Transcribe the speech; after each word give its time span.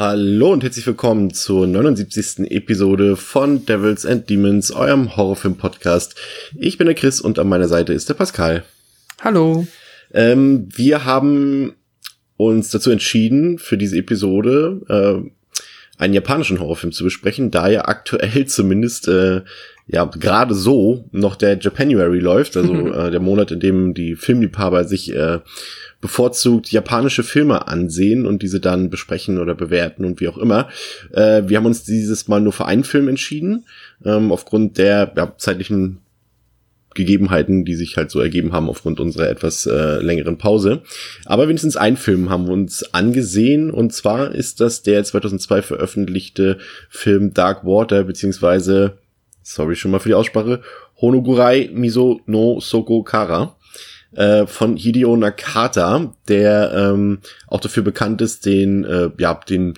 Hallo 0.00 0.50
und 0.50 0.62
herzlich 0.62 0.86
willkommen 0.86 1.34
zur 1.34 1.66
79. 1.66 2.50
Episode 2.50 3.16
von 3.16 3.66
Devils 3.66 4.06
and 4.06 4.30
Demons, 4.30 4.70
eurem 4.70 5.14
Horrorfilm-Podcast. 5.14 6.14
Ich 6.58 6.78
bin 6.78 6.86
der 6.86 6.94
Chris 6.94 7.20
und 7.20 7.38
an 7.38 7.50
meiner 7.50 7.68
Seite 7.68 7.92
ist 7.92 8.08
der 8.08 8.14
Pascal. 8.14 8.64
Hallo. 9.20 9.66
Ähm, 10.14 10.70
wir 10.74 11.04
haben 11.04 11.74
uns 12.38 12.70
dazu 12.70 12.90
entschieden, 12.90 13.58
für 13.58 13.76
diese 13.76 13.98
Episode 13.98 14.80
äh, 14.88 16.02
einen 16.02 16.14
japanischen 16.14 16.60
Horrorfilm 16.60 16.94
zu 16.94 17.04
besprechen, 17.04 17.50
da 17.50 17.68
ja 17.68 17.84
aktuell 17.84 18.46
zumindest 18.46 19.06
äh, 19.06 19.42
ja 19.86 20.06
gerade 20.06 20.54
so 20.54 21.10
noch 21.12 21.36
der 21.36 21.58
Japanuary 21.58 22.20
läuft, 22.20 22.56
also 22.56 22.74
äh, 22.94 23.10
der 23.10 23.20
Monat, 23.20 23.50
in 23.50 23.60
dem 23.60 23.92
die 23.92 24.16
Filmliebhaber 24.16 24.84
sich 24.84 25.14
äh, 25.14 25.40
bevorzugt 26.00 26.72
japanische 26.72 27.22
Filme 27.22 27.68
ansehen 27.68 28.26
und 28.26 28.42
diese 28.42 28.60
dann 28.60 28.90
besprechen 28.90 29.38
oder 29.38 29.54
bewerten 29.54 30.04
und 30.04 30.20
wie 30.20 30.28
auch 30.28 30.38
immer. 30.38 30.68
Äh, 31.12 31.42
wir 31.46 31.58
haben 31.58 31.66
uns 31.66 31.84
dieses 31.84 32.26
Mal 32.28 32.40
nur 32.40 32.52
für 32.52 32.64
einen 32.64 32.84
Film 32.84 33.08
entschieden, 33.08 33.66
ähm, 34.04 34.32
aufgrund 34.32 34.78
der 34.78 35.12
ja, 35.16 35.34
zeitlichen 35.36 35.98
Gegebenheiten, 36.94 37.64
die 37.64 37.76
sich 37.76 37.96
halt 37.96 38.10
so 38.10 38.20
ergeben 38.20 38.52
haben 38.52 38.68
aufgrund 38.68 38.98
unserer 38.98 39.28
etwas 39.28 39.66
äh, 39.66 40.00
längeren 40.00 40.38
Pause. 40.38 40.82
Aber 41.24 41.46
wenigstens 41.46 41.76
einen 41.76 41.96
Film 41.96 42.30
haben 42.30 42.46
wir 42.46 42.52
uns 42.52 42.94
angesehen 42.94 43.70
und 43.70 43.92
zwar 43.92 44.34
ist 44.34 44.60
das 44.60 44.82
der 44.82 45.04
2002 45.04 45.62
veröffentlichte 45.62 46.58
Film 46.88 47.32
Dark 47.32 47.64
Water 47.64 48.04
beziehungsweise, 48.04 48.98
sorry 49.42 49.76
schon 49.76 49.92
mal 49.92 50.00
für 50.00 50.08
die 50.08 50.14
Aussprache, 50.14 50.62
Honogurai 51.00 51.70
Miso 51.72 52.20
no 52.26 52.58
Soko 52.60 53.02
Kara 53.02 53.56
äh, 54.12 54.46
von 54.46 54.76
Hideo 54.76 55.16
Nakata, 55.16 56.14
der 56.28 56.72
ähm, 56.74 57.18
auch 57.46 57.60
dafür 57.60 57.82
bekannt 57.82 58.20
ist, 58.20 58.46
den, 58.46 58.84
äh, 58.84 59.10
ja, 59.18 59.34
den 59.48 59.74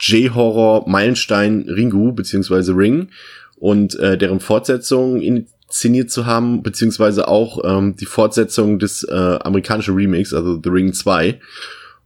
J-Horror 0.00 0.88
Meilenstein 0.88 1.66
Ringu 1.68 2.12
beziehungsweise 2.12 2.76
Ring 2.76 3.10
und 3.56 3.98
äh, 4.00 4.18
deren 4.18 4.40
Fortsetzung 4.40 5.20
inszeniert 5.20 6.10
zu 6.10 6.26
haben, 6.26 6.62
beziehungsweise 6.62 7.28
auch 7.28 7.60
ähm, 7.64 7.94
die 7.96 8.06
Fortsetzung 8.06 8.80
des 8.80 9.04
äh, 9.04 9.14
amerikanischen 9.14 9.94
Remakes, 9.94 10.34
also 10.34 10.60
The 10.62 10.70
Ring 10.70 10.92
2. 10.92 11.38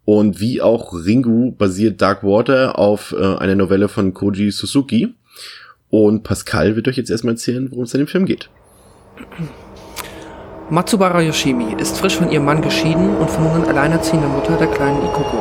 Und 0.04 0.38
wie 0.38 0.60
auch 0.60 0.92
Ringu 0.92 1.52
basiert 1.52 2.00
Dark 2.00 2.22
Water 2.22 2.78
auf 2.78 3.12
äh, 3.18 3.36
einer 3.36 3.56
Novelle 3.56 3.88
von 3.88 4.14
Koji 4.14 4.50
Suzuki. 4.50 5.14
Und 5.88 6.22
Pascal 6.22 6.76
wird 6.76 6.88
euch 6.88 6.96
jetzt 6.96 7.10
erstmal 7.10 7.34
erzählen, 7.34 7.70
worum 7.70 7.84
es 7.84 7.94
in 7.94 8.00
dem 8.00 8.06
Film 8.06 8.26
geht. 8.26 8.50
Matsubara 10.68 11.20
Yoshimi 11.20 11.76
ist 11.78 11.96
frisch 11.96 12.16
von 12.16 12.28
ihrem 12.28 12.44
Mann 12.44 12.60
geschieden 12.60 13.16
und 13.18 13.30
von 13.30 13.44
nun 13.44 13.62
an 13.62 13.68
alleinerziehende 13.68 14.26
Mutter 14.26 14.56
der 14.56 14.66
kleinen 14.66 15.00
Ikoko. 15.04 15.38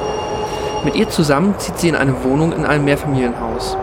Mit 0.84 0.95
ihr 0.95 1.09
zusammen 1.09 1.56
zieht 1.58 1.80
sie 1.80 1.90
in 1.90 1.95
eine 1.95 2.23
Wohnung 2.23 2.52
in 2.52 2.64
einem 2.64 2.86
Mehrfamilienhaus. 2.86 3.76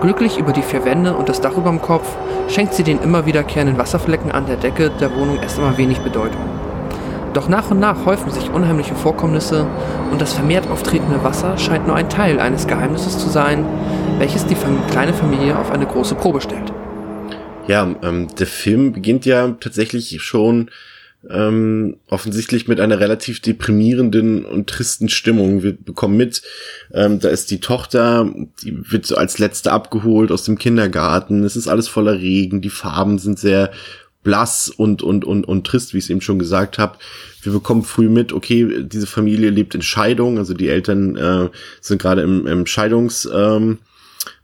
Glücklich 0.00 0.38
über 0.38 0.52
die 0.52 0.62
vier 0.62 0.86
Wände 0.86 1.14
und 1.14 1.28
das 1.28 1.42
Dach 1.42 1.58
über 1.58 1.68
dem 1.68 1.82
Kopf 1.82 2.08
schenkt 2.48 2.72
sie 2.72 2.84
den 2.84 3.02
immer 3.02 3.26
wiederkehrenden 3.26 3.76
Wasserflecken 3.76 4.32
an 4.32 4.46
der 4.46 4.56
Decke 4.56 4.88
der 4.88 5.14
Wohnung 5.14 5.38
erst 5.42 5.58
einmal 5.58 5.76
wenig 5.76 6.00
Bedeutung. 6.00 6.40
Doch 7.34 7.50
nach 7.50 7.70
und 7.70 7.80
nach 7.80 8.06
häufen 8.06 8.30
sich 8.30 8.50
unheimliche 8.50 8.94
Vorkommnisse 8.94 9.66
und 10.10 10.22
das 10.22 10.32
vermehrt 10.32 10.70
auftretende 10.70 11.22
Wasser 11.22 11.58
scheint 11.58 11.86
nur 11.86 11.96
ein 11.96 12.08
Teil 12.08 12.40
eines 12.40 12.66
Geheimnisses 12.66 13.18
zu 13.18 13.28
sein, 13.28 13.66
welches 14.16 14.46
die 14.46 14.56
kleine 14.90 15.12
Familie 15.12 15.58
auf 15.58 15.70
eine 15.70 15.84
große 15.84 16.14
Probe 16.14 16.40
stellt. 16.40 16.72
Ja, 17.68 17.94
ähm, 18.02 18.34
der 18.34 18.46
Film 18.46 18.92
beginnt 18.92 19.26
ja 19.26 19.56
tatsächlich 19.60 20.22
schon 20.22 20.70
ähm, 21.28 21.98
offensichtlich 22.08 22.66
mit 22.66 22.80
einer 22.80 22.98
relativ 22.98 23.40
deprimierenden 23.40 24.46
und 24.46 24.70
tristen 24.70 25.10
Stimmung. 25.10 25.62
Wir 25.62 25.76
bekommen 25.76 26.16
mit, 26.16 26.42
ähm, 26.94 27.20
da 27.20 27.28
ist 27.28 27.50
die 27.50 27.60
Tochter, 27.60 28.32
die 28.62 28.90
wird 28.90 29.04
so 29.04 29.16
als 29.16 29.38
letzte 29.38 29.70
abgeholt 29.70 30.32
aus 30.32 30.44
dem 30.44 30.56
Kindergarten. 30.58 31.44
Es 31.44 31.56
ist 31.56 31.68
alles 31.68 31.88
voller 31.88 32.18
Regen, 32.18 32.62
die 32.62 32.70
Farben 32.70 33.18
sind 33.18 33.38
sehr 33.38 33.70
blass 34.22 34.70
und 34.70 35.02
und 35.02 35.26
und 35.26 35.46
und 35.46 35.66
trist, 35.66 35.92
wie 35.92 35.98
ich 35.98 36.04
es 36.04 36.10
eben 36.10 36.22
schon 36.22 36.38
gesagt 36.38 36.78
habe. 36.78 36.98
Wir 37.42 37.52
bekommen 37.52 37.82
früh 37.82 38.08
mit, 38.08 38.32
okay, 38.32 38.84
diese 38.84 39.06
Familie 39.06 39.50
lebt 39.50 39.74
in 39.74 39.82
Scheidung, 39.82 40.38
also 40.38 40.54
die 40.54 40.68
Eltern 40.68 41.16
äh, 41.16 41.48
sind 41.82 42.00
gerade 42.00 42.22
im, 42.22 42.46
im 42.46 42.66
Scheidungs 42.66 43.28
ähm, 43.32 43.78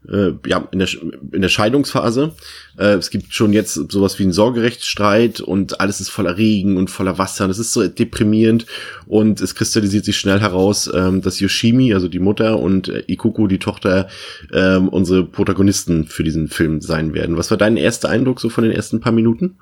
äh, 0.09 0.33
ja, 0.47 0.69
in 0.71 0.79
der, 0.79 0.89
in 1.33 1.43
der 1.43 1.49
Scheidungsphase. 1.49 2.33
Äh, 2.79 2.95
es 2.95 3.11
gibt 3.11 3.33
schon 3.33 3.53
jetzt 3.53 3.75
sowas 3.75 4.19
wie 4.19 4.25
einen 4.25 4.33
Sorgerechtsstreit 4.33 5.41
und 5.41 5.81
alles 5.81 6.01
ist 6.01 6.11
voller 6.11 6.37
Regen 6.37 6.77
und 6.77 6.91
voller 6.91 7.19
Wasser. 7.19 7.49
Das 7.49 7.59
ist 7.59 7.73
so 7.73 7.87
deprimierend 7.87 8.67
und 9.07 9.41
es 9.41 9.55
kristallisiert 9.55 10.05
sich 10.05 10.17
schnell 10.17 10.41
heraus, 10.41 10.91
ähm, 10.93 11.23
dass 11.23 11.41
Yoshimi, 11.41 11.95
also 11.95 12.09
die 12.09 12.19
Mutter 12.19 12.59
und 12.59 12.89
äh, 12.89 13.05
Ikuko, 13.07 13.47
die 13.47 13.59
Tochter, 13.59 14.09
äh, 14.53 14.77
unsere 14.77 15.25
Protagonisten 15.25 16.07
für 16.07 16.25
diesen 16.25 16.49
Film 16.49 16.81
sein 16.81 17.15
werden. 17.15 17.37
Was 17.37 17.51
war 17.51 17.59
dein 17.59 17.77
erster 17.77 18.09
Eindruck 18.09 18.41
so 18.41 18.49
von 18.49 18.65
den 18.65 18.73
ersten 18.73 19.01
paar 19.01 19.13
Minuten? 19.13 19.59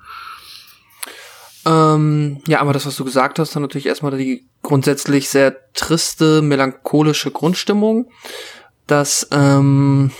Ähm, 1.65 2.41
ja, 2.47 2.59
aber 2.59 2.73
das, 2.73 2.85
was 2.85 2.95
du 2.97 3.05
gesagt 3.05 3.39
hast, 3.39 3.55
dann 3.55 3.61
natürlich 3.61 3.85
erstmal 3.85 4.17
die 4.17 4.45
grundsätzlich 4.61 5.29
sehr 5.29 5.55
triste, 5.73 6.41
melancholische 6.41 7.31
Grundstimmung 7.31 8.09
dass 8.87 9.27
ähm, 9.31 10.11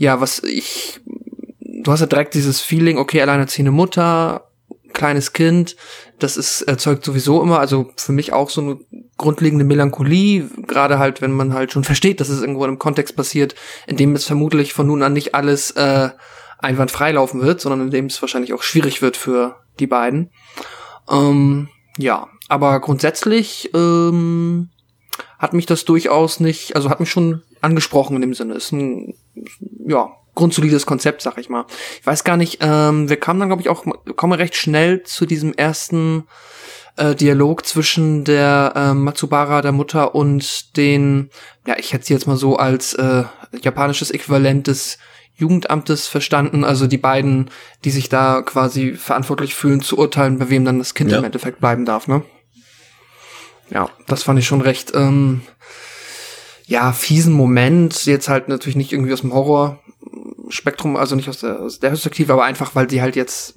ja, 0.00 0.20
was 0.20 0.42
ich, 0.42 1.00
du 1.60 1.92
hast 1.92 2.00
ja 2.00 2.06
direkt 2.06 2.32
dieses 2.32 2.62
Feeling, 2.62 2.96
okay, 2.96 3.20
alleinerziehende 3.20 3.70
Mutter, 3.70 4.50
kleines 4.94 5.34
Kind, 5.34 5.76
das 6.18 6.38
ist 6.38 6.62
erzeugt 6.62 7.04
sowieso 7.04 7.42
immer, 7.42 7.60
also 7.60 7.90
für 7.96 8.12
mich 8.12 8.32
auch 8.32 8.48
so 8.48 8.62
eine 8.62 8.78
grundlegende 9.18 9.64
Melancholie, 9.64 10.48
gerade 10.66 10.98
halt, 10.98 11.20
wenn 11.20 11.32
man 11.32 11.52
halt 11.52 11.72
schon 11.72 11.84
versteht, 11.84 12.20
dass 12.20 12.30
es 12.30 12.40
irgendwo 12.40 12.64
in 12.64 12.70
einem 12.70 12.78
Kontext 12.78 13.14
passiert, 13.14 13.54
in 13.86 13.98
dem 13.98 14.14
es 14.14 14.24
vermutlich 14.24 14.72
von 14.72 14.86
nun 14.86 15.02
an 15.02 15.12
nicht 15.12 15.34
alles 15.34 15.72
äh, 15.72 16.08
einwandfrei 16.58 17.12
laufen 17.12 17.42
wird, 17.42 17.60
sondern 17.60 17.82
in 17.82 17.90
dem 17.90 18.06
es 18.06 18.22
wahrscheinlich 18.22 18.54
auch 18.54 18.62
schwierig 18.62 19.02
wird 19.02 19.18
für 19.18 19.56
die 19.78 19.86
beiden. 19.86 20.30
Ähm, 21.10 21.68
ja, 21.98 22.28
aber 22.48 22.80
grundsätzlich 22.80 23.70
ähm, 23.74 24.70
hat 25.38 25.52
mich 25.52 25.66
das 25.66 25.84
durchaus 25.84 26.40
nicht, 26.40 26.76
also 26.76 26.90
hat 26.90 27.00
mich 27.00 27.10
schon 27.10 27.42
angesprochen 27.60 28.16
in 28.16 28.22
dem 28.22 28.34
Sinne. 28.34 28.54
Ist 28.54 28.72
ein, 28.72 29.14
ja, 29.86 30.10
grundsolides 30.34 30.86
Konzept, 30.86 31.22
sag 31.22 31.38
ich 31.38 31.48
mal. 31.48 31.66
Ich 32.00 32.06
weiß 32.06 32.24
gar 32.24 32.36
nicht, 32.36 32.58
ähm, 32.60 33.08
wir 33.08 33.18
kamen 33.18 33.40
dann, 33.40 33.48
glaube 33.48 33.62
ich, 33.62 33.68
auch, 33.68 33.84
kommen 34.16 34.32
recht 34.32 34.56
schnell 34.56 35.02
zu 35.02 35.26
diesem 35.26 35.52
ersten 35.52 36.24
äh, 36.96 37.14
Dialog 37.14 37.66
zwischen 37.66 38.24
der 38.24 38.72
äh, 38.74 38.94
Matsubara, 38.94 39.62
der 39.62 39.72
Mutter, 39.72 40.14
und 40.14 40.76
den, 40.76 41.30
ja, 41.66 41.76
ich 41.78 41.92
hätte 41.92 42.06
sie 42.06 42.14
jetzt 42.14 42.26
mal 42.26 42.36
so 42.36 42.56
als 42.56 42.94
äh, 42.94 43.24
japanisches 43.62 44.10
Äquivalent 44.10 44.66
des 44.66 44.98
Jugendamtes 45.34 46.06
verstanden, 46.06 46.64
also 46.64 46.86
die 46.86 46.98
beiden, 46.98 47.50
die 47.84 47.90
sich 47.90 48.08
da 48.08 48.42
quasi 48.42 48.92
verantwortlich 48.92 49.54
fühlen, 49.54 49.80
zu 49.80 49.98
urteilen, 49.98 50.38
bei 50.38 50.50
wem 50.50 50.64
dann 50.64 50.78
das 50.78 50.94
Kind 50.94 51.10
ja. 51.10 51.18
im 51.18 51.24
Endeffekt 51.24 51.60
bleiben 51.60 51.86
darf, 51.86 52.08
ne? 52.08 52.22
Ja, 53.70 53.88
das 54.06 54.22
fand 54.22 54.38
ich 54.38 54.46
schon 54.46 54.60
recht, 54.60 54.92
ähm, 54.94 55.42
ja, 56.66 56.92
fiesen 56.92 57.32
Moment. 57.32 58.06
Jetzt 58.06 58.28
halt 58.28 58.48
natürlich 58.48 58.76
nicht 58.76 58.92
irgendwie 58.92 59.12
aus 59.12 59.22
dem 59.22 59.32
Horror-Spektrum, 59.32 60.96
also 60.96 61.16
nicht 61.16 61.28
aus 61.28 61.40
der, 61.40 61.60
aus 61.60 61.80
der 61.80 61.88
Perspektive, 61.88 62.32
aber 62.32 62.44
einfach, 62.44 62.74
weil 62.74 62.88
sie 62.88 63.02
halt 63.02 63.16
jetzt 63.16 63.54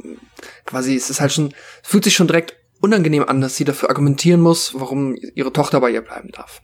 quasi, 0.65 0.95
es 0.95 1.09
ist 1.09 1.21
halt 1.21 1.31
schon, 1.31 1.53
es 1.83 1.89
fühlt 1.89 2.03
sich 2.03 2.15
schon 2.15 2.27
direkt 2.27 2.55
unangenehm 2.79 3.23
an, 3.23 3.41
dass 3.41 3.55
sie 3.55 3.63
dafür 3.63 3.89
argumentieren 3.89 4.41
muss, 4.41 4.73
warum 4.75 5.15
ihre 5.35 5.53
Tochter 5.53 5.79
bei 5.79 5.91
ihr 5.91 6.01
bleiben 6.01 6.29
darf. 6.31 6.61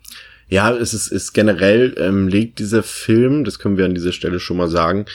Ja, 0.50 0.71
es 0.75 0.94
ist, 0.94 1.07
ist 1.07 1.33
generell 1.33 1.95
ähm, 1.97 2.27
legt 2.27 2.59
dieser 2.59 2.83
Film, 2.83 3.44
das 3.45 3.59
können 3.59 3.77
wir 3.77 3.85
an 3.85 3.94
dieser 3.94 4.12
Stelle 4.12 4.39
schon 4.39 4.57
mal 4.57 4.68
sagen, 4.68 5.06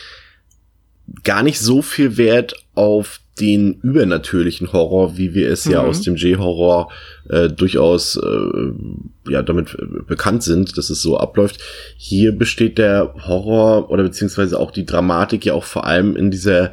gar 1.25 1.43
nicht 1.43 1.59
so 1.59 1.83
viel 1.83 2.17
Wert 2.17 2.55
auf 2.75 3.21
den 3.41 3.81
übernatürlichen 3.83 4.73
Horror, 4.73 5.17
wie 5.17 5.35
wir 5.35 5.51
es 5.51 5.67
mhm. 5.67 5.73
ja 5.73 5.81
aus 5.81 6.03
dem 6.03 6.17
J-Horror 6.17 6.91
äh, 7.29 7.49
durchaus 7.49 8.17
äh, 8.17 9.31
ja 9.31 9.43
damit 9.43 9.77
äh, 9.79 10.03
bekannt 10.07 10.43
sind, 10.43 10.77
dass 10.77 10.91
es 10.91 11.01
so 11.01 11.19
abläuft. 11.19 11.59
Hier 11.97 12.33
besteht 12.33 12.79
der 12.79 13.15
Horror 13.27 13.91
oder 13.91 14.03
beziehungsweise 14.03 14.59
auch 14.59 14.71
die 14.71 14.87
Dramatik 14.87 15.47
ja 15.47 15.55
auch 15.55 15.65
vor 15.65 15.87
allem 15.87 16.17
in 16.17 16.31
dieser 16.31 16.73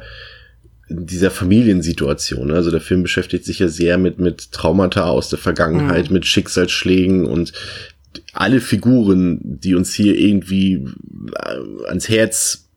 in 0.88 1.06
dieser 1.06 1.30
Familiensituation. 1.30 2.50
Also 2.50 2.70
der 2.70 2.80
Film 2.80 3.02
beschäftigt 3.02 3.44
sich 3.44 3.60
ja 3.60 3.68
sehr 3.68 3.96
mit 3.98 4.18
mit 4.18 4.52
Traumata 4.52 5.04
aus 5.04 5.30
der 5.30 5.38
Vergangenheit, 5.38 6.08
mhm. 6.08 6.14
mit 6.14 6.26
Schicksalsschlägen 6.26 7.24
und 7.24 7.52
alle 8.34 8.60
Figuren, 8.60 9.40
die 9.42 9.74
uns 9.74 9.94
hier 9.94 10.18
irgendwie 10.18 10.86
äh, 11.34 11.88
ans 11.88 12.08
Herz 12.08 12.68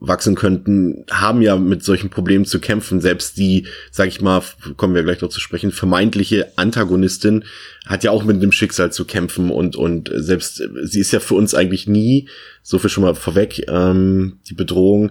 wachsen 0.00 0.34
könnten, 0.34 1.04
haben 1.10 1.42
ja 1.42 1.56
mit 1.56 1.82
solchen 1.82 2.10
Problemen 2.10 2.44
zu 2.44 2.60
kämpfen. 2.60 3.00
Selbst 3.00 3.36
die, 3.36 3.66
sag 3.90 4.08
ich 4.08 4.20
mal, 4.20 4.42
kommen 4.76 4.94
wir 4.94 5.02
gleich 5.02 5.20
noch 5.20 5.28
zu 5.28 5.40
sprechen, 5.40 5.72
vermeintliche 5.72 6.52
Antagonistin 6.56 7.44
hat 7.86 8.04
ja 8.04 8.10
auch 8.10 8.24
mit 8.24 8.42
dem 8.42 8.52
Schicksal 8.52 8.92
zu 8.92 9.04
kämpfen 9.04 9.50
und 9.50 9.76
und 9.76 10.10
selbst 10.14 10.62
sie 10.82 11.00
ist 11.00 11.12
ja 11.12 11.20
für 11.20 11.34
uns 11.34 11.54
eigentlich 11.54 11.86
nie, 11.86 12.28
so 12.62 12.78
viel 12.78 12.90
schon 12.90 13.04
mal 13.04 13.14
vorweg, 13.14 13.66
ähm, 13.68 14.38
die 14.48 14.54
Bedrohung 14.54 15.10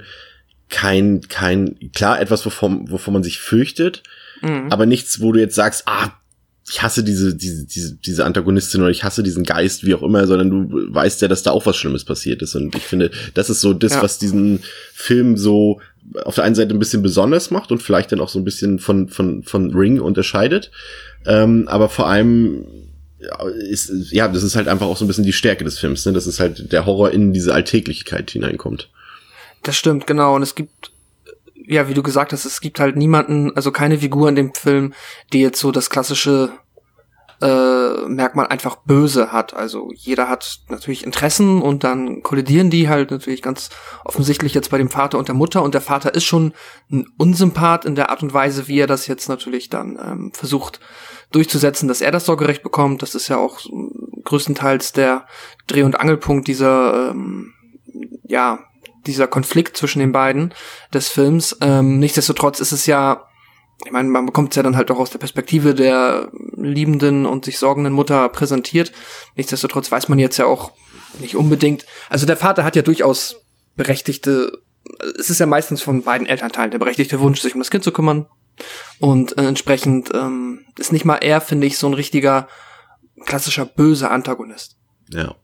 kein 0.70 1.22
kein 1.22 1.78
klar 1.94 2.20
etwas, 2.22 2.46
wovon 2.46 2.90
wovon 2.92 3.14
man 3.14 3.24
sich 3.24 3.40
fürchtet, 3.40 4.04
mhm. 4.42 4.68
aber 4.70 4.86
nichts, 4.86 5.22
wo 5.22 5.32
du 5.32 5.40
jetzt 5.40 5.56
sagst, 5.56 5.84
ah 5.88 6.12
ich 6.70 6.82
hasse 6.82 7.04
diese, 7.04 7.34
diese, 7.34 7.66
diese, 7.66 7.96
diese 7.96 8.26
Antagonistin 8.26 8.82
oder 8.82 8.92
ich 8.92 9.04
hasse 9.04 9.24
diesen 9.24 9.44
Geist, 9.44 9.86
wie 9.86 9.96
auch 9.96 10.04
immer, 10.04 10.28
sondern 10.28 10.50
du 10.50 10.94
weißt 10.94 11.22
ja, 11.22 11.28
dass 11.28 11.44
da 11.44 11.52
auch 11.52 11.66
was 11.66 11.78
Schlimmes 11.78 12.04
passiert 12.04 12.42
ist. 12.42 12.56
Und 12.56 12.76
ich 12.76 12.84
finde, 12.84 13.12
das 13.34 13.50
ist 13.50 13.62
so 13.62 13.74
das, 13.74 13.94
ja. 13.94 14.02
was 14.02 14.20
diesen 14.20 14.60
Film 14.94 15.38
so 15.38 15.80
auf 16.24 16.36
der 16.36 16.44
einen 16.44 16.56
Seite 16.56 16.74
ein 16.74 16.80
bisschen 16.80 17.02
besonders 17.02 17.52
macht 17.52 17.72
und 17.72 17.82
vielleicht 17.82 18.12
dann 18.12 18.20
auch 18.20 18.30
so 18.30 18.40
ein 18.40 18.46
bisschen 18.46 18.80
von, 18.80 19.08
von, 19.08 19.44
von 19.44 19.74
Ring 19.74 20.00
unterscheidet. 20.00 20.72
Ähm, 21.26 21.68
aber 21.68 21.90
vor 21.90 22.08
allem 22.08 22.66
ist, 23.70 23.92
ja, 24.12 24.28
das 24.28 24.44
ist 24.44 24.56
halt 24.56 24.68
einfach 24.68 24.88
auch 24.88 24.98
so 24.98 25.06
ein 25.06 25.08
bisschen 25.08 25.26
die 25.26 25.34
Stärke 25.34 25.64
des 25.64 25.80
Films, 25.80 26.06
ne? 26.06 26.14
Das 26.14 26.28
ist 26.28 26.40
halt 26.40 26.72
der 26.72 26.86
Horror 26.86 27.12
in 27.12 27.34
diese 27.34 27.54
Alltäglichkeit 27.54 28.32
hineinkommt. 28.32 28.90
Das 29.64 29.76
stimmt, 29.76 30.06
genau. 30.06 30.36
Und 30.36 30.44
es 30.44 30.54
gibt 30.54 30.92
ja, 31.68 31.88
wie 31.90 31.94
du 31.94 32.02
gesagt 32.02 32.34
hast, 32.34 32.46
es 32.46 32.62
gibt 32.62 32.80
halt 32.80 32.96
niemanden, 32.96 33.56
also 33.56 33.72
keine 33.72 34.00
Figur 34.00 34.30
in 34.30 34.36
dem 34.36 34.54
Film, 34.54 34.94
die 35.34 35.42
jetzt 35.42 35.60
so 35.60 35.72
das 35.72 35.90
klassische 35.90 36.52
äh, 37.42 38.08
Merkmal 38.08 38.48
einfach 38.48 38.78
böse 38.78 39.32
hat. 39.32 39.54
Also 39.54 39.92
jeder 39.94 40.30
hat 40.30 40.62
natürlich 40.70 41.06
Interessen 41.06 41.62
und 41.62 41.84
dann 41.84 42.24
kollidieren 42.24 42.70
die 42.70 42.90
halt 42.90 43.12
natürlich 43.12 43.42
ganz 43.42 43.70
offensichtlich 44.06 44.54
jetzt 44.54 44.72
bei 44.72 44.78
dem 44.78 44.90
Vater 44.90 45.18
und 45.18 45.28
der 45.28 45.36
Mutter 45.36 45.62
und 45.62 45.74
der 45.74 45.82
Vater 45.82 46.16
ist 46.16 46.24
schon 46.24 46.54
ein 46.92 47.06
Unsympath 47.18 47.86
in 47.86 47.96
der 47.96 48.10
Art 48.10 48.24
und 48.24 48.34
Weise, 48.34 48.68
wie 48.68 48.80
er 48.80 48.88
das 48.88 49.08
jetzt 49.08 49.30
natürlich 49.30 49.70
dann 49.70 50.00
ähm, 50.02 50.32
versucht 50.34 50.80
durchzusetzen, 51.32 51.88
dass 51.88 52.02
er 52.02 52.12
das 52.12 52.26
Sorgerecht 52.26 52.64
bekommt. 52.64 53.02
Das 53.02 53.14
ist 53.14 53.28
ja 53.28 53.38
auch 53.38 53.60
größtenteils 54.24 54.94
der 54.94 55.28
Dreh- 55.68 55.84
und 55.84 56.00
Angelpunkt 56.00 56.48
dieser 56.48 57.12
ähm, 57.12 57.54
ja 58.24 58.60
dieser 59.08 59.28
Konflikt 59.28 59.78
zwischen 59.78 60.00
den 60.00 60.12
beiden 60.12 60.54
des 60.94 61.08
Films. 61.08 61.58
Ähm, 61.62 62.00
nichtsdestotrotz 62.00 62.60
ist 62.60 62.72
es 62.72 62.86
ja, 62.86 63.28
ich 63.86 63.92
meine, 63.92 64.10
man 64.10 64.26
bekommt 64.26 64.52
es 64.52 64.56
ja 64.56 64.64
dann 64.64 64.78
halt 64.78 64.92
auch 64.92 65.00
aus 65.00 65.10
der 65.10 65.20
Perspektive 65.20 65.74
der 65.74 66.32
liebenden 66.56 67.26
und 67.26 67.46
sich 67.46 67.60
sorgenden 67.60 67.94
Mutter 67.94 68.28
präsentiert. 68.30 68.92
Nichtsdestotrotz 69.36 69.92
weiß 69.92 70.10
man 70.10 70.20
jetzt 70.20 70.38
ja 70.38 70.46
auch 70.46 70.72
nicht 71.20 71.36
unbedingt. 71.36 71.86
Also 72.10 72.26
der 72.26 72.38
Vater 72.38 72.64
hat 72.64 72.76
ja 72.76 72.82
durchaus 72.82 73.44
berechtigte, 73.76 74.62
es 75.20 75.30
ist 75.30 75.40
ja 75.40 75.46
meistens 75.46 75.82
von 75.82 76.04
beiden 76.04 76.28
Elternteilen 76.28 76.72
der 76.72 76.80
berechtigte 76.80 77.20
Wunsch, 77.20 77.42
sich 77.42 77.54
um 77.54 77.62
das 77.62 77.72
Kind 77.72 77.84
zu 77.84 77.92
kümmern. 77.92 78.28
Und 79.00 79.38
äh, 79.38 79.46
entsprechend 79.46 80.12
ähm, 80.14 80.66
ist 80.78 80.92
nicht 80.92 81.06
mal 81.06 81.18
er, 81.18 81.42
finde 81.42 81.68
ich, 81.68 81.78
so 81.78 81.88
ein 81.88 81.94
richtiger 81.94 82.48
klassischer 83.26 83.66
böser 83.66 84.12
Antagonist. 84.12 84.78
Ja. 85.10 85.36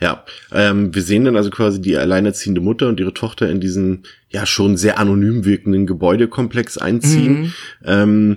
Ja, 0.00 0.24
ähm, 0.52 0.94
wir 0.94 1.02
sehen 1.02 1.24
dann 1.24 1.36
also 1.36 1.50
quasi 1.50 1.80
die 1.80 1.96
alleinerziehende 1.96 2.60
Mutter 2.60 2.88
und 2.88 3.00
ihre 3.00 3.14
Tochter 3.14 3.50
in 3.50 3.60
diesen 3.60 4.04
ja 4.30 4.46
schon 4.46 4.76
sehr 4.76 4.98
anonym 4.98 5.44
wirkenden 5.44 5.86
Gebäudekomplex 5.86 6.78
einziehen. 6.78 7.40
Mhm. 7.40 7.52
Ähm, 7.84 8.36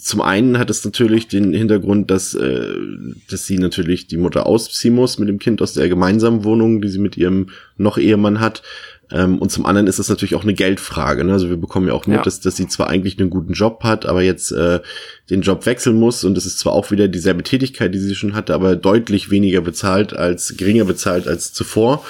zum 0.00 0.20
einen 0.20 0.58
hat 0.58 0.70
es 0.70 0.84
natürlich 0.84 1.26
den 1.26 1.52
Hintergrund, 1.52 2.10
dass, 2.10 2.34
äh, 2.34 2.74
dass 3.28 3.46
sie 3.46 3.58
natürlich 3.58 4.06
die 4.06 4.16
Mutter 4.16 4.46
ausziehen 4.46 4.94
muss 4.94 5.18
mit 5.18 5.28
dem 5.28 5.38
Kind 5.38 5.60
aus 5.60 5.72
der 5.72 5.88
gemeinsamen 5.88 6.44
Wohnung, 6.44 6.80
die 6.80 6.88
sie 6.88 7.00
mit 7.00 7.16
ihrem 7.16 7.48
noch 7.76 7.98
Ehemann 7.98 8.38
hat. 8.38 8.62
Ähm, 9.12 9.38
und 9.38 9.50
zum 9.50 9.66
anderen 9.66 9.86
ist 9.86 9.98
es 9.98 10.08
natürlich 10.08 10.34
auch 10.34 10.42
eine 10.42 10.54
Geldfrage. 10.54 11.24
Ne? 11.24 11.32
Also 11.32 11.48
wir 11.48 11.56
bekommen 11.56 11.88
ja 11.88 11.94
auch 11.94 12.06
mit, 12.06 12.18
ja. 12.18 12.22
dass, 12.22 12.40
dass 12.40 12.56
sie 12.56 12.68
zwar 12.68 12.88
eigentlich 12.88 13.18
einen 13.18 13.30
guten 13.30 13.52
Job 13.52 13.82
hat, 13.82 14.06
aber 14.06 14.22
jetzt 14.22 14.52
äh, 14.52 14.80
den 15.30 15.42
Job 15.42 15.66
wechseln 15.66 15.98
muss. 15.98 16.24
Und 16.24 16.38
es 16.38 16.46
ist 16.46 16.58
zwar 16.58 16.72
auch 16.72 16.90
wieder 16.90 17.08
dieselbe 17.08 17.42
Tätigkeit, 17.42 17.94
die 17.94 17.98
sie 17.98 18.14
schon 18.14 18.34
hatte, 18.34 18.54
aber 18.54 18.76
deutlich 18.76 19.30
weniger 19.30 19.60
bezahlt 19.60 20.14
als, 20.14 20.56
geringer 20.56 20.84
bezahlt 20.84 21.26
als 21.26 21.52
zuvor. 21.52 22.04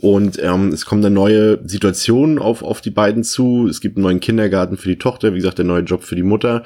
Und 0.00 0.38
ähm, 0.42 0.68
es 0.68 0.84
kommen 0.84 1.00
dann 1.00 1.14
neue 1.14 1.58
Situationen 1.64 2.38
auf, 2.38 2.62
auf 2.62 2.82
die 2.82 2.90
beiden 2.90 3.24
zu. 3.24 3.66
Es 3.68 3.80
gibt 3.80 3.96
einen 3.96 4.02
neuen 4.02 4.20
Kindergarten 4.20 4.76
für 4.76 4.90
die 4.90 4.98
Tochter, 4.98 5.32
wie 5.32 5.38
gesagt, 5.38 5.56
der 5.56 5.64
neue 5.64 5.82
Job 5.82 6.04
für 6.04 6.14
die 6.14 6.22
Mutter. 6.22 6.62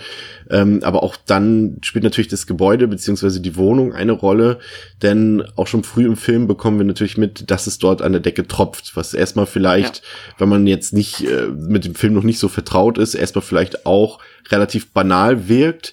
Ähm, 0.50 0.80
aber 0.82 1.02
auch 1.02 1.16
dann 1.26 1.78
spielt 1.82 2.04
natürlich 2.04 2.28
das 2.28 2.46
Gebäude 2.46 2.88
beziehungsweise 2.88 3.40
die 3.40 3.56
Wohnung 3.56 3.92
eine 3.92 4.12
Rolle. 4.12 4.58
Denn 5.02 5.42
auch 5.56 5.66
schon 5.66 5.84
früh 5.84 6.06
im 6.06 6.16
Film 6.16 6.46
bekommen 6.46 6.78
wir 6.78 6.84
natürlich 6.84 7.18
mit, 7.18 7.50
dass 7.50 7.66
es 7.66 7.78
dort 7.78 8.02
an 8.02 8.12
der 8.12 8.20
Decke 8.20 8.46
tropft. 8.46 8.96
Was 8.96 9.14
erstmal 9.14 9.46
vielleicht, 9.46 9.96
ja. 9.96 10.02
wenn 10.38 10.48
man 10.48 10.66
jetzt 10.66 10.92
nicht 10.92 11.22
äh, 11.22 11.48
mit 11.48 11.84
dem 11.84 11.94
Film 11.94 12.14
noch 12.14 12.22
nicht 12.22 12.38
so 12.38 12.48
vertraut 12.48 12.98
ist, 12.98 13.14
erstmal 13.14 13.42
vielleicht 13.42 13.86
auch 13.86 14.18
relativ 14.50 14.92
banal 14.92 15.48
wirkt 15.48 15.92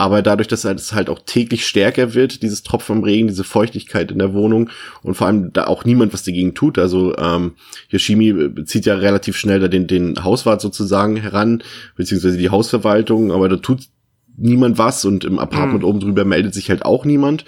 aber 0.00 0.22
dadurch, 0.22 0.48
dass 0.48 0.64
es 0.64 0.94
halt 0.94 1.10
auch 1.10 1.18
täglich 1.26 1.66
stärker 1.66 2.14
wird, 2.14 2.42
dieses 2.42 2.62
Tropfen 2.62 2.96
am 2.96 3.04
Regen, 3.04 3.28
diese 3.28 3.44
Feuchtigkeit 3.44 4.10
in 4.10 4.18
der 4.18 4.32
Wohnung 4.32 4.70
und 5.02 5.14
vor 5.14 5.26
allem 5.26 5.52
da 5.52 5.66
auch 5.66 5.84
niemand 5.84 6.14
was 6.14 6.22
dagegen 6.22 6.54
tut. 6.54 6.78
Also 6.78 7.14
ähm, 7.18 7.52
Yoshimi 7.90 8.64
zieht 8.64 8.86
ja 8.86 8.94
relativ 8.94 9.36
schnell 9.36 9.60
da 9.60 9.68
den, 9.68 9.86
den 9.86 10.24
Hauswart 10.24 10.62
sozusagen 10.62 11.16
heran, 11.16 11.62
beziehungsweise 11.96 12.38
die 12.38 12.48
Hausverwaltung, 12.48 13.30
aber 13.30 13.50
da 13.50 13.56
tut 13.56 13.88
niemand 14.38 14.78
was 14.78 15.04
und 15.04 15.24
im 15.24 15.38
Apartment 15.38 15.82
mhm. 15.82 15.88
oben 15.90 16.00
drüber 16.00 16.24
meldet 16.24 16.54
sich 16.54 16.70
halt 16.70 16.82
auch 16.86 17.04
niemand. 17.04 17.44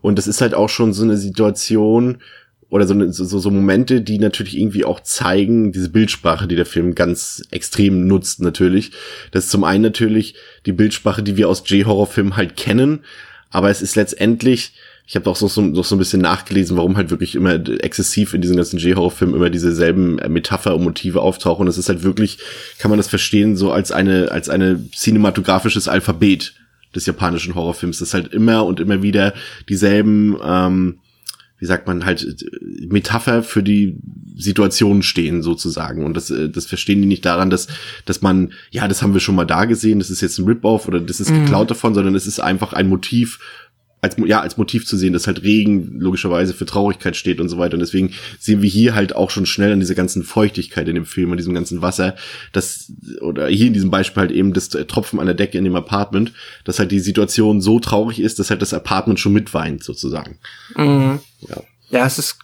Und 0.00 0.16
das 0.16 0.28
ist 0.28 0.40
halt 0.40 0.54
auch 0.54 0.68
schon 0.68 0.92
so 0.92 1.02
eine 1.02 1.16
Situation, 1.16 2.18
oder 2.68 2.86
so, 2.86 3.10
so, 3.12 3.38
so 3.38 3.50
Momente, 3.50 4.00
die 4.00 4.18
natürlich 4.18 4.58
irgendwie 4.58 4.84
auch 4.84 5.00
zeigen, 5.00 5.70
diese 5.72 5.88
Bildsprache, 5.88 6.48
die 6.48 6.56
der 6.56 6.66
Film 6.66 6.94
ganz 6.94 7.42
extrem 7.50 8.06
nutzt 8.06 8.40
natürlich. 8.40 8.90
Das 9.30 9.44
ist 9.44 9.50
zum 9.50 9.64
einen 9.64 9.82
natürlich 9.82 10.34
die 10.66 10.72
Bildsprache, 10.72 11.22
die 11.22 11.36
wir 11.36 11.48
aus 11.48 11.62
J-Horror-Filmen 11.66 12.36
halt 12.36 12.56
kennen, 12.56 13.00
aber 13.50 13.70
es 13.70 13.82
ist 13.82 13.94
letztendlich, 13.94 14.72
ich 15.06 15.14
habe 15.14 15.30
auch 15.30 15.36
so, 15.36 15.46
so, 15.46 15.82
so 15.82 15.94
ein 15.94 15.98
bisschen 15.98 16.20
nachgelesen, 16.20 16.76
warum 16.76 16.96
halt 16.96 17.10
wirklich 17.10 17.36
immer 17.36 17.54
exzessiv 17.54 18.34
in 18.34 18.40
diesen 18.40 18.56
ganzen 18.56 18.80
J-Horror-Filmen 18.80 19.36
immer 19.36 19.50
dieselben 19.50 20.16
Metapher 20.16 20.74
und 20.74 20.82
Motive 20.82 21.22
auftauchen. 21.22 21.62
Und 21.62 21.68
es 21.68 21.78
ist 21.78 21.88
halt 21.88 22.02
wirklich, 22.02 22.38
kann 22.80 22.90
man 22.90 22.98
das 22.98 23.06
verstehen, 23.06 23.56
so 23.56 23.70
als 23.70 23.92
eine, 23.92 24.32
als 24.32 24.48
eine 24.48 24.80
cinematografisches 24.92 25.86
Alphabet 25.86 26.54
des 26.96 27.06
japanischen 27.06 27.54
Horrorfilms. 27.54 28.00
Das 28.00 28.08
ist 28.08 28.14
halt 28.14 28.32
immer 28.32 28.66
und 28.66 28.80
immer 28.80 29.00
wieder 29.02 29.32
dieselben 29.68 30.36
ähm, 30.44 30.98
wie 31.58 31.66
sagt 31.66 31.86
man, 31.86 32.04
halt 32.04 32.22
äh, 32.22 32.86
Metapher 32.86 33.42
für 33.42 33.62
die 33.62 33.96
Situation 34.36 35.02
stehen 35.02 35.42
sozusagen. 35.42 36.04
Und 36.04 36.16
das, 36.16 36.30
äh, 36.30 36.50
das 36.50 36.66
verstehen 36.66 37.00
die 37.00 37.08
nicht 37.08 37.24
daran, 37.24 37.50
dass, 37.50 37.68
dass 38.04 38.22
man, 38.22 38.52
ja, 38.70 38.86
das 38.88 39.02
haben 39.02 39.14
wir 39.14 39.20
schon 39.20 39.34
mal 39.34 39.46
da 39.46 39.64
gesehen, 39.64 39.98
das 39.98 40.10
ist 40.10 40.20
jetzt 40.20 40.38
ein 40.38 40.46
Rip-Off 40.46 40.88
oder 40.88 41.00
das 41.00 41.20
ist 41.20 41.30
mhm. 41.30 41.42
geklaut 41.42 41.70
davon, 41.70 41.94
sondern 41.94 42.14
es 42.14 42.26
ist 42.26 42.40
einfach 42.40 42.72
ein 42.72 42.88
Motiv, 42.88 43.38
als, 44.02 44.16
ja, 44.24 44.40
als 44.40 44.56
Motiv 44.56 44.86
zu 44.86 44.96
sehen, 44.96 45.12
dass 45.12 45.26
halt 45.26 45.42
Regen 45.42 45.98
logischerweise 45.98 46.54
für 46.54 46.66
Traurigkeit 46.66 47.16
steht 47.16 47.40
und 47.40 47.48
so 47.48 47.58
weiter. 47.58 47.74
Und 47.74 47.80
deswegen 47.80 48.12
sehen 48.38 48.62
wir 48.62 48.68
hier 48.68 48.94
halt 48.94 49.16
auch 49.16 49.30
schon 49.30 49.46
schnell 49.46 49.72
an 49.72 49.80
dieser 49.80 49.94
ganzen 49.94 50.22
Feuchtigkeit 50.22 50.86
in 50.88 50.94
dem 50.94 51.06
Film, 51.06 51.30
an 51.30 51.38
diesem 51.38 51.54
ganzen 51.54 51.82
Wasser, 51.82 52.14
das, 52.52 52.92
oder 53.20 53.48
hier 53.48 53.66
in 53.66 53.72
diesem 53.72 53.90
Beispiel 53.90 54.20
halt 54.20 54.32
eben 54.32 54.52
das 54.52 54.68
Tropfen 54.68 55.18
an 55.18 55.26
der 55.26 55.34
Decke 55.34 55.58
in 55.58 55.64
dem 55.64 55.76
Apartment, 55.76 56.32
dass 56.64 56.78
halt 56.78 56.92
die 56.92 57.00
Situation 57.00 57.60
so 57.60 57.80
traurig 57.80 58.20
ist, 58.20 58.38
dass 58.38 58.50
halt 58.50 58.62
das 58.62 58.74
Apartment 58.74 59.18
schon 59.18 59.32
mitweint, 59.32 59.82
sozusagen. 59.82 60.38
Mhm. 60.76 61.20
Ja. 61.48 61.62
ja, 61.90 62.06
es 62.06 62.18
ist, 62.18 62.38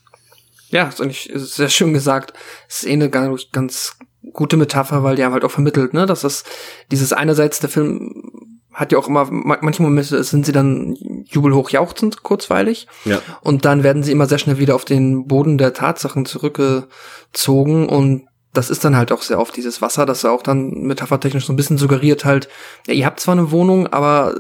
ja, 0.71 0.88
ist 0.88 1.00
eigentlich 1.00 1.30
sehr 1.35 1.68
schön 1.68 1.92
gesagt. 1.92 2.32
Es 2.68 2.82
ist 2.82 2.88
eh 2.88 2.92
eine 2.92 3.11
ganz, 3.11 3.42
ganz 3.52 3.97
gute 4.32 4.56
Metapher, 4.56 5.02
weil 5.02 5.16
die 5.16 5.25
haben 5.25 5.32
halt 5.32 5.44
auch 5.44 5.50
vermittelt, 5.50 5.92
ne, 5.92 6.06
dass 6.06 6.23
das, 6.23 6.44
dieses 6.90 7.12
einerseits 7.12 7.61
der 7.61 7.68
Film 7.68 8.30
hat 8.73 8.90
ja 8.90 8.99
auch 8.99 9.09
immer, 9.09 9.28
manche 9.30 9.82
Momente 9.82 10.23
sind 10.25 10.47
sie 10.47 10.52
dann 10.52 10.97
jubelhoch 11.25 11.71
jauchzend, 11.71 12.23
kurzweilig. 12.23 12.87
Ja. 13.05 13.21
Und 13.41 13.64
dann 13.64 13.83
werden 13.83 14.02
sie 14.02 14.12
immer 14.12 14.26
sehr 14.26 14.38
schnell 14.38 14.59
wieder 14.59 14.75
auf 14.75 14.85
den 14.85 15.26
Boden 15.26 15.59
der 15.59 15.75
Tatsachen 15.75 16.26
zurückgezogen 16.26 17.88
und 17.88 18.26
das 18.52 18.69
ist 18.69 18.85
dann 18.85 18.97
halt 18.97 19.12
auch 19.12 19.23
sehr 19.23 19.41
oft 19.41 19.57
dieses 19.57 19.81
Wasser, 19.81 20.05
das 20.05 20.25
auch 20.25 20.43
dann 20.43 20.71
metaphertechnisch 20.73 21.47
so 21.47 21.52
ein 21.52 21.57
bisschen 21.57 21.79
suggeriert 21.79 22.25
halt, 22.25 22.49
ja, 22.87 22.93
ihr 22.93 23.07
habt 23.07 23.19
zwar 23.19 23.33
eine 23.33 23.50
Wohnung, 23.50 23.87
aber 23.87 24.35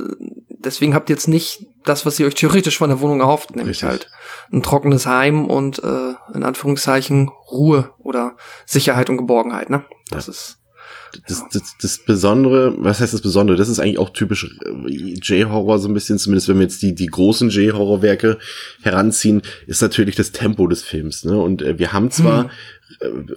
deswegen 0.50 0.94
habt 0.94 1.08
ihr 1.08 1.16
jetzt 1.16 1.28
nicht 1.28 1.66
das, 1.84 2.04
was 2.04 2.20
ihr 2.20 2.26
euch 2.26 2.34
theoretisch 2.34 2.78
von 2.78 2.90
der 2.90 3.00
Wohnung 3.00 3.20
erhofft, 3.20 3.56
nämlich 3.56 3.82
Richtig. 3.82 3.88
halt 3.88 4.10
ein 4.52 4.62
trockenes 4.62 5.06
Heim 5.06 5.46
und 5.46 5.82
äh, 5.82 6.14
in 6.34 6.42
Anführungszeichen 6.42 7.30
Ruhe 7.50 7.90
oder 7.98 8.36
Sicherheit 8.66 9.08
und 9.08 9.16
Geborgenheit, 9.16 9.70
ne? 9.70 9.84
Das 10.10 10.26
ja. 10.26 10.32
ist 10.32 10.61
das, 11.26 11.44
das, 11.52 11.76
das 11.80 11.98
Besondere, 11.98 12.74
was 12.78 13.00
heißt 13.00 13.14
das 13.14 13.20
Besondere? 13.20 13.56
Das 13.56 13.68
ist 13.68 13.78
eigentlich 13.78 13.98
auch 13.98 14.10
typisch 14.10 14.56
äh, 14.64 14.90
J-Horror 14.90 15.78
so 15.78 15.88
ein 15.88 15.94
bisschen, 15.94 16.18
zumindest 16.18 16.48
wenn 16.48 16.56
wir 16.56 16.64
jetzt 16.64 16.82
die, 16.82 16.94
die 16.94 17.06
großen 17.06 17.50
J-Horror-Werke 17.50 18.38
heranziehen, 18.82 19.42
ist 19.66 19.82
natürlich 19.82 20.16
das 20.16 20.32
Tempo 20.32 20.66
des 20.66 20.82
Films. 20.82 21.24
Ne? 21.24 21.36
Und 21.36 21.62
äh, 21.62 21.78
wir 21.78 21.92
haben 21.92 22.10
zwar 22.10 22.44
hm 22.44 22.50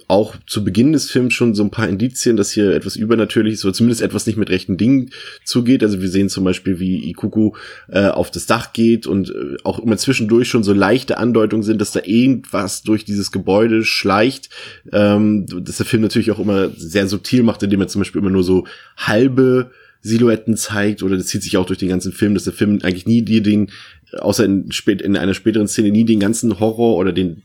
auch 0.08 0.36
zu 0.46 0.64
Beginn 0.64 0.92
des 0.92 1.10
Films 1.10 1.34
schon 1.34 1.54
so 1.54 1.62
ein 1.62 1.70
paar 1.70 1.88
Indizien, 1.88 2.36
dass 2.36 2.50
hier 2.50 2.72
etwas 2.72 2.96
Übernatürliches 2.96 3.64
oder 3.64 3.74
zumindest 3.74 4.02
etwas 4.02 4.26
nicht 4.26 4.36
mit 4.36 4.50
rechten 4.50 4.76
Dingen 4.76 5.10
zugeht. 5.44 5.82
Also 5.82 6.00
wir 6.00 6.08
sehen 6.08 6.28
zum 6.28 6.44
Beispiel, 6.44 6.78
wie 6.78 7.08
Ikuku 7.10 7.52
äh, 7.88 8.06
auf 8.06 8.30
das 8.30 8.46
Dach 8.46 8.72
geht 8.72 9.06
und 9.06 9.30
äh, 9.30 9.56
auch 9.64 9.78
immer 9.78 9.96
zwischendurch 9.96 10.48
schon 10.48 10.64
so 10.64 10.72
leichte 10.72 11.18
Andeutungen 11.18 11.62
sind, 11.62 11.80
dass 11.80 11.92
da 11.92 12.00
irgendwas 12.04 12.82
durch 12.82 13.04
dieses 13.04 13.32
Gebäude 13.32 13.84
schleicht. 13.84 14.50
Ähm, 14.92 15.46
dass 15.46 15.78
der 15.78 15.86
Film 15.86 16.02
natürlich 16.02 16.30
auch 16.30 16.38
immer 16.38 16.70
sehr 16.76 17.08
subtil 17.08 17.42
macht, 17.42 17.62
indem 17.62 17.80
er 17.80 17.88
zum 17.88 18.00
Beispiel 18.00 18.20
immer 18.20 18.30
nur 18.30 18.44
so 18.44 18.66
halbe 18.96 19.70
Silhouetten 20.02 20.56
zeigt 20.56 21.02
oder 21.02 21.16
das 21.16 21.26
zieht 21.26 21.42
sich 21.42 21.56
auch 21.56 21.66
durch 21.66 21.78
den 21.78 21.88
ganzen 21.88 22.12
Film, 22.12 22.34
dass 22.34 22.44
der 22.44 22.52
Film 22.52 22.78
eigentlich 22.82 23.06
nie 23.06 23.22
dir 23.22 23.42
den, 23.42 23.70
außer 24.18 24.44
in, 24.44 24.70
spät, 24.70 25.02
in 25.02 25.16
einer 25.16 25.34
späteren 25.34 25.68
Szene, 25.68 25.90
nie 25.90 26.04
den 26.04 26.20
ganzen 26.20 26.60
Horror 26.60 26.96
oder 26.96 27.12
den 27.12 27.42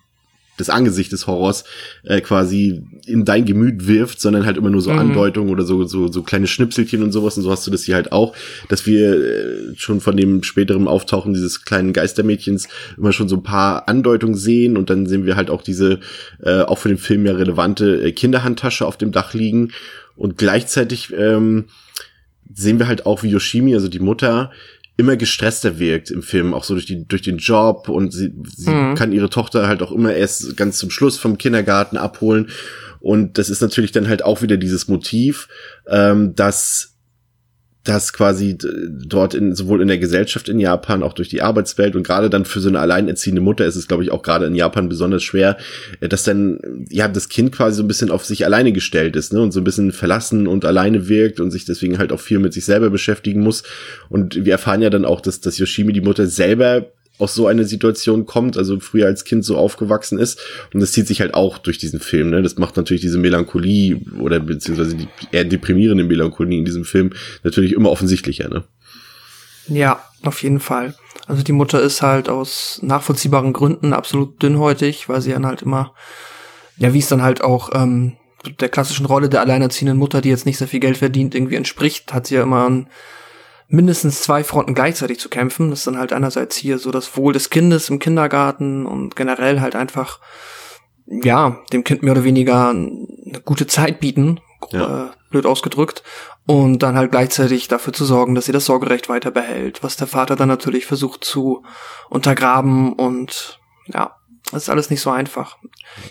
das 0.61 0.69
Angesicht 0.69 1.11
des 1.11 1.27
Horrors 1.27 1.63
äh, 2.03 2.21
quasi 2.21 2.83
in 3.05 3.25
dein 3.25 3.45
Gemüt 3.45 3.87
wirft, 3.87 4.21
sondern 4.21 4.45
halt 4.45 4.57
immer 4.57 4.69
nur 4.69 4.81
so 4.81 4.91
mhm. 4.91 4.99
Andeutungen 4.99 5.51
oder 5.51 5.63
so, 5.63 5.83
so, 5.83 6.11
so 6.11 6.23
kleine 6.23 6.47
Schnipselchen 6.47 7.03
und 7.03 7.11
sowas. 7.11 7.37
Und 7.37 7.43
so 7.43 7.51
hast 7.51 7.65
du 7.67 7.71
das 7.71 7.83
hier 7.83 7.95
halt 7.95 8.11
auch, 8.11 8.35
dass 8.69 8.85
wir 8.85 9.13
äh, 9.13 9.75
schon 9.75 9.99
von 9.99 10.15
dem 10.15 10.43
späteren 10.43 10.87
Auftauchen 10.87 11.33
dieses 11.33 11.65
kleinen 11.65 11.93
Geistermädchens 11.93 12.67
immer 12.97 13.11
schon 13.11 13.27
so 13.27 13.37
ein 13.37 13.43
paar 13.43 13.87
Andeutungen 13.89 14.35
sehen 14.35 14.77
und 14.77 14.89
dann 14.89 15.05
sehen 15.07 15.25
wir 15.25 15.35
halt 15.35 15.49
auch 15.49 15.61
diese, 15.61 15.99
äh, 16.43 16.61
auch 16.61 16.77
für 16.77 16.89
den 16.89 16.97
Film 16.97 17.25
ja 17.25 17.33
relevante 17.33 18.03
äh, 18.03 18.11
Kinderhandtasche 18.11 18.85
auf 18.85 18.97
dem 18.97 19.11
Dach 19.11 19.33
liegen 19.33 19.71
und 20.15 20.37
gleichzeitig 20.37 21.13
ähm, 21.17 21.65
sehen 22.53 22.79
wir 22.79 22.87
halt 22.87 23.05
auch, 23.05 23.23
wie 23.23 23.29
Yoshimi, 23.29 23.73
also 23.73 23.87
die 23.87 23.99
Mutter, 23.99 24.51
immer 24.97 25.15
gestresster 25.15 25.79
wirkt 25.79 26.11
im 26.11 26.21
Film, 26.21 26.53
auch 26.53 26.63
so 26.63 26.73
durch, 26.73 26.85
die, 26.85 27.07
durch 27.07 27.21
den 27.21 27.37
Job 27.37 27.89
und 27.89 28.11
sie, 28.11 28.33
sie 28.55 28.69
mhm. 28.69 28.95
kann 28.95 29.11
ihre 29.11 29.29
Tochter 29.29 29.67
halt 29.67 29.81
auch 29.81 29.91
immer 29.91 30.13
erst 30.13 30.55
ganz 30.57 30.77
zum 30.77 30.89
Schluss 30.89 31.17
vom 31.17 31.37
Kindergarten 31.37 31.97
abholen. 31.97 32.49
Und 32.99 33.37
das 33.39 33.49
ist 33.49 33.61
natürlich 33.61 33.91
dann 33.91 34.07
halt 34.07 34.23
auch 34.23 34.43
wieder 34.43 34.57
dieses 34.57 34.87
Motiv, 34.87 35.47
ähm, 35.87 36.35
dass 36.35 36.90
dass 37.83 38.13
quasi 38.13 38.57
dort 38.59 39.33
in, 39.33 39.55
sowohl 39.55 39.81
in 39.81 39.87
der 39.87 39.97
Gesellschaft 39.97 40.49
in 40.49 40.59
Japan, 40.59 41.01
auch 41.01 41.13
durch 41.13 41.29
die 41.29 41.41
Arbeitswelt 41.41 41.95
und 41.95 42.03
gerade 42.03 42.29
dann 42.29 42.45
für 42.45 42.59
so 42.59 42.69
eine 42.69 42.79
alleinerziehende 42.79 43.41
Mutter 43.41 43.65
ist 43.65 43.75
es, 43.75 43.87
glaube 43.87 44.03
ich, 44.03 44.11
auch 44.11 44.21
gerade 44.21 44.45
in 44.45 44.53
Japan 44.53 44.87
besonders 44.87 45.23
schwer, 45.23 45.57
äh, 45.99 46.07
dass 46.07 46.23
dann, 46.23 46.59
ja, 46.89 47.07
das 47.07 47.27
Kind 47.29 47.51
quasi 47.51 47.77
so 47.77 47.83
ein 47.83 47.87
bisschen 47.87 48.11
auf 48.11 48.23
sich 48.23 48.45
alleine 48.45 48.71
gestellt 48.71 49.15
ist, 49.15 49.33
ne, 49.33 49.41
und 49.41 49.51
so 49.51 49.61
ein 49.61 49.63
bisschen 49.63 49.91
verlassen 49.91 50.45
und 50.47 50.63
alleine 50.63 51.09
wirkt 51.09 51.39
und 51.39 51.49
sich 51.49 51.65
deswegen 51.65 51.97
halt 51.97 52.11
auch 52.11 52.19
viel 52.19 52.37
mit 52.37 52.53
sich 52.53 52.65
selber 52.65 52.91
beschäftigen 52.91 53.41
muss. 53.41 53.63
Und 54.09 54.45
wir 54.45 54.51
erfahren 54.51 54.83
ja 54.83 54.91
dann 54.91 55.05
auch, 55.05 55.21
dass, 55.21 55.41
dass 55.41 55.57
Yoshimi 55.57 55.91
die 55.91 56.01
Mutter 56.01 56.27
selber 56.27 56.91
aus 57.21 57.35
so 57.35 57.47
einer 57.47 57.65
Situation 57.65 58.25
kommt, 58.25 58.57
also 58.57 58.79
früher 58.79 59.05
als 59.05 59.23
Kind 59.23 59.45
so 59.45 59.57
aufgewachsen 59.57 60.17
ist. 60.17 60.39
Und 60.73 60.79
das 60.79 60.91
zieht 60.91 61.07
sich 61.07 61.21
halt 61.21 61.33
auch 61.33 61.57
durch 61.57 61.77
diesen 61.77 61.99
Film. 61.99 62.29
Ne? 62.31 62.41
Das 62.41 62.57
macht 62.57 62.77
natürlich 62.77 63.01
diese 63.01 63.19
Melancholie 63.19 64.01
oder 64.19 64.39
beziehungsweise 64.39 64.95
die 64.95 65.07
eher 65.31 65.45
deprimierende 65.45 66.03
Melancholie 66.03 66.57
in 66.57 66.65
diesem 66.65 66.83
Film 66.83 67.11
natürlich 67.43 67.73
immer 67.73 67.91
offensichtlicher. 67.91 68.49
Ne? 68.49 68.63
Ja, 69.67 70.03
auf 70.23 70.41
jeden 70.43 70.59
Fall. 70.59 70.95
Also 71.27 71.43
die 71.43 71.51
Mutter 71.51 71.81
ist 71.81 72.01
halt 72.01 72.27
aus 72.27 72.79
nachvollziehbaren 72.81 73.53
Gründen 73.53 73.93
absolut 73.93 74.41
dünnhäutig, 74.41 75.07
weil 75.07 75.21
sie 75.21 75.31
dann 75.31 75.45
halt 75.45 75.61
immer, 75.61 75.93
ja, 76.77 76.93
wie 76.93 76.99
es 76.99 77.07
dann 77.07 77.21
halt 77.21 77.41
auch 77.41 77.69
ähm, 77.73 78.17
der 78.59 78.69
klassischen 78.69 79.05
Rolle 79.05 79.29
der 79.29 79.41
alleinerziehenden 79.41 79.97
Mutter, 79.97 80.21
die 80.21 80.29
jetzt 80.29 80.45
nicht 80.45 80.57
sehr 80.57 80.67
viel 80.67 80.79
Geld 80.79 80.97
verdient, 80.97 81.35
irgendwie 81.35 81.55
entspricht, 81.55 82.13
hat 82.13 82.27
sie 82.27 82.35
ja 82.35 82.43
immer 82.43 82.67
ein 82.67 82.87
mindestens 83.71 84.21
zwei 84.21 84.43
Fronten 84.43 84.75
gleichzeitig 84.75 85.19
zu 85.19 85.29
kämpfen. 85.29 85.69
Das 85.69 85.79
ist 85.79 85.87
dann 85.87 85.97
halt 85.97 86.13
einerseits 86.13 86.57
hier 86.57 86.77
so 86.77 86.91
das 86.91 87.15
Wohl 87.17 87.33
des 87.33 87.49
Kindes 87.49 87.89
im 87.89 87.99
Kindergarten 87.99 88.85
und 88.85 89.15
generell 89.15 89.61
halt 89.61 89.75
einfach, 89.75 90.19
ja, 91.07 91.57
dem 91.71 91.83
Kind 91.83 92.03
mehr 92.03 92.11
oder 92.11 92.23
weniger 92.23 92.69
eine 92.69 93.41
gute 93.45 93.67
Zeit 93.67 93.99
bieten, 93.99 94.39
ja. 94.71 95.05
äh, 95.05 95.09
blöd 95.29 95.45
ausgedrückt, 95.45 96.03
und 96.45 96.83
dann 96.83 96.97
halt 96.97 97.11
gleichzeitig 97.11 97.69
dafür 97.69 97.93
zu 97.93 98.03
sorgen, 98.03 98.35
dass 98.35 98.45
sie 98.45 98.51
das 98.51 98.65
Sorgerecht 98.65 99.07
weiter 99.07 99.31
behält, 99.31 99.83
was 99.83 99.95
der 99.95 100.07
Vater 100.07 100.35
dann 100.35 100.49
natürlich 100.49 100.85
versucht 100.85 101.23
zu 101.23 101.63
untergraben 102.09 102.93
und 102.93 103.59
ja, 103.87 104.15
das 104.51 104.63
ist 104.63 104.69
alles 104.69 104.89
nicht 104.89 105.01
so 105.01 105.11
einfach. 105.11 105.57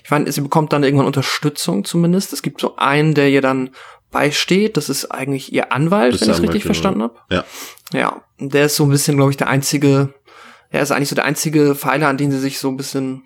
Ich 0.03 0.11
meine, 0.11 0.31
sie 0.33 0.41
bekommt 0.41 0.73
dann 0.73 0.83
irgendwann 0.83 1.07
Unterstützung 1.07 1.85
zumindest. 1.85 2.33
Es 2.33 2.41
gibt 2.41 2.61
so 2.61 2.77
einen, 2.77 3.13
der 3.13 3.29
ihr 3.29 3.43
dann 3.43 3.71
beisteht. 4.11 4.77
Das 4.77 4.89
ist 4.89 5.07
eigentlich 5.07 5.53
ihr 5.53 5.73
Anwalt, 5.73 6.15
das 6.15 6.23
wenn 6.23 6.31
ich 6.31 6.37
es 6.37 6.43
richtig 6.43 6.63
genau. 6.63 6.75
verstanden 6.75 7.03
habe. 7.03 7.15
Ja. 7.31 7.45
Ja, 7.93 8.23
der 8.39 8.67
ist 8.67 8.77
so 8.77 8.85
ein 8.85 8.91
bisschen, 8.91 9.17
glaube 9.17 9.31
ich, 9.31 9.37
der 9.37 9.49
einzige, 9.49 10.15
er 10.71 10.83
ist 10.83 10.93
eigentlich 10.93 11.09
so 11.09 11.17
der 11.17 11.25
einzige 11.25 11.75
Pfeiler, 11.75 12.09
an 12.09 12.17
den 12.17 12.31
sie 12.31 12.39
sich 12.39 12.59
so 12.59 12.69
ein 12.69 12.77
bisschen 12.77 13.23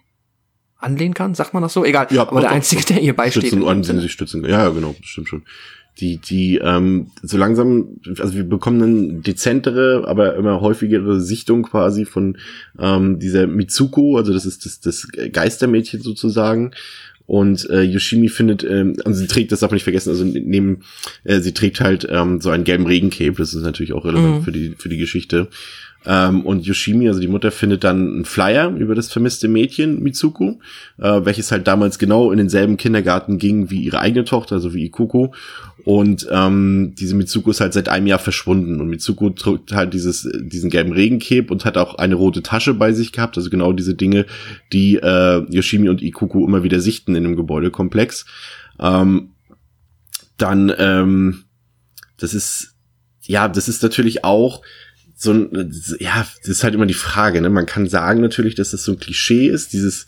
anlehnen 0.79 1.15
kann, 1.15 1.35
sagt 1.35 1.55
man 1.55 1.63
das 1.63 1.73
so? 1.73 1.85
Egal, 1.85 2.09
ja, 2.11 2.23
aber 2.23 2.41
der 2.41 2.51
einzige, 2.51 2.85
der 2.85 3.01
ihr 3.01 3.15
beisteht. 3.15 3.47
Stützen, 3.47 3.67
an 3.67 3.83
den 3.83 4.01
sie 4.01 4.09
stützen 4.09 4.43
kann. 4.43 4.51
Ja, 4.51 4.65
ja, 4.65 4.69
genau, 4.71 4.95
das 4.99 5.09
stimmt 5.09 5.29
schon. 5.29 5.43
Die, 6.01 6.17
die, 6.19 6.57
ähm, 6.57 7.13
so 7.23 7.39
langsam, 7.39 8.01
also 8.19 8.35
wir 8.35 8.43
bekommen 8.43 8.83
eine 8.83 9.21
dezentere, 9.21 10.05
aber 10.09 10.35
immer 10.35 10.61
häufigere 10.61 11.21
Sichtung 11.21 11.63
quasi 11.63 12.05
von 12.05 12.37
ähm, 12.81 13.21
dieser 13.21 13.47
Mitsuko, 13.47 14.17
also 14.17 14.33
das 14.33 14.45
ist 14.45 14.67
das, 14.67 14.81
das 14.81 15.07
Geistermädchen 15.33 16.03
sozusagen, 16.03 16.73
und 17.27 17.69
äh, 17.71 17.83
Yoshimi 17.83 18.29
findet, 18.29 18.65
ähm, 18.65 18.97
und 19.05 19.15
sie 19.15 19.27
trägt, 19.27 19.53
das 19.53 19.61
darf 19.61 19.71
man 19.71 19.77
nicht 19.77 19.85
vergessen, 19.85 20.11
also 20.11 20.25
neben, 20.25 20.81
äh, 21.25 21.41
sie 21.41 21.55
trägt 21.55 21.81
halt 21.81 22.07
ähm, 22.11 22.41
so 22.41 22.51
einen 22.51 22.65
gelben 22.65 22.87
Regencape, 22.87 23.35
das 23.37 23.55
ist 23.55 23.63
natürlich 23.63 23.93
auch 23.93 24.05
relevant 24.05 24.41
mhm. 24.41 24.45
für 24.45 24.53
die 24.53 24.75
für 24.77 24.89
die 24.89 24.99
Geschichte. 24.99 25.49
Ähm, 26.07 26.43
und 26.43 26.67
Yoshimi, 26.67 27.09
also 27.09 27.21
die 27.21 27.29
Mutter, 27.29 27.51
findet 27.51 27.85
dann 27.85 28.15
einen 28.15 28.25
Flyer 28.25 28.71
über 28.77 28.95
das 28.95 29.11
vermisste 29.11 29.49
Mädchen 29.49 30.03
Mitsuko, 30.03 30.61
äh, 30.99 31.25
welches 31.25 31.51
halt 31.51 31.67
damals 31.67 31.99
genau 31.99 32.31
in 32.31 32.39
denselben 32.39 32.77
Kindergarten 32.77 33.39
ging 33.39 33.71
wie 33.71 33.83
ihre 33.83 34.01
eigene 34.01 34.25
Tochter, 34.25 34.57
also 34.57 34.75
wie 34.75 34.85
Ikuko. 34.85 35.33
Und 35.85 36.27
ähm, 36.31 36.95
diese 36.99 37.15
Mitsuko 37.15 37.51
ist 37.51 37.61
halt 37.61 37.75
seit 37.75 37.89
einem 37.89 38.07
Jahr 38.07 38.19
verschwunden. 38.19 38.81
Und 38.81 38.89
Mitsuko 38.89 39.31
trägt 39.31 39.73
halt 39.73 39.93
dieses, 39.93 40.29
diesen 40.41 40.71
gelben 40.71 40.93
Regencape 40.93 41.47
und 41.51 41.65
hat 41.65 41.77
auch 41.77 41.97
eine 41.97 42.15
rote 42.15 42.43
Tasche 42.43 42.75
bei 42.75 42.93
sich 42.93 43.13
gehabt. 43.13 43.37
Also 43.37 43.51
genau 43.51 43.73
diese 43.73 43.95
Dinge, 43.95 44.25
die 44.73 44.97
äh, 44.97 45.45
Yoshimi 45.51 45.89
und 45.89 46.03
Ikuko 46.03 46.47
immer 46.47 46.63
wieder 46.63 46.81
sichten 46.81 47.15
in 47.15 47.25
dem 47.25 47.37
Gebäudekomplex. 47.37 48.25
Ähm, 48.81 49.31
dann, 50.39 50.73
ähm, 50.79 51.45
das 52.17 52.35
ist, 52.35 52.75
ja, 53.23 53.49
das 53.49 53.69
ist 53.69 53.83
natürlich 53.83 54.25
auch 54.25 54.63
so 55.17 55.33
ein, 55.33 55.73
ja, 56.01 56.27
das 56.41 56.49
ist 56.49 56.65
halt 56.65 56.75
immer 56.75 56.87
die 56.87 56.95
Frage, 56.95 57.41
ne? 57.41 57.51
Man 57.51 57.67
kann 57.67 57.89
sagen 57.89 58.21
natürlich, 58.21 58.55
dass 58.55 58.71
das 58.71 58.85
so 58.85 58.93
ein 58.93 58.99
Klischee 58.99 59.49
ist, 59.49 59.73
dieses 59.73 60.07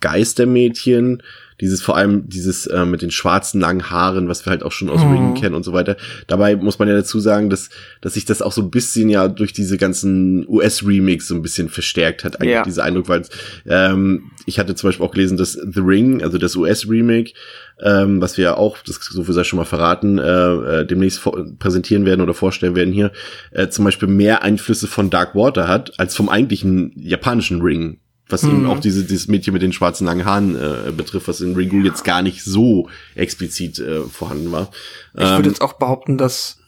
Geistermädchen, 0.00 1.22
dieses 1.60 1.82
vor 1.82 1.96
allem 1.96 2.28
dieses 2.28 2.66
äh, 2.66 2.84
mit 2.84 3.02
den 3.02 3.10
schwarzen 3.10 3.60
langen 3.60 3.90
Haaren, 3.90 4.28
was 4.28 4.44
wir 4.46 4.50
halt 4.50 4.62
auch 4.62 4.72
schon 4.72 4.90
aus 4.90 5.04
mhm. 5.04 5.12
Ring 5.12 5.34
kennen 5.34 5.54
und 5.54 5.64
so 5.64 5.72
weiter. 5.72 5.96
Dabei 6.26 6.56
muss 6.56 6.78
man 6.78 6.88
ja 6.88 6.94
dazu 6.94 7.20
sagen, 7.20 7.50
dass 7.50 7.70
dass 8.00 8.14
sich 8.14 8.24
das 8.24 8.42
auch 8.42 8.52
so 8.52 8.62
ein 8.62 8.70
bisschen 8.70 9.08
ja 9.08 9.28
durch 9.28 9.52
diese 9.52 9.78
ganzen 9.78 10.46
US-Remakes 10.48 11.28
so 11.28 11.34
ein 11.34 11.42
bisschen 11.42 11.68
verstärkt 11.68 12.24
hat, 12.24 12.40
eigentlich 12.40 12.54
ja. 12.54 12.62
dieser 12.62 12.84
Eindruck, 12.84 13.08
weil 13.08 13.22
ähm, 13.66 14.30
ich 14.46 14.58
hatte 14.58 14.74
zum 14.74 14.88
Beispiel 14.88 15.06
auch 15.06 15.12
gelesen, 15.12 15.36
dass 15.36 15.52
The 15.52 15.80
Ring, 15.80 16.22
also 16.22 16.38
das 16.38 16.56
US-Remake, 16.56 17.32
ähm, 17.80 18.20
was 18.20 18.36
wir 18.36 18.44
ja 18.44 18.56
auch, 18.56 18.78
das 18.84 18.96
so 18.96 19.24
viel 19.24 19.34
sei 19.34 19.44
schon 19.44 19.58
mal 19.58 19.64
verraten, 19.64 20.18
äh, 20.18 20.80
äh, 20.80 20.86
demnächst 20.86 21.20
präsentieren 21.58 22.04
werden 22.04 22.20
oder 22.20 22.34
vorstellen 22.34 22.76
werden 22.76 22.92
hier, 22.92 23.12
äh, 23.50 23.68
zum 23.68 23.84
Beispiel 23.84 24.08
mehr 24.08 24.42
Einflüsse 24.42 24.86
von 24.86 25.10
Dark 25.10 25.34
Water 25.34 25.68
hat 25.68 25.98
als 25.98 26.16
vom 26.16 26.28
eigentlichen 26.28 26.92
japanischen 26.96 27.60
Ring 27.62 27.98
was 28.32 28.42
mhm. 28.42 28.50
eben 28.50 28.66
auch 28.66 28.80
diese, 28.80 29.04
dieses 29.04 29.28
Mädchen 29.28 29.52
mit 29.52 29.62
den 29.62 29.72
schwarzen 29.72 30.06
langen 30.06 30.24
Haaren 30.24 30.56
äh, 30.56 30.92
betrifft, 30.92 31.28
was 31.28 31.40
in 31.40 31.54
Ringu 31.54 31.82
jetzt 31.82 32.04
gar 32.04 32.22
nicht 32.22 32.42
so 32.42 32.88
explizit 33.14 33.78
äh, 33.78 34.02
vorhanden 34.02 34.50
war. 34.50 34.70
Ich 35.14 35.22
ähm, 35.22 35.36
würde 35.36 35.48
jetzt 35.50 35.60
auch 35.60 35.74
behaupten, 35.74 36.18
dass 36.18 36.58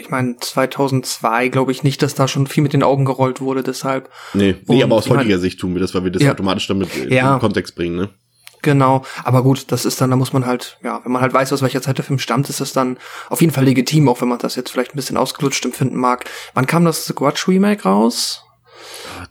ich 0.00 0.08
meine, 0.08 0.36
2002 0.38 1.48
glaube 1.48 1.72
ich 1.72 1.82
nicht, 1.82 2.02
dass 2.02 2.14
da 2.14 2.26
schon 2.26 2.46
viel 2.46 2.62
mit 2.62 2.72
den 2.72 2.82
Augen 2.82 3.04
gerollt 3.04 3.40
wurde, 3.40 3.62
deshalb. 3.62 4.08
Nee, 4.32 4.56
nee 4.66 4.82
aber 4.82 4.96
aus 4.96 5.10
heutiger 5.10 5.34
mein, 5.34 5.40
Sicht 5.40 5.60
tun 5.60 5.74
wir 5.74 5.80
das, 5.80 5.94
weil 5.94 6.04
wir 6.04 6.10
das 6.10 6.22
ja, 6.22 6.32
automatisch 6.32 6.66
damit 6.66 6.88
ja, 7.10 7.34
in 7.34 7.40
Kontext 7.40 7.74
bringen, 7.74 7.96
ne? 7.96 8.08
Genau, 8.62 9.04
aber 9.24 9.42
gut, 9.42 9.72
das 9.72 9.86
ist 9.86 10.00
dann, 10.00 10.10
da 10.10 10.16
muss 10.16 10.34
man 10.34 10.44
halt, 10.44 10.78
ja, 10.82 11.00
wenn 11.02 11.12
man 11.12 11.22
halt 11.22 11.32
weiß, 11.32 11.52
aus 11.52 11.62
welcher 11.62 11.80
Zeit 11.80 11.96
der 11.96 12.04
Film 12.04 12.18
stammt, 12.18 12.50
ist 12.50 12.60
das 12.60 12.74
dann 12.74 12.98
auf 13.30 13.40
jeden 13.40 13.54
Fall 13.54 13.64
legitim, 13.64 14.08
auch 14.08 14.20
wenn 14.20 14.28
man 14.28 14.38
das 14.38 14.54
jetzt 14.54 14.70
vielleicht 14.70 14.92
ein 14.92 14.96
bisschen 14.96 15.16
ausgelutscht 15.16 15.64
empfinden 15.64 15.96
mag. 15.96 16.28
Wann 16.52 16.66
kam 16.66 16.84
das 16.84 17.06
Squatch 17.06 17.48
Remake 17.48 17.84
raus? 17.84 18.44
Ah, 19.18 19.26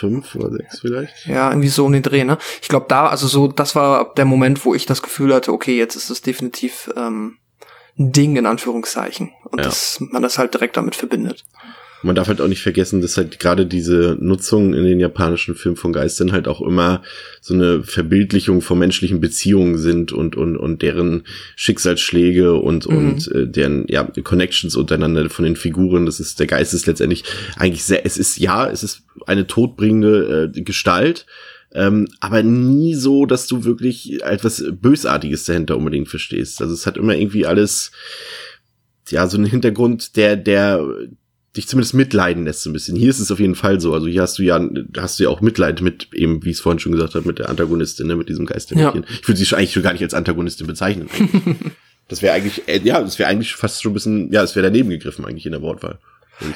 fünf 0.00 0.34
oder 0.34 0.50
sechs 0.50 0.80
vielleicht. 0.80 1.26
Ja, 1.26 1.50
irgendwie 1.50 1.68
so 1.68 1.86
um 1.86 1.92
den 1.92 2.02
Dreh, 2.02 2.24
ne? 2.24 2.38
Ich 2.62 2.68
glaube 2.68 2.86
da, 2.88 3.06
also 3.08 3.26
so, 3.26 3.48
das 3.48 3.74
war 3.74 4.12
der 4.14 4.24
Moment, 4.24 4.64
wo 4.64 4.74
ich 4.74 4.86
das 4.86 5.02
Gefühl 5.02 5.34
hatte, 5.34 5.52
okay, 5.52 5.76
jetzt 5.76 5.94
ist 5.94 6.10
es 6.10 6.22
definitiv 6.22 6.90
ähm, 6.96 7.38
ein 7.98 8.12
Ding 8.12 8.36
in 8.36 8.46
Anführungszeichen. 8.46 9.32
Und 9.44 9.58
ja. 9.58 9.64
dass 9.64 10.00
man 10.00 10.22
das 10.22 10.38
halt 10.38 10.54
direkt 10.54 10.76
damit 10.76 10.96
verbindet 10.96 11.44
man 12.02 12.14
darf 12.14 12.28
halt 12.28 12.40
auch 12.40 12.48
nicht 12.48 12.62
vergessen, 12.62 13.00
dass 13.00 13.16
halt 13.16 13.38
gerade 13.38 13.66
diese 13.66 14.16
Nutzung 14.20 14.74
in 14.74 14.84
den 14.84 15.00
japanischen 15.00 15.54
Filmen 15.54 15.76
von 15.76 15.92
Geistern 15.92 16.32
halt 16.32 16.48
auch 16.48 16.60
immer 16.60 17.02
so 17.40 17.54
eine 17.54 17.82
Verbildlichung 17.82 18.60
von 18.62 18.78
menschlichen 18.78 19.20
Beziehungen 19.20 19.78
sind 19.78 20.12
und 20.12 20.36
und 20.36 20.56
und 20.56 20.82
deren 20.82 21.24
Schicksalsschläge 21.56 22.54
und 22.54 22.88
mhm. 22.88 22.96
und 22.96 23.32
äh, 23.32 23.46
deren 23.46 23.84
ja 23.88 24.04
Connections 24.04 24.76
untereinander 24.76 25.28
von 25.30 25.44
den 25.44 25.56
Figuren. 25.56 26.06
Das 26.06 26.20
ist 26.20 26.40
der 26.40 26.46
Geist 26.46 26.74
ist 26.74 26.86
letztendlich 26.86 27.24
eigentlich 27.56 27.84
sehr. 27.84 28.06
Es 28.06 28.16
ist 28.16 28.38
ja, 28.38 28.68
es 28.70 28.82
ist 28.82 29.02
eine 29.26 29.46
todbringende 29.46 30.52
äh, 30.54 30.60
Gestalt 30.62 31.26
ähm, 31.72 32.08
aber 32.18 32.42
nie 32.42 32.94
so, 32.94 33.26
dass 33.26 33.46
du 33.46 33.64
wirklich 33.64 34.22
etwas 34.22 34.64
Bösartiges 34.72 35.44
dahinter 35.44 35.76
unbedingt 35.76 36.08
verstehst. 36.08 36.60
Also 36.60 36.74
es 36.74 36.86
hat 36.86 36.96
immer 36.96 37.14
irgendwie 37.14 37.46
alles, 37.46 37.92
ja, 39.08 39.26
so 39.28 39.36
einen 39.36 39.46
Hintergrund, 39.46 40.16
der, 40.16 40.36
der 40.36 40.84
dich 41.56 41.66
zumindest 41.66 41.94
mitleiden 41.94 42.44
lässt 42.44 42.62
so 42.62 42.70
ein 42.70 42.72
bisschen. 42.72 42.96
Hier 42.96 43.10
ist 43.10 43.18
es 43.18 43.32
auf 43.32 43.40
jeden 43.40 43.56
Fall 43.56 43.80
so. 43.80 43.92
Also 43.92 44.06
hier 44.06 44.22
hast 44.22 44.38
du 44.38 44.42
ja, 44.42 44.60
hast 44.96 45.18
du 45.18 45.24
ja 45.24 45.30
auch 45.30 45.40
Mitleid 45.40 45.80
mit 45.80 46.12
eben, 46.12 46.44
wie 46.44 46.50
ich 46.50 46.56
es 46.56 46.60
vorhin 46.60 46.78
schon 46.78 46.92
gesagt 46.92 47.14
habe, 47.14 47.26
mit 47.26 47.38
der 47.38 47.48
Antagonistin, 47.48 48.06
ne, 48.06 48.16
mit 48.16 48.28
diesem 48.28 48.46
Geistermädchen. 48.46 49.02
Ja. 49.02 49.08
Ich 49.20 49.26
würde 49.26 49.40
sie 49.40 49.56
eigentlich 49.56 49.72
schon 49.72 49.82
gar 49.82 49.92
nicht 49.92 50.02
als 50.02 50.14
Antagonistin 50.14 50.66
bezeichnen. 50.66 51.10
das 52.08 52.22
wäre 52.22 52.34
eigentlich, 52.34 52.68
äh, 52.68 52.80
ja, 52.84 53.00
das 53.00 53.18
wäre 53.18 53.28
eigentlich 53.28 53.54
fast 53.54 53.82
schon 53.82 53.90
ein 53.90 53.94
bisschen, 53.94 54.32
ja, 54.32 54.42
es 54.42 54.54
wäre 54.54 54.64
daneben 54.64 54.90
gegriffen 54.90 55.24
eigentlich 55.24 55.46
in 55.46 55.52
der 55.52 55.62
Wortwahl. 55.62 55.98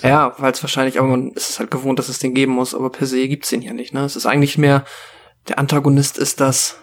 Ja, 0.03 0.35
weil 0.39 0.53
es 0.53 0.63
wahrscheinlich, 0.63 0.99
aber 0.99 1.09
man 1.09 1.33
ist 1.33 1.51
es 1.51 1.59
halt 1.59 1.71
gewohnt, 1.71 1.99
dass 1.99 2.09
es 2.09 2.19
den 2.19 2.35
geben 2.35 2.53
muss, 2.53 2.75
aber 2.75 2.91
per 2.91 3.07
se 3.07 3.29
gibt's 3.29 3.51
den 3.51 3.63
ja 3.63 3.73
nicht, 3.75 3.93
ne? 3.93 4.05
Es 4.05 4.17
ist 4.17 4.25
eigentlich 4.25 4.57
mehr, 4.57 4.85
der 5.49 5.59
Antagonist 5.59 6.17
ist 6.17 6.41
das 6.41 6.79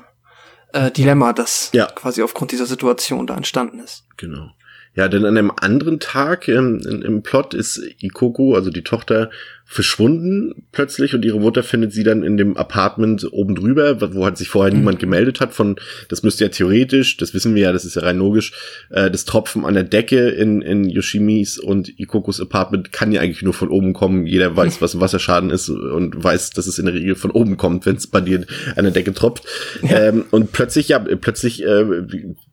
äh, 0.73 0.91
Dilemma, 0.91 1.33
das 1.33 1.69
ja. 1.73 1.87
quasi 1.87 2.21
aufgrund 2.21 2.51
dieser 2.51 2.67
Situation 2.67 3.25
da 3.25 3.35
entstanden 3.35 3.79
ist. 3.79 4.03
Genau. 4.17 4.51
Ja, 4.93 5.07
denn 5.07 5.25
an 5.25 5.37
einem 5.37 5.51
anderen 5.55 5.99
Tag 5.99 6.47
ähm, 6.49 6.81
im 6.85 7.23
Plot 7.23 7.53
ist 7.53 7.81
Ikoko, 8.01 8.55
also 8.55 8.69
die 8.71 8.83
Tochter, 8.83 9.29
verschwunden 9.71 10.67
plötzlich 10.73 11.15
und 11.15 11.23
ihre 11.23 11.39
Mutter 11.39 11.63
findet 11.63 11.93
sie 11.93 12.03
dann 12.03 12.23
in 12.23 12.35
dem 12.35 12.57
Apartment 12.57 13.25
oben 13.31 13.55
drüber, 13.55 14.13
wo 14.13 14.25
halt 14.25 14.37
sich 14.37 14.49
vorher 14.49 14.73
mhm. 14.73 14.79
niemand 14.79 14.99
gemeldet 14.99 15.39
hat 15.39 15.53
von, 15.53 15.77
das 16.09 16.23
müsste 16.23 16.43
ja 16.43 16.49
theoretisch, 16.49 17.15
das 17.15 17.33
wissen 17.33 17.55
wir 17.55 17.61
ja, 17.61 17.71
das 17.71 17.85
ist 17.85 17.95
ja 17.95 18.01
rein 18.01 18.17
logisch, 18.17 18.51
äh, 18.89 19.09
das 19.09 19.23
Tropfen 19.23 19.63
an 19.63 19.73
der 19.73 19.85
Decke 19.85 20.27
in, 20.27 20.61
in 20.61 20.89
Yoshimis 20.89 21.57
und 21.57 21.97
Ikokos 21.97 22.41
Apartment 22.41 22.91
kann 22.91 23.13
ja 23.13 23.21
eigentlich 23.21 23.43
nur 23.43 23.53
von 23.53 23.69
oben 23.69 23.93
kommen. 23.93 24.27
Jeder 24.27 24.57
weiß, 24.57 24.81
was 24.81 24.93
ein 24.93 24.99
Wasserschaden 24.99 25.49
ist 25.51 25.69
und 25.69 26.21
weiß, 26.21 26.49
dass 26.49 26.67
es 26.67 26.77
in 26.77 26.87
der 26.87 26.93
Regel 26.93 27.15
von 27.15 27.31
oben 27.31 27.55
kommt, 27.55 27.85
wenn 27.85 27.95
es 27.95 28.07
bei 28.07 28.19
dir 28.19 28.45
an 28.75 28.83
der 28.83 28.91
Decke 28.91 29.13
tropft. 29.13 29.45
Ja. 29.83 30.07
Ähm, 30.07 30.25
und 30.31 30.51
plötzlich, 30.51 30.89
ja, 30.89 30.99
plötzlich 30.99 31.63
äh, 31.63 31.85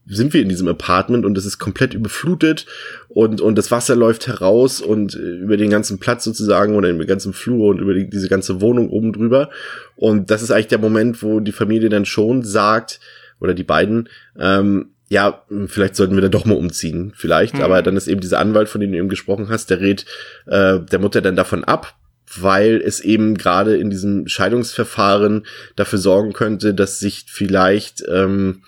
sind 0.08 0.32
wir 0.32 0.42
in 0.42 0.48
diesem 0.48 0.68
Apartment 0.68 1.24
und 1.24 1.36
es 1.36 1.44
ist 1.44 1.58
komplett 1.58 1.94
überflutet 1.94 2.66
und, 3.08 3.40
und 3.40 3.56
das 3.56 3.70
Wasser 3.70 3.94
läuft 3.94 4.26
heraus 4.26 4.80
und 4.80 5.14
äh, 5.14 5.18
über 5.18 5.56
den 5.56 5.70
ganzen 5.70 5.98
Platz 5.98 6.24
sozusagen 6.24 6.76
oder 6.76 6.88
über 6.88 7.04
den 7.04 7.08
ganzen 7.08 7.32
Flur 7.32 7.68
und 7.68 7.80
über 7.80 7.94
die, 7.94 8.08
diese 8.08 8.28
ganze 8.28 8.60
Wohnung 8.60 8.88
oben 8.88 9.12
drüber. 9.12 9.50
Und 9.96 10.30
das 10.30 10.42
ist 10.42 10.50
eigentlich 10.50 10.68
der 10.68 10.78
Moment, 10.78 11.22
wo 11.22 11.40
die 11.40 11.52
Familie 11.52 11.88
dann 11.88 12.06
schon 12.06 12.42
sagt, 12.42 13.00
oder 13.40 13.54
die 13.54 13.64
beiden, 13.64 14.08
ähm, 14.38 14.90
ja, 15.08 15.42
vielleicht 15.66 15.96
sollten 15.96 16.14
wir 16.14 16.22
da 16.22 16.28
doch 16.28 16.44
mal 16.44 16.56
umziehen, 16.56 17.12
vielleicht. 17.14 17.54
Mhm. 17.54 17.62
Aber 17.62 17.82
dann 17.82 17.96
ist 17.96 18.08
eben 18.08 18.20
dieser 18.20 18.40
Anwalt, 18.40 18.68
von 18.68 18.80
dem 18.80 18.92
du 18.92 18.98
eben 18.98 19.08
gesprochen 19.08 19.48
hast, 19.48 19.70
der 19.70 19.80
rät 19.80 20.04
äh, 20.46 20.80
der 20.80 20.98
Mutter 20.98 21.22
dann 21.22 21.36
davon 21.36 21.64
ab, 21.64 21.94
weil 22.36 22.82
es 22.84 23.00
eben 23.00 23.36
gerade 23.36 23.76
in 23.76 23.88
diesem 23.88 24.28
Scheidungsverfahren 24.28 25.46
dafür 25.76 25.98
sorgen 25.98 26.34
könnte, 26.34 26.74
dass 26.74 26.98
sich 26.98 27.24
vielleicht 27.28 28.04
ähm, 28.06 28.62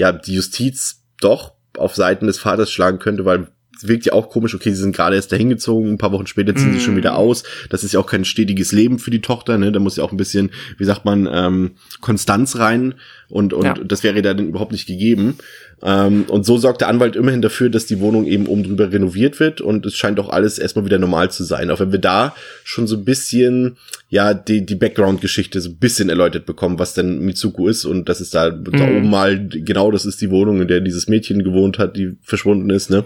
ja 0.00 0.12
die 0.12 0.34
Justiz 0.34 1.04
doch 1.20 1.52
auf 1.76 1.94
Seiten 1.94 2.26
des 2.26 2.38
Vaters 2.38 2.72
schlagen 2.72 2.98
könnte, 2.98 3.24
weil 3.24 3.48
wirkt 3.86 4.06
ja 4.06 4.12
auch 4.12 4.30
komisch, 4.30 4.54
okay, 4.54 4.70
sie 4.70 4.80
sind 4.80 4.94
gerade 4.94 5.16
erst 5.16 5.32
dahin 5.32 5.48
gezogen, 5.48 5.90
ein 5.90 5.98
paar 5.98 6.12
Wochen 6.12 6.26
später 6.26 6.54
ziehen 6.54 6.72
mm. 6.72 6.74
sie 6.74 6.80
schon 6.80 6.96
wieder 6.96 7.16
aus. 7.16 7.42
Das 7.68 7.84
ist 7.84 7.92
ja 7.92 8.00
auch 8.00 8.06
kein 8.06 8.24
stetiges 8.24 8.72
Leben 8.72 8.98
für 8.98 9.10
die 9.10 9.20
Tochter, 9.20 9.58
ne? 9.58 9.72
Da 9.72 9.80
muss 9.80 9.96
ja 9.96 10.04
auch 10.04 10.12
ein 10.12 10.16
bisschen, 10.16 10.50
wie 10.78 10.84
sagt 10.84 11.04
man, 11.04 11.28
ähm, 11.30 11.72
Konstanz 12.00 12.58
rein 12.58 12.94
und, 13.28 13.52
und 13.52 13.64
ja. 13.64 13.74
das 13.74 14.02
wäre 14.02 14.22
dann 14.22 14.38
überhaupt 14.38 14.72
nicht 14.72 14.86
gegeben. 14.86 15.36
Ähm, 15.82 16.24
und 16.28 16.44
so 16.44 16.58
sorgt 16.58 16.82
der 16.82 16.88
Anwalt 16.88 17.16
immerhin 17.16 17.40
dafür, 17.40 17.70
dass 17.70 17.86
die 17.86 18.00
Wohnung 18.00 18.26
eben 18.26 18.46
oben 18.46 18.64
drüber 18.64 18.92
renoviert 18.92 19.40
wird 19.40 19.60
und 19.60 19.86
es 19.86 19.96
scheint 19.96 20.20
auch 20.20 20.28
alles 20.28 20.58
erstmal 20.58 20.84
wieder 20.84 20.98
normal 20.98 21.30
zu 21.30 21.42
sein. 21.42 21.70
Auch 21.70 21.80
wenn 21.80 21.92
wir 21.92 21.98
da 21.98 22.34
schon 22.64 22.86
so 22.86 22.96
ein 22.96 23.04
bisschen, 23.04 23.76
ja, 24.10 24.34
die, 24.34 24.66
die 24.66 24.74
Background-Geschichte 24.74 25.60
so 25.60 25.70
ein 25.70 25.76
bisschen 25.76 26.10
erläutert 26.10 26.44
bekommen, 26.44 26.78
was 26.78 26.92
denn 26.92 27.20
Mitsuko 27.20 27.68
ist 27.68 27.84
und 27.86 28.08
das 28.08 28.20
ist 28.20 28.34
da, 28.34 28.50
mhm. 28.50 28.64
da 28.72 28.84
oben 28.84 29.08
mal, 29.08 29.48
genau 29.48 29.90
das 29.90 30.04
ist 30.04 30.20
die 30.20 30.30
Wohnung, 30.30 30.60
in 30.60 30.68
der 30.68 30.80
dieses 30.80 31.08
Mädchen 31.08 31.44
gewohnt 31.44 31.78
hat, 31.78 31.96
die 31.96 32.16
verschwunden 32.22 32.68
ist, 32.68 32.90
ne? 32.90 33.04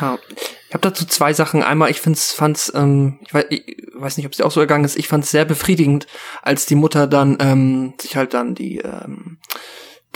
Ja, 0.00 0.18
ich 0.68 0.74
habe 0.74 0.82
dazu 0.82 1.06
zwei 1.06 1.32
Sachen. 1.32 1.62
Einmal, 1.62 1.90
ich 1.90 2.00
find's, 2.00 2.32
fand's, 2.32 2.72
ähm, 2.74 3.18
ich 3.26 3.34
weiß, 3.34 3.46
ich 3.50 3.76
weiß 3.94 4.16
nicht, 4.16 4.26
ob 4.26 4.32
es 4.32 4.38
dir 4.38 4.46
auch 4.46 4.50
so 4.50 4.60
ergangen 4.60 4.84
ist. 4.84 4.96
Ich 4.96 5.08
fand's 5.08 5.30
sehr 5.30 5.44
befriedigend, 5.44 6.06
als 6.42 6.66
die 6.66 6.74
Mutter 6.74 7.06
dann 7.06 7.38
ähm, 7.40 7.94
sich 8.00 8.16
halt 8.16 8.34
dann 8.34 8.54
die 8.54 8.78
ähm, 8.78 9.38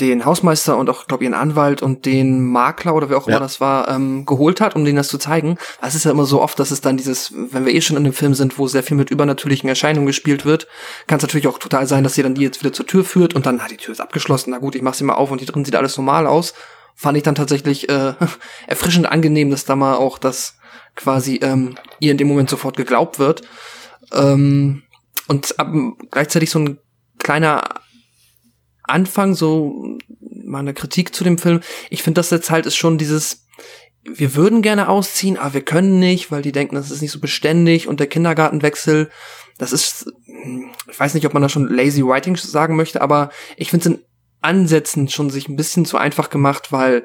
den 0.00 0.24
Hausmeister 0.24 0.76
und 0.78 0.88
auch, 0.88 1.06
glaube 1.06 1.22
ich, 1.22 1.30
ihren 1.30 1.38
Anwalt 1.38 1.82
und 1.82 2.06
den 2.06 2.46
Makler 2.46 2.94
oder 2.94 3.10
wer 3.10 3.18
auch 3.18 3.26
immer 3.26 3.36
ja. 3.36 3.40
das 3.40 3.60
war, 3.60 3.88
ähm, 3.88 4.24
geholt 4.24 4.60
hat, 4.60 4.74
um 4.74 4.84
denen 4.84 4.96
das 4.96 5.08
zu 5.08 5.18
zeigen. 5.18 5.58
Es 5.82 5.94
ist 5.94 6.04
ja 6.04 6.10
immer 6.10 6.24
so 6.24 6.40
oft, 6.40 6.58
dass 6.58 6.70
es 6.70 6.80
dann 6.80 6.96
dieses, 6.96 7.32
wenn 7.34 7.66
wir 7.66 7.74
eh 7.74 7.80
schon 7.82 7.96
in 7.98 8.04
einem 8.04 8.14
Film 8.14 8.34
sind, 8.34 8.58
wo 8.58 8.66
sehr 8.66 8.82
viel 8.82 8.96
mit 8.96 9.10
übernatürlichen 9.10 9.68
Erscheinungen 9.68 10.06
gespielt 10.06 10.46
wird, 10.46 10.66
kann 11.06 11.18
es 11.18 11.22
natürlich 11.22 11.46
auch 11.46 11.58
total 11.58 11.86
sein, 11.86 12.04
dass 12.04 12.14
sie 12.14 12.22
dann 12.22 12.34
die 12.34 12.42
jetzt 12.42 12.62
wieder 12.62 12.72
zur 12.72 12.86
Tür 12.86 13.04
führt 13.04 13.34
und 13.34 13.44
dann, 13.44 13.56
na, 13.56 13.68
die 13.68 13.76
Tür 13.76 13.92
ist 13.92 14.00
abgeschlossen, 14.00 14.50
na 14.50 14.58
gut, 14.58 14.74
ich 14.74 14.82
mach 14.82 14.94
sie 14.94 15.04
mal 15.04 15.14
auf 15.14 15.30
und 15.30 15.42
die 15.42 15.46
drin 15.46 15.64
sieht 15.64 15.76
alles 15.76 15.96
normal 15.96 16.26
aus 16.26 16.54
fand 16.94 17.16
ich 17.16 17.22
dann 17.22 17.34
tatsächlich 17.34 17.88
äh, 17.88 18.14
erfrischend 18.66 19.06
angenehm, 19.06 19.50
dass 19.50 19.64
da 19.64 19.76
mal 19.76 19.94
auch 19.94 20.18
das 20.18 20.58
quasi 20.94 21.36
ähm, 21.42 21.76
ihr 22.00 22.12
in 22.12 22.18
dem 22.18 22.28
Moment 22.28 22.50
sofort 22.50 22.76
geglaubt 22.76 23.18
wird. 23.18 23.42
Ähm, 24.12 24.82
und 25.28 25.58
ab, 25.58 25.72
gleichzeitig 26.10 26.50
so 26.50 26.58
ein 26.58 26.78
kleiner 27.18 27.62
Anfang, 28.82 29.34
so 29.34 29.98
meine 30.44 30.74
Kritik 30.74 31.14
zu 31.14 31.24
dem 31.24 31.38
Film. 31.38 31.60
Ich 31.88 32.02
finde, 32.02 32.18
das 32.18 32.30
jetzt 32.30 32.50
halt 32.50 32.66
ist 32.66 32.76
schon 32.76 32.98
dieses, 32.98 33.46
wir 34.04 34.34
würden 34.34 34.62
gerne 34.62 34.88
ausziehen, 34.88 35.38
aber 35.38 35.54
wir 35.54 35.64
können 35.64 35.98
nicht, 35.98 36.30
weil 36.30 36.42
die 36.42 36.52
denken, 36.52 36.74
das 36.74 36.90
ist 36.90 37.00
nicht 37.00 37.12
so 37.12 37.20
beständig 37.20 37.88
und 37.88 38.00
der 38.00 38.08
Kindergartenwechsel, 38.08 39.10
das 39.58 39.72
ist, 39.72 40.12
ich 40.90 40.98
weiß 40.98 41.14
nicht, 41.14 41.26
ob 41.26 41.34
man 41.34 41.42
da 41.42 41.48
schon 41.48 41.68
lazy 41.68 42.02
writing 42.02 42.36
sagen 42.36 42.76
möchte, 42.76 43.00
aber 43.00 43.30
ich 43.56 43.70
finde 43.70 43.88
es 43.88 43.98
Ansätzen 44.42 45.08
schon 45.08 45.30
sich 45.30 45.48
ein 45.48 45.56
bisschen 45.56 45.84
zu 45.84 45.96
einfach 45.96 46.30
gemacht, 46.30 46.72
weil 46.72 47.04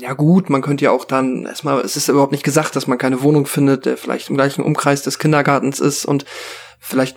ja 0.00 0.12
gut, 0.12 0.50
man 0.50 0.62
könnte 0.62 0.84
ja 0.84 0.90
auch 0.90 1.04
dann 1.04 1.46
erstmal, 1.46 1.80
es 1.80 1.96
ist 1.96 2.08
überhaupt 2.08 2.32
nicht 2.32 2.44
gesagt, 2.44 2.76
dass 2.76 2.86
man 2.86 2.98
keine 2.98 3.22
Wohnung 3.22 3.46
findet, 3.46 3.86
der 3.86 3.96
vielleicht 3.96 4.28
im 4.28 4.36
gleichen 4.36 4.62
Umkreis 4.62 5.02
des 5.02 5.18
Kindergartens 5.18 5.80
ist 5.80 6.04
und 6.04 6.26
vielleicht 6.78 7.16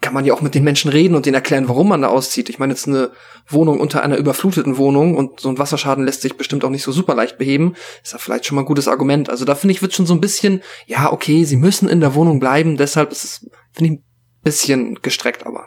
kann 0.00 0.14
man 0.14 0.24
ja 0.24 0.34
auch 0.34 0.40
mit 0.40 0.54
den 0.54 0.64
Menschen 0.64 0.90
reden 0.90 1.14
und 1.14 1.26
denen 1.26 1.34
erklären, 1.34 1.68
warum 1.68 1.88
man 1.88 2.02
da 2.02 2.08
auszieht. 2.08 2.48
Ich 2.48 2.58
meine, 2.58 2.72
jetzt 2.72 2.88
eine 2.88 3.10
Wohnung 3.48 3.80
unter 3.80 4.02
einer 4.02 4.16
überfluteten 4.16 4.76
Wohnung 4.76 5.16
und 5.16 5.40
so 5.40 5.48
ein 5.48 5.58
Wasserschaden 5.58 6.04
lässt 6.04 6.22
sich 6.22 6.36
bestimmt 6.36 6.64
auch 6.64 6.70
nicht 6.70 6.82
so 6.82 6.92
super 6.92 7.14
leicht 7.14 7.38
beheben, 7.38 7.74
ist 8.02 8.12
ja 8.12 8.18
vielleicht 8.18 8.46
schon 8.46 8.56
mal 8.56 8.62
ein 8.62 8.66
gutes 8.66 8.88
Argument. 8.88 9.30
Also 9.30 9.44
da 9.44 9.54
finde 9.54 9.72
ich, 9.72 9.82
wird 9.82 9.94
schon 9.94 10.06
so 10.06 10.14
ein 10.14 10.20
bisschen, 10.20 10.62
ja, 10.86 11.12
okay, 11.12 11.44
sie 11.44 11.56
müssen 11.56 11.88
in 11.88 12.00
der 12.00 12.14
Wohnung 12.14 12.40
bleiben, 12.40 12.76
deshalb 12.76 13.12
ist 13.12 13.24
es, 13.24 13.50
finde 13.72 13.94
ich, 13.94 13.98
ein 14.00 14.04
bisschen 14.42 14.94
gestreckt, 15.02 15.46
aber. 15.46 15.66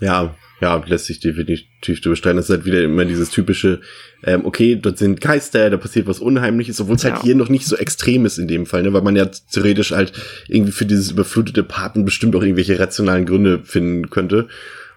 Ja, 0.00 0.34
ja, 0.62 0.80
lässt 0.86 1.06
sich 1.06 1.18
definitiv 1.18 2.00
bestreiten. 2.00 2.36
Das 2.36 2.48
ist 2.48 2.54
halt 2.54 2.64
wieder 2.64 2.82
immer 2.82 3.04
dieses 3.04 3.30
typische, 3.30 3.80
ähm, 4.22 4.46
okay, 4.46 4.76
dort 4.76 4.96
sind 4.96 5.20
Geister, 5.20 5.68
da 5.70 5.76
passiert 5.76 6.06
was 6.06 6.20
Unheimliches, 6.20 6.80
obwohl 6.80 6.94
es 6.94 7.04
halt 7.04 7.16
ja. 7.16 7.22
hier 7.22 7.34
noch 7.34 7.48
nicht 7.48 7.66
so 7.66 7.76
extrem 7.76 8.24
ist 8.26 8.38
in 8.38 8.46
dem 8.46 8.64
Fall, 8.64 8.84
ne? 8.84 8.92
weil 8.92 9.02
man 9.02 9.16
ja 9.16 9.26
theoretisch 9.26 9.90
halt 9.90 10.12
irgendwie 10.46 10.70
für 10.70 10.86
dieses 10.86 11.10
überflutete 11.10 11.64
Paten 11.64 12.04
bestimmt 12.04 12.36
auch 12.36 12.42
irgendwelche 12.42 12.78
rationalen 12.78 13.26
Gründe 13.26 13.60
finden 13.64 14.08
könnte. 14.08 14.46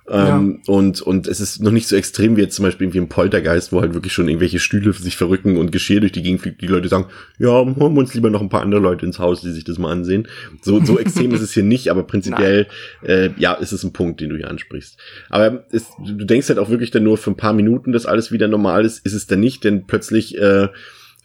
Ähm, 0.07 0.59
ja. 0.67 0.73
und, 0.73 1.01
und 1.01 1.27
es 1.27 1.39
ist 1.39 1.63
noch 1.63 1.71
nicht 1.71 1.87
so 1.87 1.95
extrem 1.95 2.37
wie 2.37 2.41
jetzt 2.41 2.55
zum 2.55 2.63
Beispiel 2.63 2.85
irgendwie 2.85 2.99
im 2.99 3.09
Poltergeist, 3.09 3.71
wo 3.71 3.81
halt 3.81 3.95
wirklich 3.95 4.13
schon 4.13 4.27
irgendwelche 4.27 4.59
Stühle 4.59 4.93
sich 4.93 5.17
verrücken 5.17 5.57
und 5.57 5.71
Geschirr 5.71 5.99
durch 5.99 6.11
die 6.11 6.21
Gegend 6.21 6.41
fliegt. 6.41 6.61
Die 6.61 6.67
Leute 6.67 6.89
sagen, 6.89 7.07
ja, 7.39 7.49
holen 7.49 7.75
wir 7.75 7.99
uns 7.99 8.13
lieber 8.13 8.29
noch 8.29 8.41
ein 8.41 8.49
paar 8.49 8.61
andere 8.61 8.81
Leute 8.81 9.05
ins 9.05 9.17
Haus, 9.17 9.41
die 9.41 9.51
sich 9.51 9.63
das 9.63 9.79
mal 9.79 9.91
ansehen. 9.91 10.27
So, 10.61 10.83
so 10.83 10.99
extrem 10.99 11.33
ist 11.33 11.41
es 11.41 11.53
hier 11.53 11.63
nicht, 11.63 11.89
aber 11.89 12.03
prinzipiell, 12.03 12.67
äh, 13.03 13.31
ja, 13.37 13.53
ist 13.53 13.71
es 13.71 13.83
ein 13.83 13.93
Punkt, 13.93 14.21
den 14.21 14.29
du 14.29 14.37
hier 14.37 14.49
ansprichst. 14.49 14.99
Aber 15.29 15.65
es, 15.71 15.87
du 15.97 16.25
denkst 16.25 16.49
halt 16.49 16.59
auch 16.59 16.69
wirklich 16.69 16.91
dann 16.91 17.03
nur 17.03 17.17
für 17.17 17.31
ein 17.31 17.37
paar 17.37 17.53
Minuten, 17.53 17.91
dass 17.91 18.05
alles 18.05 18.31
wieder 18.31 18.47
normal 18.47 18.85
ist, 18.85 19.03
ist 19.05 19.13
es 19.13 19.25
dann 19.25 19.39
nicht, 19.39 19.63
denn 19.63 19.87
plötzlich, 19.87 20.37
äh, 20.37 20.67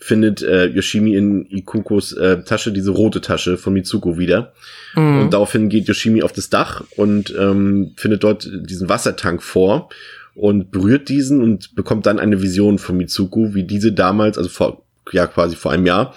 findet 0.01 0.43
äh, 0.43 0.67
Yoshimi 0.67 1.15
in 1.15 1.47
Ikukos 1.51 2.13
äh, 2.13 2.43
Tasche 2.43 2.73
diese 2.73 2.91
rote 2.91 3.21
Tasche 3.21 3.59
von 3.59 3.75
Mitsuko 3.75 4.19
wieder. 4.19 4.53
Mhm. 4.95 5.21
Und 5.21 5.35
daraufhin 5.35 5.69
geht 5.69 5.89
Yoshimi 5.89 6.23
auf 6.23 6.33
das 6.33 6.49
Dach 6.49 6.83
und 6.97 7.35
ähm, 7.39 7.93
findet 7.97 8.25
dort 8.25 8.51
diesen 8.51 8.89
Wassertank 8.89 9.43
vor 9.43 9.91
und 10.35 10.71
berührt 10.71 11.09
diesen 11.11 11.43
und 11.43 11.75
bekommt 11.75 12.07
dann 12.07 12.19
eine 12.19 12.41
Vision 12.41 12.79
von 12.79 12.97
Mitsuko, 12.97 13.55
wie 13.55 13.65
diese 13.65 13.93
damals, 13.93 14.39
also 14.39 14.49
vor, 14.49 14.83
ja 15.13 15.27
quasi 15.27 15.55
vor 15.55 15.71
einem 15.71 15.87
Jahr, 15.87 16.15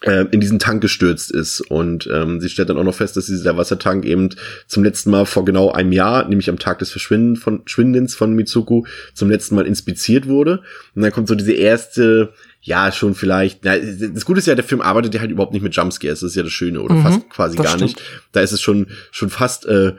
in 0.00 0.40
diesen 0.40 0.60
Tank 0.60 0.80
gestürzt 0.80 1.32
ist. 1.32 1.60
Und 1.60 2.08
ähm, 2.12 2.40
sie 2.40 2.48
stellt 2.48 2.70
dann 2.70 2.78
auch 2.78 2.84
noch 2.84 2.94
fest, 2.94 3.16
dass 3.16 3.26
dieser 3.26 3.56
Wassertank 3.56 4.04
eben 4.04 4.28
zum 4.68 4.84
letzten 4.84 5.10
Mal 5.10 5.26
vor 5.26 5.44
genau 5.44 5.72
einem 5.72 5.90
Jahr, 5.90 6.28
nämlich 6.28 6.48
am 6.48 6.58
Tag 6.58 6.78
des 6.78 6.90
Verschwinden 6.90 7.34
von, 7.36 7.62
Schwindens 7.66 8.14
von 8.14 8.32
Mitsuko, 8.32 8.86
zum 9.14 9.28
letzten 9.28 9.56
Mal 9.56 9.66
inspiziert 9.66 10.28
wurde. 10.28 10.62
Und 10.94 11.02
dann 11.02 11.10
kommt 11.10 11.26
so 11.26 11.34
diese 11.34 11.52
erste 11.52 12.32
ja, 12.60 12.92
schon 12.92 13.14
vielleicht. 13.14 13.64
Na, 13.64 13.76
das 13.78 14.24
Gute 14.24 14.40
ist 14.40 14.46
ja, 14.46 14.54
der 14.54 14.64
Film 14.64 14.80
arbeitet 14.80 15.14
ja 15.14 15.20
halt 15.20 15.30
überhaupt 15.30 15.52
nicht 15.52 15.62
mit 15.62 15.74
Jumpscares, 15.74 16.20
das 16.20 16.30
ist 16.30 16.36
ja 16.36 16.42
das 16.42 16.52
Schöne, 16.52 16.80
oder 16.80 16.94
mhm, 16.94 17.02
fast 17.02 17.30
quasi 17.30 17.56
gar 17.56 17.66
stimmt. 17.68 17.82
nicht. 17.82 18.02
Da 18.32 18.40
ist 18.40 18.52
es 18.52 18.60
schon, 18.60 18.88
schon 19.10 19.30
fast, 19.30 19.66
äh, 19.66 19.94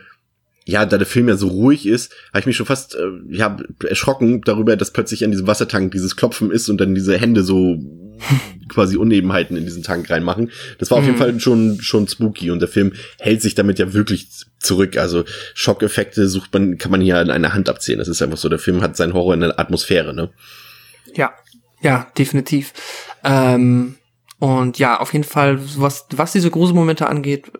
ja, 0.66 0.86
da 0.86 0.98
der 0.98 1.08
Film 1.08 1.30
ja 1.30 1.36
so 1.36 1.48
ruhig 1.48 1.88
ist, 1.88 2.14
habe 2.30 2.42
ich 2.42 2.46
mich 2.46 2.58
schon 2.58 2.66
fast 2.66 2.96
äh, 2.96 3.10
ja, 3.30 3.58
erschrocken 3.88 4.42
darüber, 4.42 4.76
dass 4.76 4.92
plötzlich 4.92 5.24
an 5.24 5.32
diesem 5.32 5.48
Wassertank 5.48 5.92
dieses 5.94 6.16
Klopfen 6.16 6.52
ist 6.52 6.70
und 6.70 6.80
dann 6.80 6.94
diese 6.94 7.18
Hände 7.18 7.44
so 7.44 7.80
quasi 8.69 8.97
Unebenheiten 8.97 9.58
in 9.58 9.65
diesen 9.65 9.84
Tank 9.84 10.10
reinmachen. 10.10 10.51
Das 10.77 10.91
war 10.91 10.97
auf 10.99 11.03
jeden 11.05 11.15
Mhm. 11.15 11.19
Fall 11.19 11.39
schon, 11.39 11.79
schon 11.82 12.08
spooky 12.08 12.51
und 12.51 12.60
der 12.60 12.69
Film 12.69 12.93
hält 13.19 13.41
sich 13.41 13.55
damit 13.55 13.79
ja 13.79 13.93
wirklich 13.93 14.27
zurück. 14.60 14.97
Also 14.97 15.23
Schockeffekte 15.53 16.27
sucht 16.27 16.53
man, 16.53 16.77
kann 16.77 16.91
man 16.91 17.01
hier 17.01 17.17
an 17.17 17.29
einer 17.32 17.53
Hand 17.53 17.69
abzählen. 17.69 17.99
Das 17.99 18.08
ist 18.08 18.21
einfach 18.21 18.38
so, 18.38 18.49
der 18.49 18.60
Film 18.60 18.82
hat 18.82 18.95
seinen 18.97 19.13
Horror 19.13 19.34
in 19.34 19.39
der 19.41 19.60
Atmosphäre, 19.60 20.13
ne? 20.13 20.29
Ja, 21.15 21.34
ja, 21.82 22.08
definitiv. 22.17 22.73
Ähm, 23.23 23.95
und 24.39 24.77
ja, 24.79 24.99
auf 24.99 25.13
jeden 25.13 25.25
Fall, 25.25 25.60
was, 25.77 26.05
was 26.12 26.32
diese 26.32 26.51
Gruselmomente 26.51 27.08
angeht, 27.08 27.51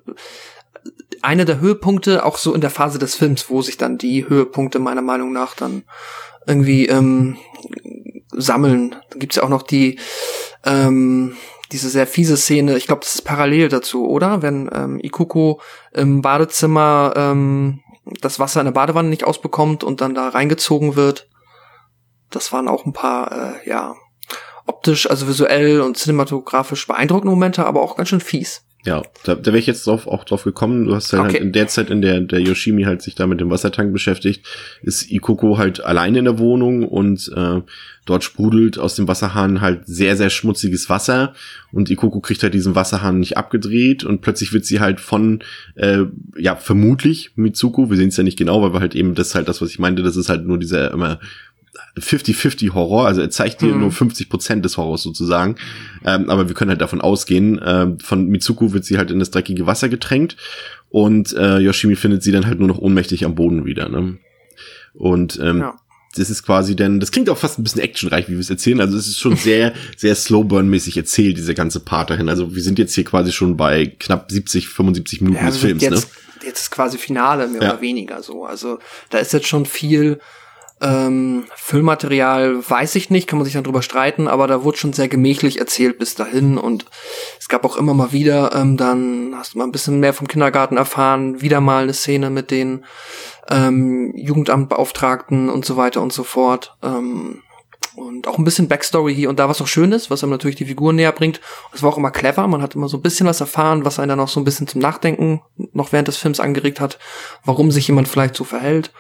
einer 1.22 1.46
der 1.46 1.60
Höhepunkte, 1.60 2.26
auch 2.26 2.38
so 2.38 2.54
in 2.54 2.62
der 2.62 2.70
Phase 2.70 3.00
des 3.00 3.16
Films, 3.16 3.50
wo 3.50 3.62
sich 3.62 3.78
dann 3.78 3.98
die 3.98 4.30
Höhepunkte 4.30 4.80
meiner 4.80 5.02
Meinung 5.02 5.34
nach 5.34 5.56
dann 5.56 5.84
irgendwie 6.48 6.88
ähm, 6.88 7.36
sammeln. 8.42 8.96
Da 9.10 9.20
gibt's 9.20 9.38
ja 9.38 9.44
auch 9.44 9.50
noch 9.50 9.64
die 9.64 10.00
ähm, 10.66 11.36
diese 11.72 11.90
sehr 11.90 12.08
fiese 12.08 12.36
Szene, 12.36 12.78
ich 12.78 12.88
glaube, 12.88 13.02
das 13.02 13.16
ist 13.16 13.22
parallel 13.22 13.70
dazu, 13.70 14.08
oder? 14.08 14.42
Wenn 14.42 14.70
ähm, 14.74 15.00
Ikuko 15.02 15.62
im 15.94 16.22
Badezimmer 16.22 17.14
ähm, 17.16 17.82
das 18.22 18.40
Wasser 18.40 18.62
in 18.62 18.66
der 18.66 18.72
Badewanne 18.72 19.10
nicht 19.10 19.24
ausbekommt 19.24 19.84
und 19.84 20.02
dann 20.02 20.16
da 20.16 20.30
reingezogen 20.30 20.96
wird. 20.96 21.30
Das 22.32 22.52
waren 22.52 22.68
auch 22.68 22.86
ein 22.86 22.94
paar, 22.94 23.32
äh, 23.32 23.70
ja, 23.70 23.96
optisch, 24.66 25.10
also 25.10 25.28
visuell 25.28 25.82
und 25.82 25.98
cinematografisch 25.98 26.88
beeindruckende 26.88 27.32
Momente, 27.32 27.66
aber 27.66 27.82
auch 27.82 27.96
ganz 27.96 28.10
schön 28.10 28.22
fies. 28.22 28.66
Ja, 28.86 29.02
da, 29.26 29.36
da 29.36 29.46
wäre 29.48 29.58
ich 29.58 29.68
jetzt 29.68 29.86
drauf, 29.86 30.08
auch 30.08 30.24
drauf 30.24 30.46
gekommen. 30.46 30.86
Du 30.86 30.96
hast 30.96 31.12
halt, 31.12 31.24
Okay. 31.24 31.34
halt 31.34 31.44
in 31.44 31.52
der 31.52 31.68
Zeit, 31.68 31.90
in 31.90 32.02
der 32.02 32.22
der 32.22 32.40
Yoshimi 32.40 32.84
halt 32.84 33.02
sich 33.02 33.14
da 33.14 33.28
mit 33.28 33.42
dem 33.42 33.50
Wassertank 33.50 33.92
beschäftigt, 33.92 34.46
ist 34.82 35.12
Ikoko 35.12 35.58
halt 35.58 35.84
alleine 35.84 36.20
in 36.20 36.26
der 36.26 36.40
Wohnung 36.40 36.88
und 36.88 37.30
äh, 37.36 37.62
dort 38.06 38.24
sprudelt 38.24 38.80
aus 38.80 38.96
dem 38.96 39.08
Wasserhahn 39.10 39.60
halt 39.60 39.86
sehr, 39.86 40.16
sehr 40.16 40.30
schmutziges 40.30 40.90
Wasser 40.90 41.34
und 41.74 41.90
Ikoko 41.92 42.22
kriegt 42.22 42.42
halt 42.42 42.54
diesen 42.54 42.74
Wasserhahn 42.74 43.20
nicht 43.20 43.36
abgedreht 43.38 44.06
und 44.06 44.22
plötzlich 44.22 44.54
wird 44.54 44.66
sie 44.66 44.80
halt 44.80 45.02
von, 45.02 45.44
äh, 45.76 46.06
ja, 46.38 46.56
vermutlich 46.56 47.32
Mitsuko, 47.36 47.90
wir 47.90 47.98
sehen 47.98 48.08
es 48.10 48.18
ja 48.18 48.24
nicht 48.24 48.40
genau, 48.40 48.62
weil 48.62 48.74
wir 48.74 48.80
halt 48.80 48.96
eben, 48.96 49.14
das 49.14 49.28
ist 49.28 49.36
halt 49.36 49.50
das, 49.50 49.62
was 49.62 49.72
ich 49.72 49.80
meinte, 49.80 50.04
das 50.04 50.16
ist 50.16 50.30
halt 50.30 50.46
nur 50.46 50.58
dieser 50.58 50.92
immer 50.92 51.20
50-50 51.98 52.74
Horror, 52.74 53.08
also 53.08 53.22
er 53.22 53.30
zeigt 53.30 53.62
dir 53.62 53.74
Mhm. 53.74 53.82
nur 53.82 53.92
50 53.92 54.30
Prozent 54.30 54.64
des 54.66 54.78
Horrors 54.78 55.02
sozusagen. 55.04 55.56
Ähm, 56.06 56.30
aber 56.30 56.48
wir 56.48 56.56
können 56.56 56.70
halt 56.72 56.82
davon 56.82 57.02
ausgehen, 57.02 57.60
ähm, 57.66 58.00
von 58.00 58.28
Mitsuko 58.28 58.74
wird 58.74 58.86
sie 58.86 58.98
halt 58.98 59.12
in 59.12 59.20
das 59.20 59.32
dreckige 59.32 59.66
Wasser 59.68 59.90
getränkt 59.90 60.38
und 60.90 61.34
äh, 61.34 61.58
Yoshimi 61.60 61.96
findet 61.96 62.24
sie 62.24 62.32
dann 62.32 62.46
halt 62.46 62.60
nur 62.60 62.68
noch 62.68 62.78
ohnmächtig 62.80 63.26
am 63.26 63.36
Boden 63.36 63.66
wieder. 63.66 63.90
Ne? 63.90 64.18
Und 64.94 65.40
ähm, 65.42 65.60
Ja. 65.60 65.76
das 66.16 66.30
ist 66.30 66.44
quasi 66.44 66.76
dann, 66.76 67.00
das 67.00 67.12
klingt 67.12 67.30
auch 67.30 67.38
fast 67.38 67.60
ein 67.60 67.64
bisschen 67.64 67.82
actionreich, 67.82 68.28
wie 68.28 68.34
wir 68.34 68.40
es 68.40 68.50
erzählen. 68.50 68.82
Also 68.82 68.98
es 68.98 69.08
ist 69.08 69.20
schon 69.20 69.36
sehr, 69.38 69.74
sehr 69.98 70.16
Slowburn-mäßig 70.16 70.98
erzählt, 70.98 71.38
diese 71.38 71.54
ganze 71.54 71.80
Part 71.80 72.10
dahin. 72.10 72.30
Also 72.30 72.56
wir 72.56 72.64
sind 72.64 72.80
jetzt 72.80 72.96
hier 72.96 73.04
quasi 73.04 73.32
schon 73.32 73.58
bei 73.58 73.86
knapp 74.00 74.32
70, 74.32 74.68
75 74.68 75.22
Minuten 75.22 75.46
des 75.46 75.56
also 75.56 75.68
Films, 75.68 75.84
jetzt, 75.84 75.92
ne? 75.94 76.46
jetzt 76.48 76.62
ist 76.62 76.72
quasi 76.72 76.98
Finale, 76.98 77.48
mehr 77.48 77.62
Ja. 77.62 77.74
oder 77.74 77.82
weniger 77.82 78.24
so. 78.24 78.46
Also 78.46 78.80
da 79.10 79.20
ist 79.20 79.34
jetzt 79.34 79.48
schon 79.48 79.66
viel 79.66 80.20
ähm, 80.82 81.46
Füllmaterial, 81.56 82.58
weiß 82.68 82.96
ich 82.96 83.10
nicht, 83.10 83.28
kann 83.28 83.38
man 83.38 83.46
sich 83.46 83.54
dann 83.54 83.64
drüber 83.64 83.82
streiten, 83.82 84.28
aber 84.28 84.48
da 84.48 84.64
wurde 84.64 84.78
schon 84.78 84.94
sehr 84.94 85.08
gemächlich 85.08 85.60
erzählt 85.60 86.00
bis 86.00 86.16
dahin 86.16 86.58
und 86.58 86.86
es 87.40 87.50
gab 87.50 87.66
auch 87.66 87.78
immer 87.78 87.94
mal 87.94 88.12
wieder, 88.12 88.56
ähm, 88.56 88.78
dann 88.78 89.34
hast 89.36 89.54
du 89.54 89.58
mal 89.58 89.66
ein 89.66 89.72
bisschen 89.72 90.00
mehr 90.00 90.14
vom 90.14 90.28
Kindergarten 90.28 90.78
erfahren, 90.78 91.42
wieder 91.42 91.60
mal 91.60 91.84
eine 91.84 91.94
Szene 91.94 92.30
mit 92.30 92.52
den 92.52 92.86
ähm, 93.50 94.14
Jugendamtbeauftragten 94.16 95.50
und 95.50 95.66
so 95.66 95.76
weiter 95.76 96.02
und 96.02 96.14
so 96.14 96.24
fort. 96.24 96.78
Ähm, 96.82 97.42
und 97.96 98.28
auch 98.28 98.38
ein 98.38 98.44
bisschen 98.46 98.68
Backstory 98.68 99.14
hier 99.14 99.30
und 99.30 99.40
da, 99.40 99.50
was 99.50 99.62
auch 99.62 99.68
schön 99.68 99.92
ist, 99.92 100.10
was 100.10 100.24
einem 100.24 100.32
natürlich 100.32 100.56
die 100.56 100.66
Figur 100.66 100.94
näher 100.94 101.12
bringt. 101.12 101.42
Es 101.74 101.84
war 101.84 101.90
auch 101.90 101.98
immer 101.98 102.12
clever, 102.12 102.48
man 102.48 102.62
hat 102.62 102.76
immer 102.76 102.88
so 102.88 102.98
ein 102.98 103.02
bisschen 103.02 103.28
was 103.28 103.42
erfahren, 103.42 103.84
was 103.84 104.00
einen 104.00 104.10
dann 104.10 104.20
auch 104.20 104.30
so 104.30 104.40
ein 104.40 104.46
bisschen 104.46 104.68
zum 104.68 104.80
Nachdenken 104.80 105.42
noch 105.74 105.92
während 105.92 106.08
des 106.08 106.18
Films 106.18 106.40
angeregt 106.40 106.80
hat, 106.80 107.00
warum 107.44 107.72
sich 107.72 107.88
jemand 107.88 108.08
vielleicht 108.08 108.36
so 108.36 108.44
verhält. 108.44 108.92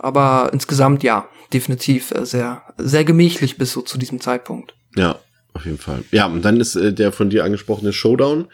Aber 0.00 0.50
insgesamt 0.52 1.02
ja, 1.02 1.28
definitiv 1.52 2.10
äh, 2.10 2.24
sehr, 2.24 2.62
sehr 2.78 3.04
gemächlich 3.04 3.58
bis 3.58 3.72
so 3.72 3.82
zu 3.82 3.98
diesem 3.98 4.20
Zeitpunkt. 4.20 4.74
Ja, 4.96 5.18
auf 5.52 5.64
jeden 5.64 5.78
Fall. 5.78 6.04
Ja, 6.10 6.26
und 6.26 6.44
dann 6.44 6.58
ist 6.60 6.74
äh, 6.76 6.92
der 6.92 7.12
von 7.12 7.30
dir 7.30 7.44
angesprochene 7.44 7.92
Showdown. 7.92 8.46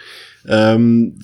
Ähm, 0.48 1.18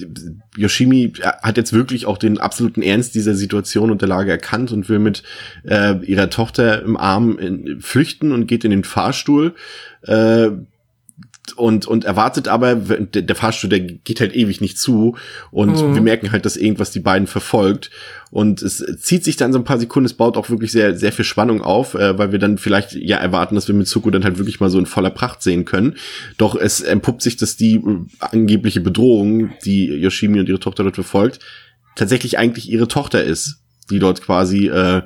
Yoshimi 0.57 1.13
hat 1.43 1.57
jetzt 1.57 1.73
wirklich 1.73 2.07
auch 2.07 2.19
den 2.19 2.39
absoluten 2.39 2.83
Ernst 2.83 3.15
dieser 3.15 3.35
Situation 3.35 3.91
und 3.91 4.01
der 4.01 4.09
Lage 4.09 4.31
erkannt 4.31 4.73
und 4.73 4.89
will 4.89 4.99
mit 4.99 5.23
äh, 5.65 5.97
ihrer 6.05 6.29
Tochter 6.29 6.83
im 6.83 6.97
Arm 6.97 7.39
in, 7.39 7.81
flüchten 7.81 8.33
und 8.33 8.47
geht 8.47 8.65
in 8.65 8.71
den 8.71 8.85
Fahrstuhl. 8.85 9.55
Äh, 10.03 10.51
und, 11.57 11.87
und 11.87 12.05
erwartet 12.05 12.47
aber, 12.47 12.77
der, 12.77 13.23
der 13.23 13.37
Fahrstuhl, 13.37 13.69
der 13.69 13.81
geht 13.81 14.21
halt 14.21 14.35
ewig 14.35 14.61
nicht 14.61 14.79
zu 14.79 15.17
und 15.51 15.83
Mhm. 15.83 15.95
wir 15.95 16.03
merken 16.03 16.31
halt, 16.33 16.47
dass 16.47 16.57
irgendwas 16.57 16.93
die 16.93 17.01
beiden 17.01 17.27
verfolgt 17.27 17.91
und 18.31 18.63
es 18.63 18.85
zieht 19.01 19.25
sich 19.25 19.37
dann 19.37 19.53
so 19.53 19.59
ein 19.59 19.65
paar 19.65 19.79
Sekunden, 19.79 20.07
es 20.07 20.15
baut 20.15 20.37
auch 20.37 20.51
wirklich 20.51 20.71
sehr, 20.73 20.97
sehr 20.97 21.13
viel 21.13 21.25
Spannung 21.25 21.61
auf, 21.61 21.95
äh, 21.95 22.17
weil 22.17 22.33
wir 22.33 22.39
dann 22.39 22.59
vielleicht 22.59 22.93
ja 22.93 23.17
erwarten, 23.17 23.57
dass 23.57 23.67
wir 23.69 23.75
Mitsuko 23.75 24.11
dann 24.11 24.25
halt 24.25 24.39
wirklich 24.39 24.61
mal 24.61 24.71
so 24.71 24.79
in 24.79 24.87
voller 24.87 25.11
Pracht 25.11 25.43
sehen 25.43 25.65
können. 25.65 25.97
Doch 26.39 26.55
es 26.55 26.81
entpuppt 26.81 27.23
sich, 27.23 27.37
dass 27.37 27.57
die 27.57 27.75
äh, 27.75 27.99
angebliche 28.21 28.81
Bedrohung, 28.81 29.51
die 29.65 29.87
Yoshimi 29.87 30.39
und 30.39 30.49
ihre 30.49 30.61
Tochter 30.61 30.85
dort 30.85 30.95
verfolgt, 30.95 31.41
tatsächlich 31.97 32.39
eigentlich 32.39 32.71
ihre 32.71 32.89
Tochter 32.89 33.23
ist, 33.23 33.59
die 33.91 33.99
dort 33.99 34.23
quasi 34.23 34.69
äh, 34.69 35.03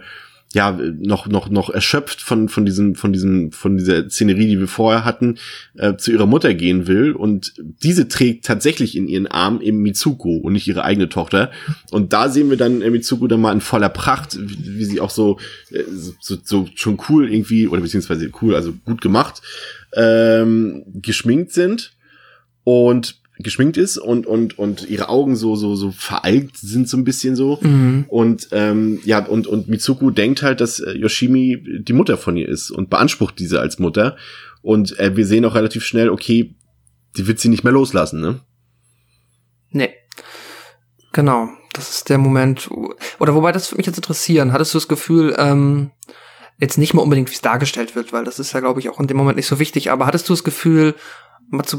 ja 0.57 0.73
noch 0.73 1.29
noch 1.29 1.51
noch 1.51 1.69
erschöpft 1.69 2.23
von 2.23 2.49
von 2.49 2.65
diesem 2.65 2.95
von 2.95 3.13
diesem 3.13 3.53
von 3.53 3.77
dieser 3.77 4.09
Szenerie, 4.09 4.47
die 4.47 4.59
wir 4.59 4.69
vorher 4.69 5.05
hatten, 5.05 5.37
äh, 5.77 5.97
zu 5.97 6.13
ihrer 6.13 6.25
Mutter 6.25 6.55
gehen 6.55 6.87
will. 6.87 7.13
Und 7.13 7.53
diese 7.83 8.09
trägt 8.09 8.47
tatsächlich 8.47 8.97
in 8.97 9.07
ihren 9.07 9.27
Arm 9.27 9.61
eben 9.61 9.83
Mitsuko 9.83 10.37
und 10.37 10.55
nicht 10.55 10.67
ihre 10.67 10.83
eigene 10.83 11.11
Tochter. 11.11 11.51
Und 11.91 12.15
da 12.15 12.31
sehen 12.31 12.49
wir 12.49 12.57
dann 12.57 12.81
äh, 12.81 12.91
Mitsuko 12.91 13.27
dann 13.27 13.43
mal 13.43 13.53
in 13.53 13.61
voller 13.61 13.91
Pracht, 13.91 14.39
wie, 14.41 14.79
wie 14.79 14.85
sie 14.85 15.01
auch 15.01 15.11
so, 15.11 15.39
äh, 15.71 15.83
so 16.21 16.37
so 16.43 16.69
schon 16.75 16.99
cool 17.09 17.31
irgendwie 17.31 17.69
oder 17.69 17.83
beziehungsweise 17.83 18.31
cool, 18.41 18.55
also 18.55 18.73
gut 18.85 19.03
gemacht 19.03 19.43
ähm, 19.95 20.85
geschminkt 20.87 21.53
sind. 21.53 21.93
Und 22.65 23.21
geschminkt 23.39 23.77
ist 23.77 23.99
und 23.99 24.27
und 24.27 24.59
und 24.59 24.89
ihre 24.89 25.09
Augen 25.09 25.37
so 25.37 25.57
so 25.57 25.75
so 25.77 25.91
veralgt 25.91 26.57
sind 26.57 26.89
so 26.89 26.97
ein 26.97 27.05
bisschen 27.05 27.37
so 27.37 27.59
Mhm. 27.61 28.07
und 28.09 28.49
ähm, 28.53 29.01
ja 29.05 29.25
und 29.25 29.47
und 29.47 29.69
Mitsuko 29.69 30.11
denkt 30.11 30.43
halt, 30.43 30.61
dass 30.61 30.81
äh, 30.81 30.93
Yoshimi 30.93 31.63
die 31.81 31.93
Mutter 31.93 32.17
von 32.17 32.37
ihr 32.37 32.49
ist 32.49 32.71
und 32.71 32.89
beansprucht 32.89 33.39
diese 33.39 33.61
als 33.61 33.79
Mutter 33.79 34.17
und 34.63 34.99
äh, 34.99 35.17
wir 35.17 35.27
sehen 35.27 35.45
auch 35.45 35.55
relativ 35.55 35.85
schnell, 35.85 36.09
okay, 36.09 36.55
die 37.17 37.27
wird 37.27 37.39
sie 37.39 37.49
nicht 37.49 37.65
mehr 37.65 37.73
loslassen, 37.73 38.21
ne? 38.21 38.41
Nee. 39.71 39.91
Genau. 41.13 41.49
Das 41.73 41.91
ist 41.91 42.09
der 42.09 42.17
Moment. 42.19 42.71
Oder 43.19 43.35
wobei 43.35 43.53
das 43.53 43.71
würde 43.71 43.79
mich 43.79 43.87
jetzt 43.87 43.99
interessieren. 43.99 44.53
Hattest 44.53 44.73
du 44.73 44.79
das 44.79 44.89
Gefühl, 44.89 45.35
ähm, 45.39 45.91
jetzt 46.59 46.79
nicht 46.79 46.95
mal 46.95 47.03
unbedingt, 47.03 47.31
wie 47.31 47.35
es 47.35 47.43
dargestellt 47.43 47.95
wird, 47.95 48.13
weil 48.15 48.25
das 48.25 48.39
ist 48.39 48.53
ja, 48.55 48.61
glaube 48.61 48.81
ich, 48.81 48.89
auch 48.89 48.99
in 48.99 49.07
dem 49.07 49.17
Moment 49.19 49.37
nicht 49.37 49.47
so 49.47 49.59
wichtig, 49.59 49.91
aber 49.91 50.07
hattest 50.07 50.29
du 50.29 50.33
das 50.33 50.45
Gefühl, 50.45 50.95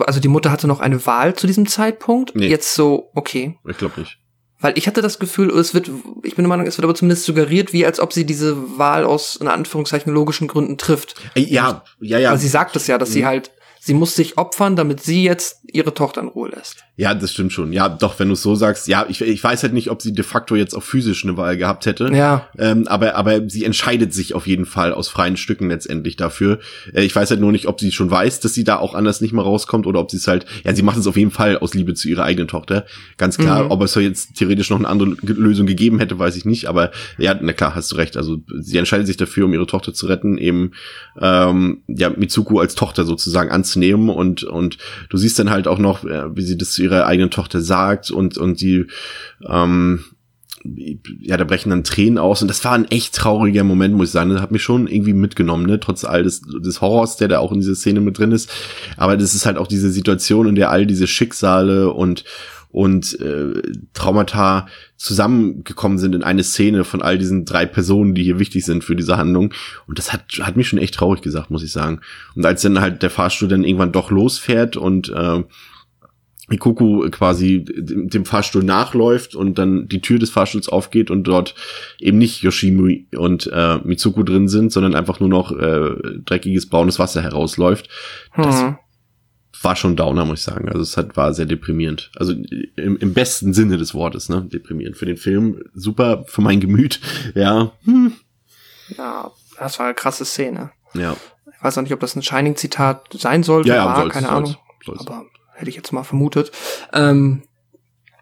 also 0.05 0.19
die 0.19 0.27
Mutter 0.27 0.51
hatte 0.51 0.67
noch 0.67 0.79
eine 0.79 1.05
Wahl 1.05 1.35
zu 1.35 1.47
diesem 1.47 1.67
Zeitpunkt? 1.67 2.35
Nee. 2.35 2.47
Jetzt 2.47 2.73
so, 2.73 3.09
okay. 3.15 3.57
Ich 3.67 3.77
glaube 3.77 3.99
nicht. 3.99 4.17
Weil 4.59 4.75
ich 4.77 4.87
hatte 4.87 5.01
das 5.03 5.19
Gefühl, 5.19 5.51
es 5.51 5.73
wird, 5.75 5.89
ich 6.23 6.35
bin 6.35 6.43
der 6.43 6.47
Meinung, 6.49 6.65
es 6.65 6.77
wird 6.77 6.83
aber 6.85 6.95
zumindest 6.95 7.25
suggeriert, 7.25 7.73
wie 7.73 7.85
als 7.85 7.99
ob 7.99 8.11
sie 8.11 8.25
diese 8.25 8.77
Wahl 8.79 9.03
aus, 9.05 9.35
in 9.35 9.47
Anführungszeichen, 9.47 10.11
logischen 10.11 10.47
Gründen 10.47 10.77
trifft. 10.79 11.15
Äh, 11.35 11.41
ja, 11.41 11.83
ja, 11.99 12.17
ja. 12.17 12.31
Weil 12.31 12.39
sie 12.39 12.47
sagt 12.47 12.75
es 12.75 12.87
ja, 12.87 12.97
dass 12.97 13.11
sie 13.11 13.21
Mhm. 13.21 13.25
halt, 13.27 13.51
sie 13.79 13.93
muss 13.93 14.15
sich 14.15 14.37
opfern, 14.39 14.75
damit 14.75 15.03
sie 15.03 15.23
jetzt 15.23 15.59
ihre 15.71 15.93
Tochter 15.93 16.21
in 16.21 16.27
Ruhe 16.27 16.49
lässt. 16.49 16.83
Ja, 16.95 17.13
das 17.13 17.31
stimmt 17.33 17.53
schon. 17.53 17.73
Ja, 17.73 17.89
doch, 17.89 18.19
wenn 18.19 18.27
du 18.29 18.33
es 18.33 18.41
so 18.41 18.55
sagst, 18.55 18.87
ja, 18.87 19.05
ich, 19.09 19.21
ich 19.21 19.43
weiß 19.43 19.63
halt 19.63 19.73
nicht, 19.73 19.89
ob 19.91 20.01
sie 20.01 20.13
de 20.13 20.23
facto 20.23 20.55
jetzt 20.55 20.73
auch 20.73 20.83
physisch 20.83 21.23
eine 21.23 21.37
Wahl 21.37 21.57
gehabt 21.57 21.85
hätte. 21.85 22.09
Ja. 22.13 22.47
Ähm, 22.57 22.87
aber, 22.87 23.15
aber 23.15 23.49
sie 23.49 23.65
entscheidet 23.65 24.13
sich 24.13 24.33
auf 24.33 24.47
jeden 24.47 24.65
Fall 24.65 24.93
aus 24.93 25.09
freien 25.09 25.37
Stücken 25.37 25.69
letztendlich 25.69 26.15
dafür. 26.15 26.59
Äh, 26.93 27.03
ich 27.03 27.15
weiß 27.15 27.29
halt 27.29 27.39
nur 27.39 27.51
nicht, 27.51 27.67
ob 27.67 27.79
sie 27.79 27.91
schon 27.91 28.09
weiß, 28.09 28.39
dass 28.39 28.53
sie 28.53 28.63
da 28.63 28.77
auch 28.77 28.95
anders 28.95 29.21
nicht 29.21 29.33
mehr 29.33 29.43
rauskommt 29.43 29.85
oder 29.87 29.99
ob 29.99 30.09
sie 30.11 30.17
es 30.17 30.27
halt, 30.27 30.45
ja, 30.63 30.73
sie 30.73 30.81
macht 30.83 30.97
es 30.97 31.07
auf 31.07 31.17
jeden 31.17 31.31
Fall 31.31 31.57
aus 31.57 31.73
Liebe 31.73 31.93
zu 31.93 32.07
ihrer 32.07 32.23
eigenen 32.23 32.47
Tochter. 32.47 32.85
Ganz 33.17 33.37
klar, 33.37 33.65
Mhm. 33.65 33.71
ob 33.71 33.81
es 33.83 33.95
jetzt 33.95 34.35
theoretisch 34.35 34.69
noch 34.69 34.77
eine 34.77 34.87
andere 34.87 35.15
Lösung 35.21 35.65
gegeben 35.67 35.99
hätte, 35.99 36.17
weiß 36.19 36.35
ich 36.35 36.45
nicht. 36.45 36.67
Aber 36.67 36.91
ja, 37.17 37.35
na 37.39 37.53
klar, 37.53 37.75
hast 37.75 37.91
du 37.91 37.95
recht. 37.95 38.15
Also 38.17 38.37
sie 38.61 38.77
entscheidet 38.77 39.07
sich 39.07 39.17
dafür, 39.17 39.45
um 39.45 39.53
ihre 39.53 39.65
Tochter 39.67 39.93
zu 39.93 40.05
retten, 40.05 40.37
eben 40.37 40.71
ähm, 41.19 41.81
ja, 41.87 42.09
Mitsuko 42.09 42.59
als 42.59 42.75
Tochter 42.75 43.05
sozusagen 43.05 43.49
anzunehmen 43.51 44.09
und, 44.09 44.43
und 44.43 44.77
du 45.09 45.17
siehst 45.17 45.39
dann 45.39 45.49
halt 45.49 45.56
auch 45.65 45.79
noch, 45.79 46.03
äh, 46.03 46.35
wie 46.35 46.43
sie 46.43 46.57
das 46.57 46.73
zu 46.73 46.83
ihrer 46.83 47.07
eigenen 47.07 47.31
Tochter 47.31 47.61
sagt 47.61 48.11
und, 48.11 48.37
und 48.37 48.61
die, 48.61 48.85
ähm, 49.47 50.03
ja, 51.21 51.37
da 51.37 51.43
brechen 51.43 51.69
dann 51.69 51.83
Tränen 51.83 52.17
aus 52.17 52.41
und 52.41 52.47
das 52.47 52.63
war 52.65 52.73
ein 52.73 52.85
echt 52.85 53.15
trauriger 53.15 53.63
Moment, 53.63 53.95
muss 53.95 54.09
ich 54.09 54.11
sagen. 54.11 54.29
Das 54.31 54.41
hat 54.41 54.51
mich 54.51 54.63
schon 54.63 54.87
irgendwie 54.87 55.13
mitgenommen, 55.13 55.65
ne, 55.65 55.79
trotz 55.79 56.03
all 56.03 56.23
des, 56.23 56.41
des 56.41 56.81
Horrors, 56.81 57.17
der 57.17 57.27
da 57.27 57.39
auch 57.39 57.51
in 57.51 57.59
dieser 57.59 57.75
Szene 57.75 58.01
mit 58.01 58.17
drin 58.17 58.31
ist. 58.31 58.51
Aber 58.97 59.17
das 59.17 59.33
ist 59.33 59.45
halt 59.45 59.57
auch 59.57 59.67
diese 59.67 59.91
Situation, 59.91 60.47
in 60.47 60.55
der 60.55 60.69
all 60.69 60.85
diese 60.85 61.07
Schicksale 61.07 61.91
und 61.91 62.23
und 62.69 63.19
äh, 63.19 63.61
Traumata 63.93 64.67
zusammengekommen 64.97 65.97
sind 65.97 66.15
in 66.15 66.23
eine 66.23 66.43
Szene 66.43 66.83
von 66.83 67.01
all 67.01 67.17
diesen 67.17 67.45
drei 67.45 67.65
Personen, 67.65 68.13
die 68.13 68.23
hier 68.23 68.39
wichtig 68.39 68.65
sind 68.65 68.83
für 68.83 68.95
diese 68.95 69.17
Handlung. 69.17 69.53
Und 69.87 69.97
das 69.97 70.13
hat, 70.13 70.25
hat 70.41 70.57
mich 70.57 70.67
schon 70.67 70.79
echt 70.79 70.95
traurig 70.95 71.21
gesagt, 71.21 71.51
muss 71.51 71.63
ich 71.63 71.71
sagen. 71.71 72.01
Und 72.35 72.45
als 72.45 72.61
dann 72.61 72.81
halt 72.81 73.03
der 73.03 73.09
Fahrstuhl 73.09 73.47
dann 73.47 73.63
irgendwann 73.63 73.91
doch 73.91 74.11
losfährt 74.11 74.77
und 74.77 75.09
äh, 75.09 75.43
Ikuku 76.49 77.09
quasi 77.09 77.65
dem 77.67 78.25
Fahrstuhl 78.25 78.63
nachläuft 78.63 79.35
und 79.35 79.57
dann 79.57 79.87
die 79.89 79.99
Tür 79.99 80.17
des 80.17 80.29
Fahrstuhls 80.29 80.69
aufgeht 80.69 81.11
und 81.11 81.23
dort 81.23 81.55
eben 81.99 82.17
nicht 82.17 82.41
Yoshimi 82.41 83.07
und 83.17 83.49
äh, 83.51 83.79
Mitsuko 83.83 84.23
drin 84.23 84.47
sind, 84.47 84.71
sondern 84.71 84.95
einfach 84.95 85.19
nur 85.19 85.29
noch 85.29 85.51
äh, 85.51 85.89
dreckiges 86.25 86.69
braunes 86.69 86.99
Wasser 86.99 87.21
herausläuft. 87.21 87.89
Das 88.35 88.61
Hm. 88.61 88.77
War 89.67 89.75
schon 89.75 89.95
Downer, 89.95 90.23
muss 90.25 90.39
ich 90.39 90.45
sagen. 90.45 90.69
Also 90.69 90.81
es 90.81 90.95
hat, 90.97 91.17
war 91.17 91.33
sehr 91.33 91.45
deprimierend. 91.45 92.09
Also 92.15 92.33
im, 92.33 92.97
im 92.97 93.13
besten 93.13 93.53
Sinne 93.53 93.77
des 93.77 93.93
Wortes, 93.93 94.29
ne? 94.29 94.41
Deprimierend. 94.51 94.95
Für 94.97 95.05
den 95.05 95.17
Film 95.17 95.61
super, 95.73 96.23
für 96.27 96.41
mein 96.41 96.59
Gemüt. 96.59 96.99
Ja, 97.35 97.71
Ja, 98.97 99.31
das 99.59 99.77
war 99.79 99.85
eine 99.87 99.95
krasse 99.95 100.25
Szene. 100.25 100.71
ja. 100.93 101.15
Ich 101.59 101.63
weiß 101.63 101.75
auch 101.79 101.81
nicht, 101.81 101.93
ob 101.93 101.99
das 101.99 102.15
ein 102.15 102.21
Shining-Zitat 102.21 103.07
sein 103.13 103.41
sollte, 103.41 103.69
Ja, 103.69 103.75
ja, 103.77 103.85
war, 103.85 103.95
soll's, 103.95 104.13
keine 104.13 104.27
soll's, 104.27 104.37
Ahnung. 104.49 104.55
soll's. 104.85 104.99
Aber 105.07 105.25
hätte 105.55 105.69
ich 105.71 105.75
jetzt 105.75 105.91
mal 105.91 106.03
vermutet. 106.03 106.51
Ähm, 106.93 107.41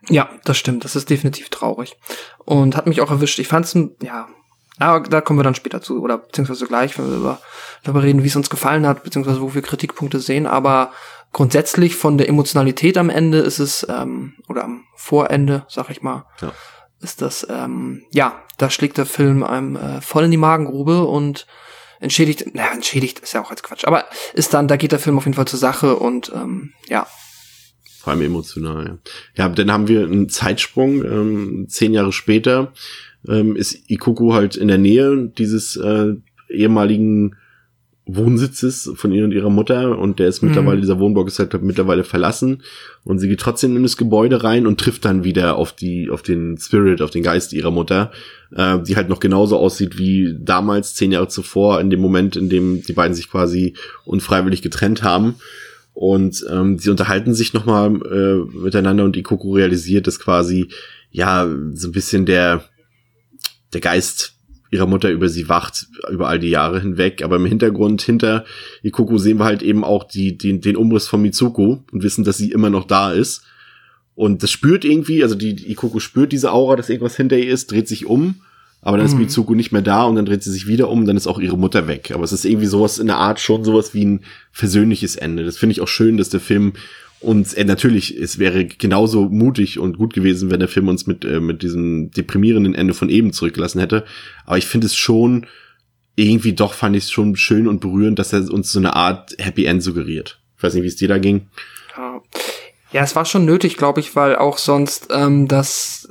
ja, 0.08 0.30
das 0.46 0.58
stimmt. 0.58 0.86
Das 0.86 0.96
ist 0.96 1.10
definitiv 1.10 1.50
traurig. 1.50 1.98
Und 2.46 2.78
hat 2.78 2.88
mich 2.88 3.02
auch 3.02 3.12
erwischt. 3.12 3.38
Ich 3.40 3.50
fand's, 3.50 3.76
ein- 3.76 3.92
ja, 4.02 4.30
aber 4.80 5.02
da 5.10 5.20
kommen 5.20 5.38
wir 5.38 5.44
dann 5.44 5.54
später 5.56 5.82
zu. 5.82 6.02
Oder 6.02 6.18
beziehungsweise 6.20 6.66
gleich, 6.66 6.98
wenn 6.98 7.10
wir 7.10 7.18
über, 7.18 7.42
darüber 7.84 8.04
reden, 8.04 8.24
wie 8.24 8.28
es 8.28 8.36
uns 8.38 8.50
gefallen 8.50 8.88
hat, 8.88 9.04
beziehungsweise 9.04 9.42
wo 9.42 9.54
wir 9.54 9.62
Kritikpunkte 9.62 10.20
sehen. 10.22 10.48
Aber 10.48 10.94
grundsätzlich 11.36 11.98
von 11.98 12.18
der 12.18 12.30
Emotionalität 12.30 12.98
am 12.98 13.10
Ende 13.10 13.40
ist 13.40 13.60
es, 13.60 13.86
ähm, 13.90 14.36
oder 14.48 14.64
am 14.64 14.86
Vorende, 14.96 15.66
sag 15.68 15.90
ich 15.90 16.02
mal, 16.02 16.26
Ja. 16.40 16.54
ist 17.02 17.22
das, 17.22 17.46
ähm, 17.50 18.04
ja, 18.14 18.42
da 18.58 18.70
schlägt 18.70 18.98
der 18.98 19.06
Film 19.06 19.44
einem 19.44 19.76
äh, 19.76 20.00
voll 20.00 20.24
in 20.24 20.32
die 20.32 20.38
Magengrube 20.38 21.04
und 21.04 21.46
entschädigt, 22.00 22.56
naja, 22.56 22.72
entschädigt 22.72 23.20
ist 23.20 23.34
ja 23.34 23.42
auch 23.42 23.52
als 23.52 23.64
Quatsch, 23.64 23.84
aber 23.84 24.06
ist 24.34 24.54
dann, 24.54 24.70
da 24.70 24.78
geht 24.78 24.94
der 24.94 25.00
Film 25.00 25.18
auf 25.18 25.26
jeden 25.26 25.36
Fall 25.36 25.46
zur 25.46 25.60
Sache 25.60 25.98
und 25.98 26.32
ähm, 26.34 26.72
ja, 26.88 27.06
Vor 28.00 28.14
allem 28.14 28.22
emotional, 28.22 28.86
ja. 28.88 28.98
Ja, 29.36 29.50
dann 29.50 29.74
haben 29.74 29.90
wir 29.90 30.04
einen 30.06 30.30
Zeitsprung. 30.30 31.04
Ähm, 31.04 31.66
zehn 31.68 31.94
Jahre 31.94 32.14
später 32.14 32.72
ähm, 33.28 33.58
ist 33.58 33.90
Ikuku 33.90 34.32
halt 34.34 34.56
in 34.56 34.70
der 34.70 34.78
Nähe 34.78 35.34
dieses 35.38 35.76
äh, 35.76 36.14
ehemaligen 36.48 37.36
Wohnsitzes 38.08 38.92
von 38.96 39.12
ihr 39.12 39.24
und 39.24 39.32
ihrer 39.32 39.50
Mutter 39.50 39.98
und 39.98 40.20
der 40.20 40.28
ist 40.28 40.44
mittlerweile, 40.44 40.78
Mhm. 40.78 40.82
dieser 40.82 41.00
Wohnblock 41.00 41.28
ist 41.28 41.40
halt 41.40 41.60
mittlerweile 41.64 42.04
verlassen 42.04 42.62
und 43.04 43.18
sie 43.18 43.28
geht 43.28 43.40
trotzdem 43.40 43.76
in 43.76 43.82
das 43.84 43.98
Gebäude 43.98 44.44
rein 44.44 44.68
und 44.68 44.80
trifft 44.80 45.06
dann 45.06 45.24
wieder 45.24 45.56
auf 45.56 45.74
die, 45.74 46.12
auf 46.12 46.22
den 46.22 46.58
Spirit, 46.60 47.02
auf 47.02 47.10
den 47.10 47.24
Geist 47.24 47.52
ihrer 47.52 47.72
Mutter, 47.72 48.12
äh, 48.56 48.78
die 48.80 48.96
halt 48.96 49.10
noch 49.10 49.20
genauso 49.20 49.58
aussieht 49.58 49.98
wie 49.98 50.36
damals, 50.40 50.94
zehn 50.94 51.12
Jahre 51.12 51.30
zuvor, 51.30 51.82
in 51.82 51.90
dem 51.90 52.00
Moment, 52.00 52.36
in 52.36 52.48
dem 52.48 52.84
die 52.84 52.94
beiden 52.94 53.16
sich 53.16 53.30
quasi 53.30 53.74
unfreiwillig 54.06 54.62
getrennt 54.62 55.02
haben. 55.02 55.36
Und 55.96 56.46
ähm, 56.52 56.78
sie 56.78 56.90
unterhalten 56.92 57.34
sich 57.34 57.54
nochmal 57.54 57.88
äh, 57.88 58.58
miteinander 58.58 59.04
und 59.06 59.18
Ikoku 59.18 59.56
realisiert, 59.56 60.06
dass 60.06 60.20
quasi 60.20 60.68
ja 61.10 61.50
so 61.74 61.88
ein 61.88 61.92
bisschen 61.94 62.26
der 62.26 62.66
der 63.74 63.82
Geist 63.82 64.35
ihrer 64.72 64.88
Mutter 64.88 65.10
über 65.10 65.30
sie 65.30 65.48
wacht 65.48 65.88
über 66.12 66.28
all 66.28 66.40
die 66.40 66.50
Jahre 66.50 66.80
hinweg. 66.82 67.24
Aber 67.24 67.38
im 67.38 67.46
Hintergrund 67.46 68.02
hinter 68.02 68.46
Ikoku 68.84 69.18
sehen 69.18 69.40
wir 69.40 69.46
halt 69.46 69.62
eben 69.62 69.84
auch 69.84 70.04
die, 70.04 70.38
den, 70.38 70.62
den 70.62 70.76
Umriss 70.76 71.08
von 71.08 71.22
Mitsuko 71.22 71.84
und 71.92 72.04
wissen, 72.04 72.24
dass 72.24 72.38
sie 72.38 72.52
immer 72.52 72.70
noch 72.70 72.86
da 72.86 73.12
ist. 73.12 73.44
Und 74.16 74.44
das 74.44 74.52
spürt 74.52 74.86
irgendwie, 74.86 75.24
also 75.24 75.36
die, 75.36 75.56
die 75.56 75.72
Ikoku 75.72 76.00
spürt 76.00 76.32
diese 76.32 76.52
Aura, 76.52 76.76
dass 76.76 76.90
irgendwas 76.90 77.18
hinter 77.18 77.38
ihr 77.38 77.52
ist, 77.52 77.72
dreht 77.72 77.88
sich 77.88 78.06
um, 78.06 78.36
aber 78.82 78.98
dann 78.98 79.06
ist 79.06 79.14
Mhm. 79.14 79.22
Mitsuko 79.22 79.56
nicht 79.56 79.72
mehr 79.72 79.82
da 79.82 80.04
und 80.04 80.16
dann 80.16 80.26
dreht 80.26 80.44
sie 80.44 80.52
sich 80.52 80.68
wieder 80.68 80.90
um 80.90 81.00
und 81.00 81.06
dann 81.06 81.18
ist 81.18 81.28
auch 81.28 81.40
ihre 81.40 81.58
Mutter 81.58 81.88
weg. 81.88 82.12
Aber 82.14 82.24
es 82.24 82.32
ist 82.32 82.46
irgendwie 82.46 82.68
sowas 82.68 82.98
in 82.98 83.08
der 83.08 83.18
Art 83.18 83.40
schon 83.40 83.66
sowas 83.66 83.94
wie 83.94 84.06
ein 84.06 84.22
versöhnliches 84.52 85.16
Ende. 85.16 85.44
Das 85.44 85.58
finde 85.58 85.74
ich 85.74 85.82
auch 85.82 85.88
schön, 85.88 86.18
dass 86.18 86.30
der 86.30 86.40
Film 86.40 86.74
uns, 87.20 87.54
äh, 87.54 87.64
natürlich, 87.64 88.16
es 88.16 88.40
wäre 88.40 88.66
genauso 88.66 89.30
mutig 89.30 89.80
und 89.80 89.98
gut 89.98 90.14
gewesen, 90.14 90.52
wenn 90.52 90.60
der 90.60 90.70
Film 90.70 90.88
uns 90.88 91.08
mit, 91.08 91.26
äh, 91.26 91.40
mit 91.40 91.64
diesem 91.64 92.12
deprimierenden 92.12 92.76
Ende 92.76 92.94
von 92.94 93.10
eben 93.10 93.34
zurückgelassen 93.34 93.80
hätte. 93.80 94.06
Aber 94.46 94.58
ich 94.58 94.68
finde 94.68 94.88
es 94.88 94.96
schon, 94.96 95.48
irgendwie 96.16 96.54
doch 96.54 96.74
fand 96.74 96.96
ich 96.96 97.06
es 97.06 97.12
schon 97.12 97.36
schön 97.36 97.68
und 97.68 97.82
berührend, 97.82 98.20
dass 98.20 98.34
er 98.34 98.52
uns 98.52 98.72
so 98.72 98.80
eine 98.80 98.96
Art 98.96 99.36
Happy 99.40 99.66
End 99.66 99.84
suggeriert. 99.84 100.40
Ich 100.58 100.64
weiß 100.64 100.74
nicht, 100.74 100.84
wie 100.84 100.88
es 100.88 100.96
dir 100.96 101.08
da 101.08 101.18
ging. 101.18 101.48
ja. 101.98 102.22
Ja, 102.92 103.04
es 103.04 103.14
war 103.14 103.26
schon 103.26 103.44
nötig, 103.44 103.76
glaube 103.76 104.00
ich, 104.00 104.16
weil 104.16 104.38
auch 104.38 104.58
sonst 104.58 105.10
ähm, 105.12 105.50
das 105.50 106.08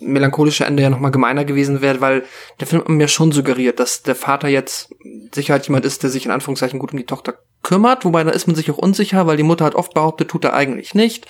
melancholische 0.00 0.64
Ende 0.64 0.82
ja 0.82 0.90
nochmal 0.90 1.12
gemeiner 1.12 1.44
gewesen 1.44 1.82
wäre, 1.82 2.00
weil 2.00 2.24
der 2.58 2.66
Film 2.66 2.82
mir 2.88 3.06
schon 3.06 3.30
suggeriert, 3.30 3.78
dass 3.78 4.02
der 4.02 4.16
Vater 4.16 4.48
jetzt 4.48 4.92
sicher 5.32 5.52
halt 5.52 5.68
jemand 5.68 5.84
ist, 5.84 6.02
der 6.02 6.10
sich 6.10 6.24
in 6.24 6.32
Anführungszeichen 6.32 6.80
gut 6.80 6.92
um 6.92 6.98
die 6.98 7.06
Tochter 7.06 7.38
kümmert, 7.62 8.04
wobei 8.04 8.22
da 8.22 8.30
ist 8.30 8.46
man 8.46 8.54
sich 8.54 8.70
auch 8.70 8.78
unsicher, 8.78 9.26
weil 9.26 9.36
die 9.36 9.42
Mutter 9.42 9.64
hat 9.64 9.74
oft 9.74 9.94
behauptet, 9.94 10.28
tut 10.28 10.44
er 10.44 10.54
eigentlich 10.54 10.94
nicht. 10.94 11.26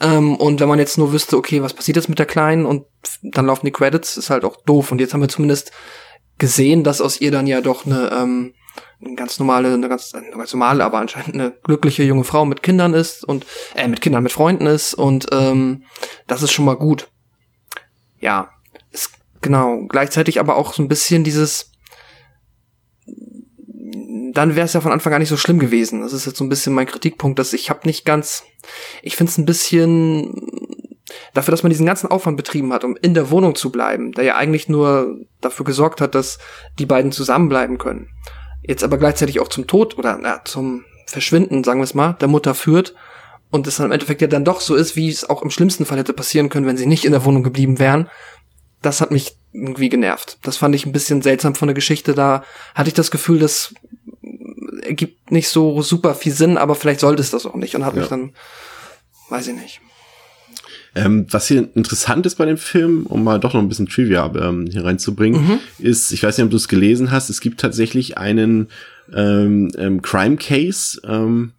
Ähm, 0.00 0.36
und 0.36 0.60
wenn 0.60 0.68
man 0.68 0.78
jetzt 0.78 0.98
nur 0.98 1.12
wüsste, 1.12 1.36
okay, 1.36 1.62
was 1.62 1.74
passiert 1.74 1.96
jetzt 1.96 2.08
mit 2.08 2.18
der 2.18 2.26
Kleinen 2.26 2.66
und 2.66 2.86
dann 3.22 3.46
laufen 3.46 3.66
die 3.66 3.72
Credits, 3.72 4.16
ist 4.16 4.30
halt 4.30 4.44
auch 4.44 4.56
doof. 4.64 4.92
Und 4.92 5.00
jetzt 5.00 5.14
haben 5.14 5.22
wir 5.22 5.28
zumindest 5.28 5.72
gesehen, 6.38 6.84
dass 6.84 7.00
aus 7.00 7.20
ihr 7.20 7.30
dann 7.30 7.46
ja 7.46 7.60
doch 7.60 7.86
eine, 7.86 8.10
ähm, 8.12 8.54
eine 9.02 9.14
ganz 9.14 9.38
normale, 9.38 9.72
eine 9.72 9.88
ganz, 9.88 10.14
eine 10.14 10.30
ganz 10.30 10.52
normale, 10.52 10.84
aber 10.84 10.98
anscheinend 10.98 11.34
eine 11.34 11.52
glückliche 11.62 12.02
junge 12.02 12.24
Frau 12.24 12.44
mit 12.44 12.62
Kindern 12.62 12.92
ist 12.92 13.24
und 13.24 13.46
äh, 13.74 13.88
mit 13.88 14.00
Kindern, 14.00 14.22
mit 14.22 14.32
Freunden 14.32 14.66
ist 14.66 14.94
und 14.94 15.28
ähm, 15.32 15.84
das 16.26 16.42
ist 16.42 16.52
schon 16.52 16.64
mal 16.64 16.76
gut. 16.76 17.08
Ja, 18.18 18.50
ist, 18.90 19.12
genau. 19.40 19.86
Gleichzeitig 19.88 20.40
aber 20.40 20.56
auch 20.56 20.74
so 20.74 20.82
ein 20.82 20.88
bisschen 20.88 21.24
dieses, 21.24 21.69
dann 24.40 24.56
wäre 24.56 24.64
es 24.64 24.72
ja 24.72 24.80
von 24.80 24.92
Anfang 24.92 25.12
an 25.12 25.20
nicht 25.20 25.28
so 25.28 25.36
schlimm 25.36 25.58
gewesen. 25.58 26.00
Das 26.00 26.14
ist 26.14 26.24
jetzt 26.24 26.38
so 26.38 26.44
ein 26.44 26.48
bisschen 26.48 26.72
mein 26.72 26.86
Kritikpunkt, 26.86 27.38
dass 27.38 27.52
ich 27.52 27.68
habe 27.68 27.86
nicht 27.86 28.06
ganz, 28.06 28.44
ich 29.02 29.14
finde 29.14 29.30
es 29.30 29.36
ein 29.36 29.44
bisschen 29.44 30.34
dafür, 31.34 31.52
dass 31.52 31.62
man 31.62 31.68
diesen 31.68 31.84
ganzen 31.84 32.10
Aufwand 32.10 32.38
betrieben 32.38 32.72
hat, 32.72 32.82
um 32.82 32.96
in 33.02 33.12
der 33.12 33.30
Wohnung 33.30 33.54
zu 33.54 33.70
bleiben, 33.70 34.12
der 34.12 34.24
ja 34.24 34.36
eigentlich 34.36 34.66
nur 34.66 35.18
dafür 35.42 35.66
gesorgt 35.66 36.00
hat, 36.00 36.14
dass 36.14 36.38
die 36.78 36.86
beiden 36.86 37.12
zusammenbleiben 37.12 37.76
können. 37.76 38.08
Jetzt 38.62 38.82
aber 38.82 38.96
gleichzeitig 38.96 39.40
auch 39.40 39.48
zum 39.48 39.66
Tod 39.66 39.98
oder 39.98 40.18
na, 40.18 40.42
zum 40.46 40.86
Verschwinden, 41.04 41.62
sagen 41.62 41.80
wir 41.80 41.84
es 41.84 41.92
mal, 41.92 42.14
der 42.14 42.28
Mutter 42.28 42.54
führt 42.54 42.94
und 43.50 43.66
es 43.66 43.76
dann 43.76 43.86
im 43.86 43.92
Endeffekt 43.92 44.22
ja 44.22 44.26
dann 44.26 44.46
doch 44.46 44.62
so 44.62 44.74
ist, 44.74 44.96
wie 44.96 45.10
es 45.10 45.28
auch 45.28 45.42
im 45.42 45.50
schlimmsten 45.50 45.84
Fall 45.84 45.98
hätte 45.98 46.14
passieren 46.14 46.48
können, 46.48 46.64
wenn 46.64 46.78
sie 46.78 46.86
nicht 46.86 47.04
in 47.04 47.12
der 47.12 47.26
Wohnung 47.26 47.42
geblieben 47.42 47.78
wären. 47.78 48.08
Das 48.80 49.02
hat 49.02 49.10
mich 49.10 49.36
irgendwie 49.52 49.90
genervt. 49.90 50.38
Das 50.44 50.56
fand 50.56 50.74
ich 50.74 50.86
ein 50.86 50.92
bisschen 50.92 51.20
seltsam 51.20 51.54
von 51.54 51.68
der 51.68 51.74
Geschichte. 51.74 52.14
Da 52.14 52.42
hatte 52.74 52.88
ich 52.88 52.94
das 52.94 53.10
Gefühl, 53.10 53.38
das 53.38 53.74
ergibt 54.90 55.30
nicht 55.30 55.48
so 55.48 55.80
super 55.82 56.14
viel 56.14 56.32
Sinn, 56.32 56.56
aber 56.58 56.74
vielleicht 56.74 57.00
sollte 57.00 57.22
es 57.22 57.30
das 57.30 57.46
auch 57.46 57.54
nicht 57.54 57.74
und 57.74 57.84
hat 57.84 57.94
Ja. 57.94 58.00
mich 58.00 58.08
dann, 58.08 58.32
weiß 59.30 59.48
ich 59.48 59.54
nicht. 59.54 59.80
Ähm, 60.96 61.26
was 61.30 61.46
hier 61.46 61.68
interessant 61.76 62.26
ist 62.26 62.34
bei 62.34 62.46
dem 62.46 62.56
Film, 62.58 63.06
um 63.06 63.22
mal 63.22 63.38
doch 63.38 63.54
noch 63.54 63.60
ein 63.60 63.68
bisschen 63.68 63.86
Trivia 63.86 64.30
ähm, 64.36 64.66
hier 64.70 64.84
reinzubringen, 64.84 65.60
ist, 65.78 66.10
ich 66.12 66.22
weiß 66.24 66.36
nicht, 66.36 66.44
ob 66.44 66.50
du 66.50 66.56
es 66.56 66.66
gelesen 66.66 67.12
hast, 67.12 67.30
es 67.30 67.40
gibt 67.40 67.60
tatsächlich 67.60 68.18
einen 68.18 68.68
ähm, 69.14 69.70
ähm, 69.78 70.02
Crime 70.02 70.36
Case, 70.36 71.00
ähm, 71.04 71.52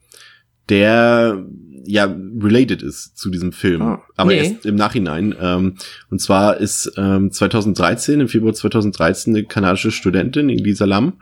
der 0.67 1.44
ja 1.86 2.13
related 2.39 2.84
ist 2.84 3.17
zu 3.17 3.30
diesem 3.32 3.54
Film, 3.54 3.82
Ah, 3.82 4.02
aber 4.17 4.32
nee. 4.32 4.38
erst 4.38 4.65
im 4.65 4.76
Nachhinein. 4.76 5.34
Ähm, 5.41 5.78
und 6.10 6.20
zwar 6.22 6.58
ist 6.58 6.91
ähm, 6.98 7.32
2013, 7.32 8.20
im 8.20 8.28
Februar 8.28 8.54
2013, 8.54 9.36
eine 9.36 9.46
kanadische 9.46 9.91
Studentin, 9.91 10.50
Elisa 10.50 10.86
Lam, 10.86 11.13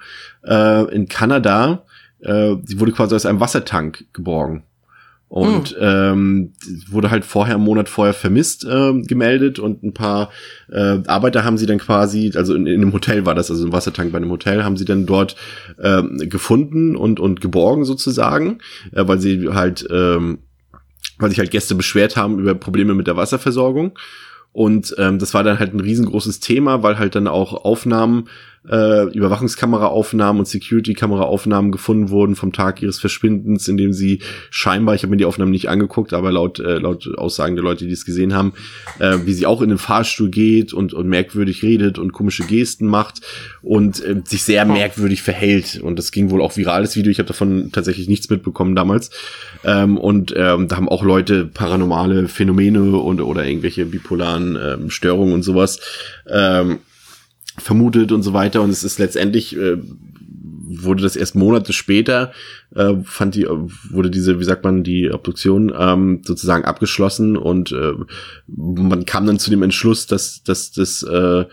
äh, 0.45 0.83
in 0.93 1.07
Kanada, 1.07 1.85
äh, 2.21 2.55
die 2.61 2.79
wurde 2.79 2.91
quasi 2.91 3.15
aus 3.15 3.25
einem 3.25 3.39
Wassertank 3.39 4.05
geborgen. 4.13 4.63
Und 5.29 5.77
ähm, 5.79 6.53
die 6.67 6.91
wurde 6.91 7.11
halt 7.11 7.23
vorher, 7.23 7.53
einen 7.53 7.63
Monat 7.63 7.87
vorher 7.87 8.15
vermisst 8.15 8.65
ähm, 8.67 9.03
gemeldet 9.03 9.59
und 9.59 9.83
ein 9.83 9.93
paar 9.93 10.31
äh, 10.71 10.97
Arbeiter 11.05 11.43
haben 11.43 11.59
sie 11.59 11.67
dann 11.67 11.77
quasi, 11.77 12.31
also 12.35 12.55
in, 12.55 12.65
in 12.65 12.81
einem 12.81 12.93
Hotel 12.93 13.27
war 13.27 13.35
das, 13.35 13.51
also 13.51 13.67
im 13.67 13.71
Wassertank 13.71 14.11
bei 14.11 14.17
einem 14.17 14.31
Hotel, 14.31 14.63
haben 14.63 14.75
sie 14.75 14.85
dann 14.85 15.05
dort 15.05 15.35
ähm, 15.79 16.17
gefunden 16.17 16.95
und, 16.95 17.19
und 17.19 17.41
geborgen 17.41 17.85
sozusagen, 17.85 18.57
äh, 18.91 19.07
weil 19.07 19.19
sie 19.19 19.49
halt, 19.49 19.87
ähm, 19.91 20.39
weil 21.19 21.29
sich 21.29 21.37
halt 21.37 21.51
Gäste 21.51 21.75
beschwert 21.75 22.17
haben 22.17 22.39
über 22.39 22.55
Probleme 22.55 22.95
mit 22.95 23.05
der 23.05 23.15
Wasserversorgung. 23.15 23.99
Und 24.51 24.95
ähm, 24.97 25.19
das 25.19 25.35
war 25.35 25.43
dann 25.43 25.59
halt 25.59 25.75
ein 25.75 25.79
riesengroßes 25.79 26.39
Thema, 26.39 26.81
weil 26.81 26.97
halt 26.97 27.13
dann 27.13 27.27
auch 27.27 27.53
Aufnahmen 27.53 28.29
äh, 28.67 29.03
Überwachungskameraaufnahmen 29.11 30.39
und 30.39 30.45
Security-Kameraaufnahmen 30.45 31.71
gefunden 31.71 32.09
wurden 32.09 32.35
vom 32.35 32.51
Tag 32.51 32.81
ihres 32.81 32.99
Verschwindens, 32.99 33.67
in 33.67 33.77
dem 33.77 33.93
sie 33.93 34.19
scheinbar, 34.49 34.95
ich 34.95 35.03
habe 35.03 35.11
mir 35.11 35.17
die 35.17 35.25
Aufnahmen 35.25 35.51
nicht 35.51 35.69
angeguckt, 35.69 36.13
aber 36.13 36.31
laut, 36.31 36.59
äh, 36.59 36.77
laut 36.77 37.07
Aussagen 37.17 37.55
der 37.55 37.63
Leute, 37.63 37.85
die 37.85 37.93
es 37.93 38.05
gesehen 38.05 38.33
haben, 38.33 38.53
äh, 38.99 39.17
wie 39.25 39.33
sie 39.33 39.45
auch 39.45 39.61
in 39.61 39.69
den 39.69 39.77
Fahrstuhl 39.77 40.29
geht 40.29 40.73
und, 40.73 40.93
und 40.93 41.07
merkwürdig 41.07 41.63
redet 41.63 41.97
und 41.99 42.11
komische 42.11 42.43
Gesten 42.43 42.87
macht 42.87 43.21
und 43.61 44.03
äh, 44.03 44.21
sich 44.25 44.43
sehr 44.43 44.65
merkwürdig 44.65 45.21
verhält. 45.21 45.79
Und 45.81 45.97
das 45.97 46.11
ging 46.11 46.29
wohl 46.29 46.41
auch 46.41 46.57
viral, 46.57 46.81
das 46.81 46.95
Video. 46.95 47.11
Ich 47.11 47.19
habe 47.19 47.27
davon 47.27 47.71
tatsächlich 47.71 48.07
nichts 48.07 48.29
mitbekommen 48.29 48.75
damals. 48.75 49.09
Ähm, 49.63 49.97
und 49.97 50.33
ähm, 50.35 50.67
da 50.67 50.75
haben 50.75 50.89
auch 50.89 51.03
Leute 51.03 51.45
paranormale 51.45 52.27
Phänomene 52.27 52.97
und 52.97 53.21
oder 53.21 53.45
irgendwelche 53.45 53.85
bipolaren 53.85 54.57
ähm, 54.61 54.89
Störungen 54.89 55.33
und 55.33 55.43
sowas. 55.43 55.79
Ähm, 56.27 56.79
vermutet 57.59 58.11
und 58.11 58.23
so 58.23 58.33
weiter. 58.33 58.61
Und 58.61 58.69
es 58.69 58.83
ist 58.83 58.99
letztendlich 58.99 59.55
äh, 59.57 59.77
wurde 60.69 61.03
das 61.03 61.15
erst 61.15 61.35
Monate 61.35 61.73
später 61.73 62.31
äh, 62.75 62.93
fand 63.03 63.35
die 63.35 63.47
wurde 63.47 64.11
diese 64.11 64.39
wie 64.39 64.43
sagt 64.43 64.63
man 64.63 64.83
die 64.83 65.11
Obduktion 65.11 65.73
ähm, 65.75 66.21
sozusagen 66.23 66.65
abgeschlossen 66.65 67.35
und 67.37 67.71
äh, 67.71 67.93
man 68.47 69.05
kam 69.05 69.25
dann 69.25 69.39
zu 69.39 69.49
dem 69.49 69.63
Entschluss, 69.63 70.05
dass 70.05 70.43
dass 70.43 70.71
das 70.71 71.03
äh, 71.03 71.45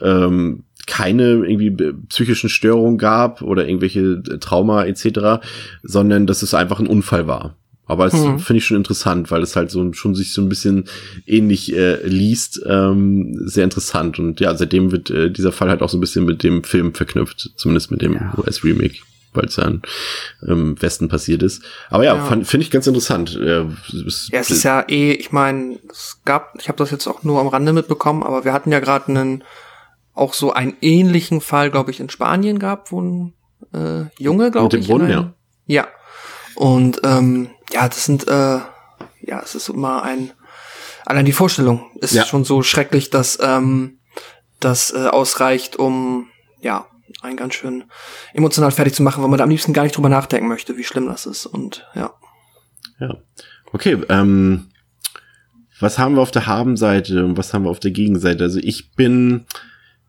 ähm, 0.00 0.64
keine 0.86 1.44
irgendwie 1.46 1.70
psychischen 2.08 2.50
Störungen 2.50 2.98
gab 2.98 3.42
oder 3.42 3.66
irgendwelche 3.66 4.22
Trauma 4.40 4.84
etc., 4.84 5.42
sondern 5.82 6.26
dass 6.26 6.42
es 6.42 6.54
einfach 6.54 6.80
ein 6.80 6.86
Unfall 6.86 7.26
war. 7.26 7.56
Aber 7.90 8.06
es 8.06 8.14
mhm. 8.14 8.38
finde 8.38 8.58
ich 8.58 8.66
schon 8.66 8.76
interessant, 8.76 9.30
weil 9.30 9.42
es 9.42 9.56
halt 9.56 9.70
so 9.70 9.92
schon 9.92 10.14
sich 10.14 10.32
so 10.32 10.40
ein 10.40 10.48
bisschen 10.48 10.84
ähnlich 11.26 11.74
äh, 11.74 12.06
liest. 12.06 12.60
Ähm, 12.64 13.40
sehr 13.44 13.64
interessant. 13.64 14.18
Und 14.18 14.38
ja, 14.40 14.54
seitdem 14.54 14.92
wird 14.92 15.10
äh, 15.10 15.30
dieser 15.30 15.50
Fall 15.50 15.68
halt 15.68 15.82
auch 15.82 15.88
so 15.88 15.96
ein 15.96 16.00
bisschen 16.00 16.24
mit 16.24 16.42
dem 16.44 16.62
Film 16.62 16.94
verknüpft, 16.94 17.50
zumindest 17.56 17.90
mit 17.90 18.02
dem 18.02 18.14
ja. 18.14 18.32
US-Remake 18.38 18.96
weil 19.32 19.44
es 19.44 19.56
ja 19.56 19.64
im 19.64 19.82
ähm, 20.48 20.82
Westen 20.82 21.08
passiert 21.08 21.44
ist. 21.44 21.62
Aber 21.88 22.04
ja, 22.04 22.16
ja. 22.16 22.24
finde 22.24 22.64
ich 22.64 22.70
ganz 22.72 22.88
interessant. 22.88 23.36
Äh, 23.36 23.66
es, 24.06 24.28
ja, 24.32 24.40
es 24.40 24.50
ist 24.50 24.64
ja 24.64 24.80
eh, 24.88 25.12
ich 25.12 25.30
meine, 25.30 25.78
es 25.88 26.20
gab, 26.24 26.56
ich 26.58 26.66
habe 26.66 26.78
das 26.78 26.90
jetzt 26.90 27.06
auch 27.06 27.22
nur 27.22 27.40
am 27.40 27.46
Rande 27.46 27.72
mitbekommen, 27.72 28.24
aber 28.24 28.44
wir 28.44 28.52
hatten 28.52 28.72
ja 28.72 28.80
gerade 28.80 29.06
einen, 29.06 29.44
auch 30.14 30.34
so 30.34 30.52
einen 30.52 30.74
ähnlichen 30.80 31.40
Fall, 31.40 31.70
glaube 31.70 31.92
ich, 31.92 32.00
in 32.00 32.10
Spanien 32.10 32.58
gab, 32.58 32.90
wo 32.90 33.00
ein 33.00 33.32
äh, 33.72 34.06
Junge, 34.18 34.50
glaube 34.50 34.76
ich. 34.76 34.88
Mit 34.88 34.88
dem 34.88 34.98
Brunnen, 34.98 35.10
ja. 35.10 35.32
Ja. 35.66 35.86
Und 36.60 37.00
ähm, 37.04 37.48
ja, 37.72 37.88
das 37.88 38.04
sind, 38.04 38.28
äh, 38.28 38.58
ja, 39.22 39.40
es 39.42 39.54
ist 39.54 39.70
immer 39.70 40.02
ein, 40.02 40.30
allein 41.06 41.24
die 41.24 41.32
Vorstellung 41.32 41.90
ist 42.02 42.12
ja. 42.12 42.26
schon 42.26 42.44
so 42.44 42.62
schrecklich, 42.62 43.08
dass 43.08 43.38
ähm, 43.40 44.00
das 44.60 44.92
äh, 44.92 45.06
ausreicht, 45.06 45.76
um, 45.76 46.28
ja, 46.60 46.84
einen 47.22 47.38
ganz 47.38 47.54
schön 47.54 47.84
emotional 48.34 48.72
fertig 48.72 48.92
zu 48.92 49.02
machen, 49.02 49.22
weil 49.22 49.30
man 49.30 49.38
da 49.38 49.44
am 49.44 49.48
liebsten 49.48 49.72
gar 49.72 49.84
nicht 49.84 49.96
drüber 49.96 50.10
nachdenken 50.10 50.48
möchte, 50.48 50.76
wie 50.76 50.84
schlimm 50.84 51.06
das 51.06 51.24
ist. 51.24 51.46
Und 51.46 51.88
ja. 51.94 52.12
Ja. 52.98 53.14
Okay, 53.72 53.96
ähm, 54.10 54.68
was 55.80 55.98
haben 55.98 56.16
wir 56.16 56.20
auf 56.20 56.30
der 56.30 56.46
Habenseite 56.46 57.24
und 57.24 57.38
was 57.38 57.54
haben 57.54 57.64
wir 57.64 57.70
auf 57.70 57.80
der 57.80 57.92
Gegenseite? 57.92 58.44
Also 58.44 58.58
ich 58.62 58.92
bin, 58.92 59.46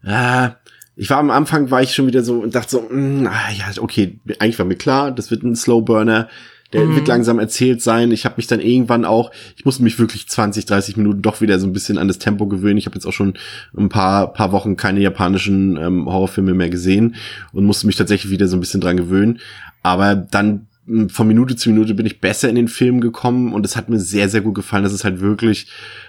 äh, 0.03 0.49
ich 0.95 1.09
war 1.09 1.17
am 1.17 1.31
Anfang, 1.31 1.71
war 1.71 1.81
ich 1.81 1.93
schon 1.93 2.07
wieder 2.07 2.23
so 2.23 2.39
und 2.39 2.53
dachte 2.55 2.71
so, 2.71 2.81
mh, 2.89 3.21
mm, 3.21 3.27
ah, 3.27 3.51
ja, 3.51 3.81
okay, 3.81 4.19
eigentlich 4.39 4.59
war 4.59 4.65
mir 4.65 4.75
klar, 4.75 5.11
das 5.11 5.31
wird 5.31 5.43
ein 5.43 5.55
Slow 5.55 5.81
Burner 5.81 6.27
der 6.73 6.85
mhm. 6.85 6.95
wird 6.95 7.07
langsam 7.07 7.39
erzählt 7.39 7.81
sein. 7.81 8.11
Ich 8.11 8.25
habe 8.25 8.35
mich 8.37 8.47
dann 8.47 8.59
irgendwann 8.59 9.05
auch, 9.05 9.31
ich 9.55 9.65
musste 9.65 9.83
mich 9.83 9.99
wirklich 9.99 10.27
20, 10.27 10.65
30 10.65 10.97
Minuten 10.97 11.21
doch 11.21 11.41
wieder 11.41 11.59
so 11.59 11.67
ein 11.67 11.73
bisschen 11.73 11.97
an 11.97 12.07
das 12.07 12.19
Tempo 12.19 12.47
gewöhnen. 12.47 12.77
Ich 12.77 12.85
habe 12.85 12.95
jetzt 12.95 13.05
auch 13.05 13.13
schon 13.13 13.33
ein 13.77 13.89
paar, 13.89 14.31
paar 14.33 14.51
Wochen 14.51 14.77
keine 14.77 15.01
japanischen 15.01 15.77
ähm, 15.77 16.05
Horrorfilme 16.05 16.53
mehr 16.53 16.69
gesehen 16.69 17.15
und 17.51 17.65
musste 17.65 17.87
mich 17.87 17.95
tatsächlich 17.95 18.31
wieder 18.31 18.47
so 18.47 18.57
ein 18.57 18.61
bisschen 18.61 18.81
dran 18.81 18.97
gewöhnen. 18.97 19.39
Aber 19.83 20.15
dann 20.15 20.67
von 21.09 21.27
Minute 21.27 21.55
zu 21.55 21.69
Minute 21.69 21.93
bin 21.93 22.07
ich 22.07 22.19
besser 22.19 22.49
in 22.49 22.55
den 22.55 22.67
Film 22.67 23.01
gekommen 23.01 23.53
und 23.53 23.65
es 23.65 23.75
hat 23.75 23.89
mir 23.89 23.99
sehr, 23.99 24.29
sehr 24.29 24.41
gut 24.41 24.55
gefallen, 24.55 24.83
dass 24.83 24.93
es 24.93 25.03
halt 25.03 25.21
wirklich 25.21 25.67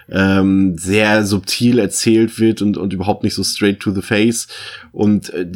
ähm, 0.08 0.78
sehr 0.78 1.24
subtil 1.26 1.78
erzählt 1.78 2.38
wird 2.40 2.62
und, 2.62 2.78
und 2.78 2.92
überhaupt 2.92 3.22
nicht 3.22 3.35
so 3.35 3.44
straight 3.44 3.80
to 3.80 3.92
the 3.92 4.00
face. 4.00 4.48
Und 4.90 5.30
äh, 5.30 5.46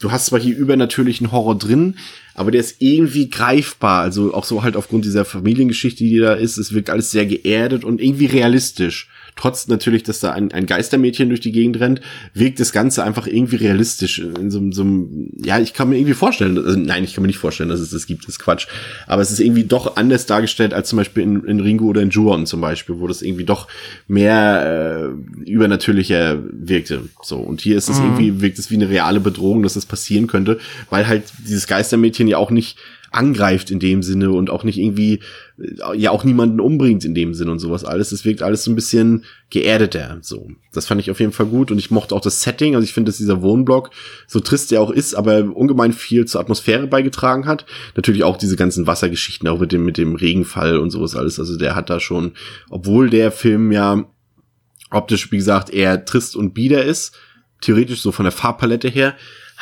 du 0.00 0.10
hast 0.10 0.26
zwar 0.26 0.40
hier 0.40 0.56
übernatürlichen 0.56 1.30
Horror 1.30 1.58
drin, 1.58 1.96
aber 2.34 2.50
der 2.50 2.60
ist 2.60 2.76
irgendwie 2.80 3.28
greifbar. 3.28 4.00
Also 4.00 4.32
auch 4.32 4.44
so 4.44 4.62
halt 4.62 4.76
aufgrund 4.76 5.04
dieser 5.04 5.26
Familiengeschichte, 5.26 6.02
die 6.02 6.18
da 6.18 6.32
ist. 6.32 6.56
Es 6.56 6.72
wirkt 6.72 6.88
alles 6.88 7.10
sehr 7.10 7.26
geerdet 7.26 7.84
und 7.84 8.00
irgendwie 8.00 8.26
realistisch 8.26 9.08
trotz 9.36 9.66
natürlich, 9.66 10.02
dass 10.04 10.20
da 10.20 10.32
ein, 10.32 10.52
ein 10.52 10.66
Geistermädchen 10.66 11.28
durch 11.28 11.40
die 11.40 11.52
Gegend 11.52 11.80
rennt, 11.80 12.00
wirkt 12.34 12.60
das 12.60 12.72
Ganze 12.72 13.02
einfach 13.04 13.26
irgendwie 13.26 13.56
realistisch. 13.56 14.18
In 14.18 14.50
so, 14.50 14.60
so 14.70 14.82
einem, 14.82 15.30
ja, 15.44 15.58
ich 15.58 15.74
kann 15.74 15.88
mir 15.88 15.96
irgendwie 15.96 16.14
vorstellen, 16.14 16.56
also, 16.56 16.78
nein, 16.78 17.04
ich 17.04 17.14
kann 17.14 17.22
mir 17.22 17.28
nicht 17.28 17.38
vorstellen, 17.38 17.68
dass 17.68 17.80
es 17.80 17.90
das 17.90 18.06
gibt, 18.06 18.24
das 18.24 18.34
ist 18.34 18.38
Quatsch. 18.38 18.66
Aber 19.06 19.22
es 19.22 19.30
ist 19.30 19.40
irgendwie 19.40 19.64
doch 19.64 19.96
anders 19.96 20.26
dargestellt 20.26 20.72
als 20.72 20.88
zum 20.88 20.98
Beispiel 20.98 21.22
in, 21.24 21.44
in 21.44 21.60
Ringo 21.60 21.86
oder 21.86 22.02
in 22.02 22.10
Juon 22.10 22.46
zum 22.46 22.60
Beispiel, 22.60 23.00
wo 23.00 23.08
das 23.08 23.22
irgendwie 23.22 23.44
doch 23.44 23.66
mehr 24.06 25.12
äh, 25.44 25.50
übernatürlicher 25.50 26.38
wirkte. 26.50 27.02
So, 27.22 27.38
und 27.38 27.60
hier 27.60 27.76
ist 27.76 27.88
es 27.88 27.98
mhm. 27.98 28.04
irgendwie, 28.04 28.40
wirkt 28.40 28.58
es 28.58 28.70
wie 28.70 28.76
eine 28.76 28.88
reale 28.88 29.20
Bedrohung, 29.20 29.62
dass 29.62 29.74
das 29.74 29.86
passieren 29.86 30.26
könnte, 30.26 30.58
weil 30.90 31.06
halt 31.06 31.24
dieses 31.46 31.66
Geistermädchen 31.66 32.28
ja 32.28 32.38
auch 32.38 32.50
nicht 32.50 32.78
angreift 33.14 33.70
in 33.70 33.78
dem 33.78 34.02
Sinne 34.02 34.30
und 34.32 34.50
auch 34.50 34.64
nicht 34.64 34.78
irgendwie, 34.78 35.20
äh, 35.58 35.96
ja 35.96 36.10
auch 36.10 36.24
niemanden 36.24 36.60
umbringt 36.60 37.04
in 37.04 37.14
dem 37.14 37.34
Sinne 37.34 37.52
und 37.52 37.58
sowas 37.58 37.84
alles. 37.84 38.12
Es 38.12 38.24
wirkt 38.24 38.42
alles 38.42 38.64
so 38.64 38.70
ein 38.70 38.74
bisschen 38.74 39.24
geerdeter, 39.50 40.18
so. 40.20 40.48
Das 40.72 40.86
fand 40.86 41.00
ich 41.00 41.10
auf 41.10 41.20
jeden 41.20 41.32
Fall 41.32 41.46
gut 41.46 41.70
und 41.70 41.78
ich 41.78 41.90
mochte 41.90 42.14
auch 42.14 42.20
das 42.20 42.42
Setting, 42.42 42.74
also 42.74 42.84
ich 42.84 42.92
finde, 42.92 43.10
dass 43.10 43.18
dieser 43.18 43.42
Wohnblock, 43.42 43.90
so 44.26 44.40
trist 44.40 44.70
der 44.70 44.80
auch 44.80 44.90
ist, 44.90 45.14
aber 45.14 45.44
ungemein 45.54 45.92
viel 45.92 46.24
zur 46.24 46.40
Atmosphäre 46.40 46.86
beigetragen 46.86 47.46
hat. 47.46 47.64
Natürlich 47.96 48.24
auch 48.24 48.36
diese 48.36 48.56
ganzen 48.56 48.86
Wassergeschichten, 48.86 49.48
auch 49.48 49.60
mit 49.60 49.72
dem, 49.72 49.84
mit 49.84 49.96
dem 49.96 50.16
Regenfall 50.16 50.78
und 50.78 50.90
sowas 50.90 51.14
alles, 51.14 51.38
also 51.38 51.56
der 51.56 51.74
hat 51.74 51.90
da 51.90 52.00
schon, 52.00 52.32
obwohl 52.70 53.10
der 53.10 53.30
Film 53.30 53.70
ja 53.72 54.04
optisch, 54.90 55.30
wie 55.32 55.36
gesagt, 55.36 55.70
eher 55.70 56.04
trist 56.04 56.36
und 56.36 56.54
bieder 56.54 56.84
ist, 56.84 57.16
theoretisch 57.60 58.00
so 58.00 58.12
von 58.12 58.24
der 58.24 58.32
Farbpalette 58.32 58.88
her, 58.88 59.14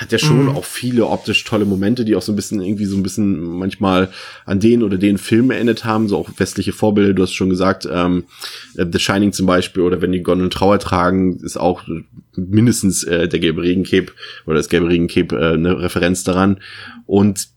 hat 0.03 0.13
ja 0.13 0.19
schon 0.19 0.45
mhm. 0.45 0.49
auch 0.51 0.65
viele 0.65 1.07
optisch 1.07 1.45
tolle 1.45 1.65
Momente, 1.65 2.05
die 2.05 2.17
auch 2.17 2.23
so 2.23 2.33
ein 2.33 2.37
bisschen 2.37 2.61
irgendwie 2.61 2.85
so 2.85 2.97
ein 2.97 3.03
bisschen 3.03 3.41
manchmal 3.41 4.11
an 4.45 4.61
den 4.61 4.83
oder 4.83 4.99
den 4.99 5.17
Film 5.17 5.51
erinnert 5.51 5.85
haben, 5.85 6.09
so 6.09 6.19
auch 6.19 6.31
westliche 6.37 6.73
Vorbilder, 6.73 7.15
du 7.15 7.23
hast 7.23 7.33
schon 7.33 7.51
gesagt, 7.51 7.89
ähm, 7.91 8.25
äh, 8.77 8.85
The 8.91 8.99
Shining 8.99 9.33
zum 9.33 9.47
Beispiel 9.47 9.83
oder 9.83 10.03
wenn 10.03 10.13
die 10.13 10.23
Gondeln 10.23 10.51
Trauer 10.51 10.79
tragen, 10.79 11.39
ist 11.39 11.57
auch 11.57 11.85
mindestens 12.37 13.05
äh, 13.05 13.29
der 13.29 13.41
gelbe 13.41 13.63
Regencape 13.63 14.13
oder 14.47 14.57
das 14.57 14.69
gelbe 14.69 14.89
Regencape 14.89 15.35
äh, 15.37 15.55
eine 15.55 15.81
Referenz 15.81 16.25
daran 16.25 16.61
und 17.07 17.49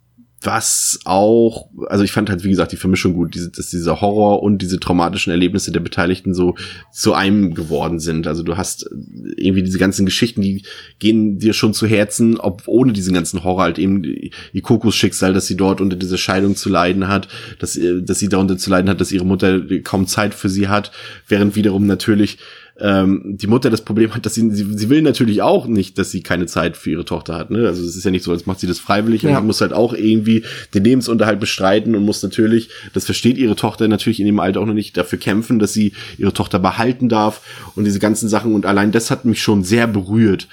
was 0.45 0.99
auch, 1.05 1.69
also 1.87 2.03
ich 2.03 2.11
fand 2.11 2.29
halt, 2.29 2.43
wie 2.43 2.49
gesagt, 2.49 2.71
die 2.71 2.77
Vermischung 2.77 3.13
gut, 3.13 3.35
diese, 3.35 3.49
dass 3.49 3.69
dieser 3.69 4.01
Horror 4.01 4.43
und 4.43 4.61
diese 4.61 4.79
traumatischen 4.79 5.31
Erlebnisse 5.31 5.71
der 5.71 5.79
Beteiligten 5.79 6.33
so 6.33 6.55
zu 6.91 7.13
einem 7.13 7.53
geworden 7.53 7.99
sind. 7.99 8.27
Also 8.27 8.43
du 8.43 8.57
hast 8.57 8.89
irgendwie 9.37 9.63
diese 9.63 9.79
ganzen 9.79 10.05
Geschichten, 10.05 10.41
die 10.41 10.63
gehen 10.99 11.39
dir 11.39 11.53
schon 11.53 11.73
zu 11.73 11.87
Herzen, 11.87 12.39
ob 12.39 12.63
ohne 12.67 12.93
diesen 12.93 13.13
ganzen 13.13 13.43
Horror 13.43 13.63
halt 13.63 13.79
eben 13.79 14.03
die 14.03 14.61
Kokos-Schicksal, 14.61 15.33
dass 15.33 15.47
sie 15.47 15.57
dort 15.57 15.81
unter 15.81 15.95
dieser 15.95 16.17
Scheidung 16.17 16.55
zu 16.55 16.69
leiden 16.69 17.07
hat, 17.07 17.27
dass, 17.59 17.79
dass 18.01 18.19
sie 18.19 18.29
darunter 18.29 18.57
zu 18.57 18.69
leiden 18.69 18.89
hat, 18.89 19.01
dass 19.01 19.11
ihre 19.11 19.25
Mutter 19.25 19.61
kaum 19.83 20.07
Zeit 20.07 20.33
für 20.33 20.49
sie 20.49 20.67
hat, 20.67 20.91
während 21.27 21.55
wiederum 21.55 21.85
natürlich 21.85 22.37
ähm, 22.77 23.21
die 23.37 23.47
Mutter 23.47 23.69
das 23.69 23.83
Problem 23.85 24.13
hat, 24.13 24.25
dass 24.25 24.33
sie, 24.33 24.49
sie, 24.51 24.77
sie 24.77 24.89
will 24.89 25.01
natürlich 25.01 25.41
auch 25.41 25.65
nicht, 25.65 25.97
dass 25.97 26.11
sie 26.11 26.21
keine 26.21 26.45
Zeit 26.45 26.75
für 26.75 26.91
ihre 26.91 27.05
Tochter 27.05 27.35
hat. 27.35 27.49
Ne? 27.49 27.67
Also 27.67 27.83
es 27.85 27.95
ist 27.95 28.03
ja 28.03 28.11
nicht 28.11 28.23
so, 28.23 28.31
als 28.31 28.45
macht 28.45 28.59
sie 28.59 28.67
das 28.67 28.79
freiwillig 28.79 29.21
ja. 29.21 29.29
und 29.29 29.35
sie 29.35 29.41
muss 29.43 29.61
halt 29.61 29.71
auch 29.71 29.93
irgendwie 29.93 30.43
den 30.73 30.83
Lebensunterhalt 30.83 31.39
bestreiten 31.39 31.95
und 31.95 32.03
muss 32.03 32.21
natürlich, 32.21 32.69
das 32.93 33.05
versteht 33.05 33.37
ihre 33.37 33.55
Tochter 33.55 33.87
natürlich 33.87 34.19
in 34.19 34.25
dem 34.25 34.41
Alter 34.41 34.59
auch 34.59 34.65
noch 34.65 34.73
nicht, 34.73 34.97
dafür 34.97 35.19
kämpfen, 35.19 35.57
dass 35.57 35.71
sie 35.71 35.93
ihre 36.17 36.33
Tochter 36.33 36.59
behalten 36.59 37.07
darf 37.07 37.71
und 37.75 37.85
diese 37.85 37.99
ganzen 37.99 38.27
Sachen 38.27 38.53
und 38.53 38.65
allein 38.65 38.91
das 38.91 39.09
hat 39.09 39.23
mich 39.23 39.41
schon 39.41 39.63
sehr 39.63 39.87
berührt 39.87 40.47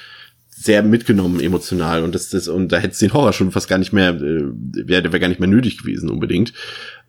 sehr 0.48 0.84
mitgenommen 0.84 1.40
emotional 1.40 2.04
und 2.04 2.14
das, 2.14 2.28
das 2.28 2.46
und 2.46 2.70
da 2.70 2.76
hätte 2.76 2.92
es 2.92 2.98
den 2.98 3.12
Horror 3.12 3.32
schon 3.32 3.50
fast 3.50 3.68
gar 3.68 3.78
nicht 3.78 3.92
mehr 3.92 4.10
äh, 4.10 4.44
wäre 4.52 5.04
wäre 5.04 5.18
gar 5.18 5.28
nicht 5.28 5.40
mehr 5.40 5.48
nötig 5.48 5.78
gewesen 5.78 6.08
unbedingt 6.08 6.52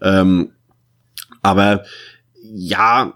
ähm, 0.02 0.49
aber 1.43 1.84
ja 2.41 3.13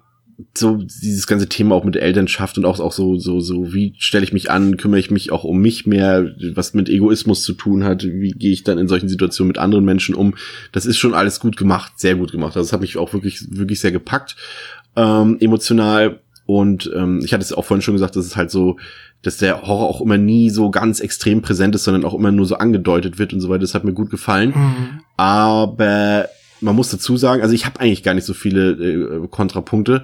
so 0.56 0.76
dieses 0.76 1.26
ganze 1.26 1.50
Thema 1.50 1.74
auch 1.74 1.84
mit 1.84 1.96
Elternschaft 1.96 2.58
und 2.58 2.66
auch, 2.66 2.80
auch 2.80 2.92
so, 2.92 3.18
so, 3.18 3.40
so, 3.40 3.74
wie 3.74 3.96
stelle 3.98 4.24
ich 4.24 4.34
mich 4.34 4.52
an, 4.52 4.78
kümmere 4.78 5.00
ich 5.00 5.10
mich 5.10 5.32
auch 5.32 5.44
um 5.44 5.60
mich 5.60 5.88
mehr, 5.88 6.32
was 6.54 6.76
mit 6.76 6.90
Egoismus 6.90 7.42
zu 7.42 7.54
tun 7.54 7.84
hat, 7.84 8.04
wie 8.04 8.32
gehe 8.32 8.52
ich 8.52 8.64
dann 8.64 8.78
in 8.78 8.88
solchen 8.88 9.10
Situationen 9.10 9.48
mit 9.48 9.58
anderen 9.58 9.84
Menschen 9.84 10.14
um. 10.14 10.36
Das 10.72 10.86
ist 10.86 10.98
schon 10.98 11.16
alles 11.16 11.40
gut 11.40 11.58
gemacht, 11.58 11.94
sehr 12.00 12.16
gut 12.16 12.32
gemacht. 12.32 12.56
Also 12.56 12.68
das 12.68 12.74
hat 12.74 12.82
mich 12.82 12.98
auch 12.98 13.14
wirklich, 13.14 13.46
wirklich 13.50 13.80
sehr 13.80 13.92
gepackt, 13.92 14.36
ähm, 14.96 15.38
emotional. 15.40 16.20
Und 16.46 16.90
ähm, 16.96 17.22
ich 17.26 17.34
hatte 17.34 17.44
es 17.44 17.52
auch 17.52 17.66
vorhin 17.66 17.82
schon 17.82 17.96
gesagt, 17.96 18.16
dass 18.16 18.26
es 18.26 18.38
halt 18.38 18.52
so, 18.52 18.78
dass 19.24 19.38
der 19.38 19.64
Horror 19.64 19.90
auch 19.90 20.02
immer 20.02 20.18
nie 20.18 20.52
so 20.52 20.70
ganz 20.70 21.00
extrem 21.00 21.42
präsent 21.42 21.74
ist, 21.76 21.84
sondern 21.84 22.06
auch 22.06 22.14
immer 22.14 22.32
nur 22.32 22.46
so 22.46 22.56
angedeutet 22.56 23.18
wird 23.18 23.34
und 23.34 23.42
so 23.42 23.50
weiter. 23.50 23.62
Das 23.62 23.74
hat 23.74 23.84
mir 23.84 23.94
gut 23.94 24.12
gefallen. 24.12 24.54
Mhm. 24.56 25.02
Aber 25.18 26.30
man 26.62 26.76
muss 26.76 26.90
dazu 26.90 27.18
sagen, 27.18 27.42
also 27.42 27.54
ich 27.54 27.66
habe 27.66 27.80
eigentlich 27.80 28.04
gar 28.04 28.14
nicht 28.14 28.26
so 28.26 28.34
viele 28.34 28.72
äh, 28.72 29.28
Kontrapunkte, 29.28 30.04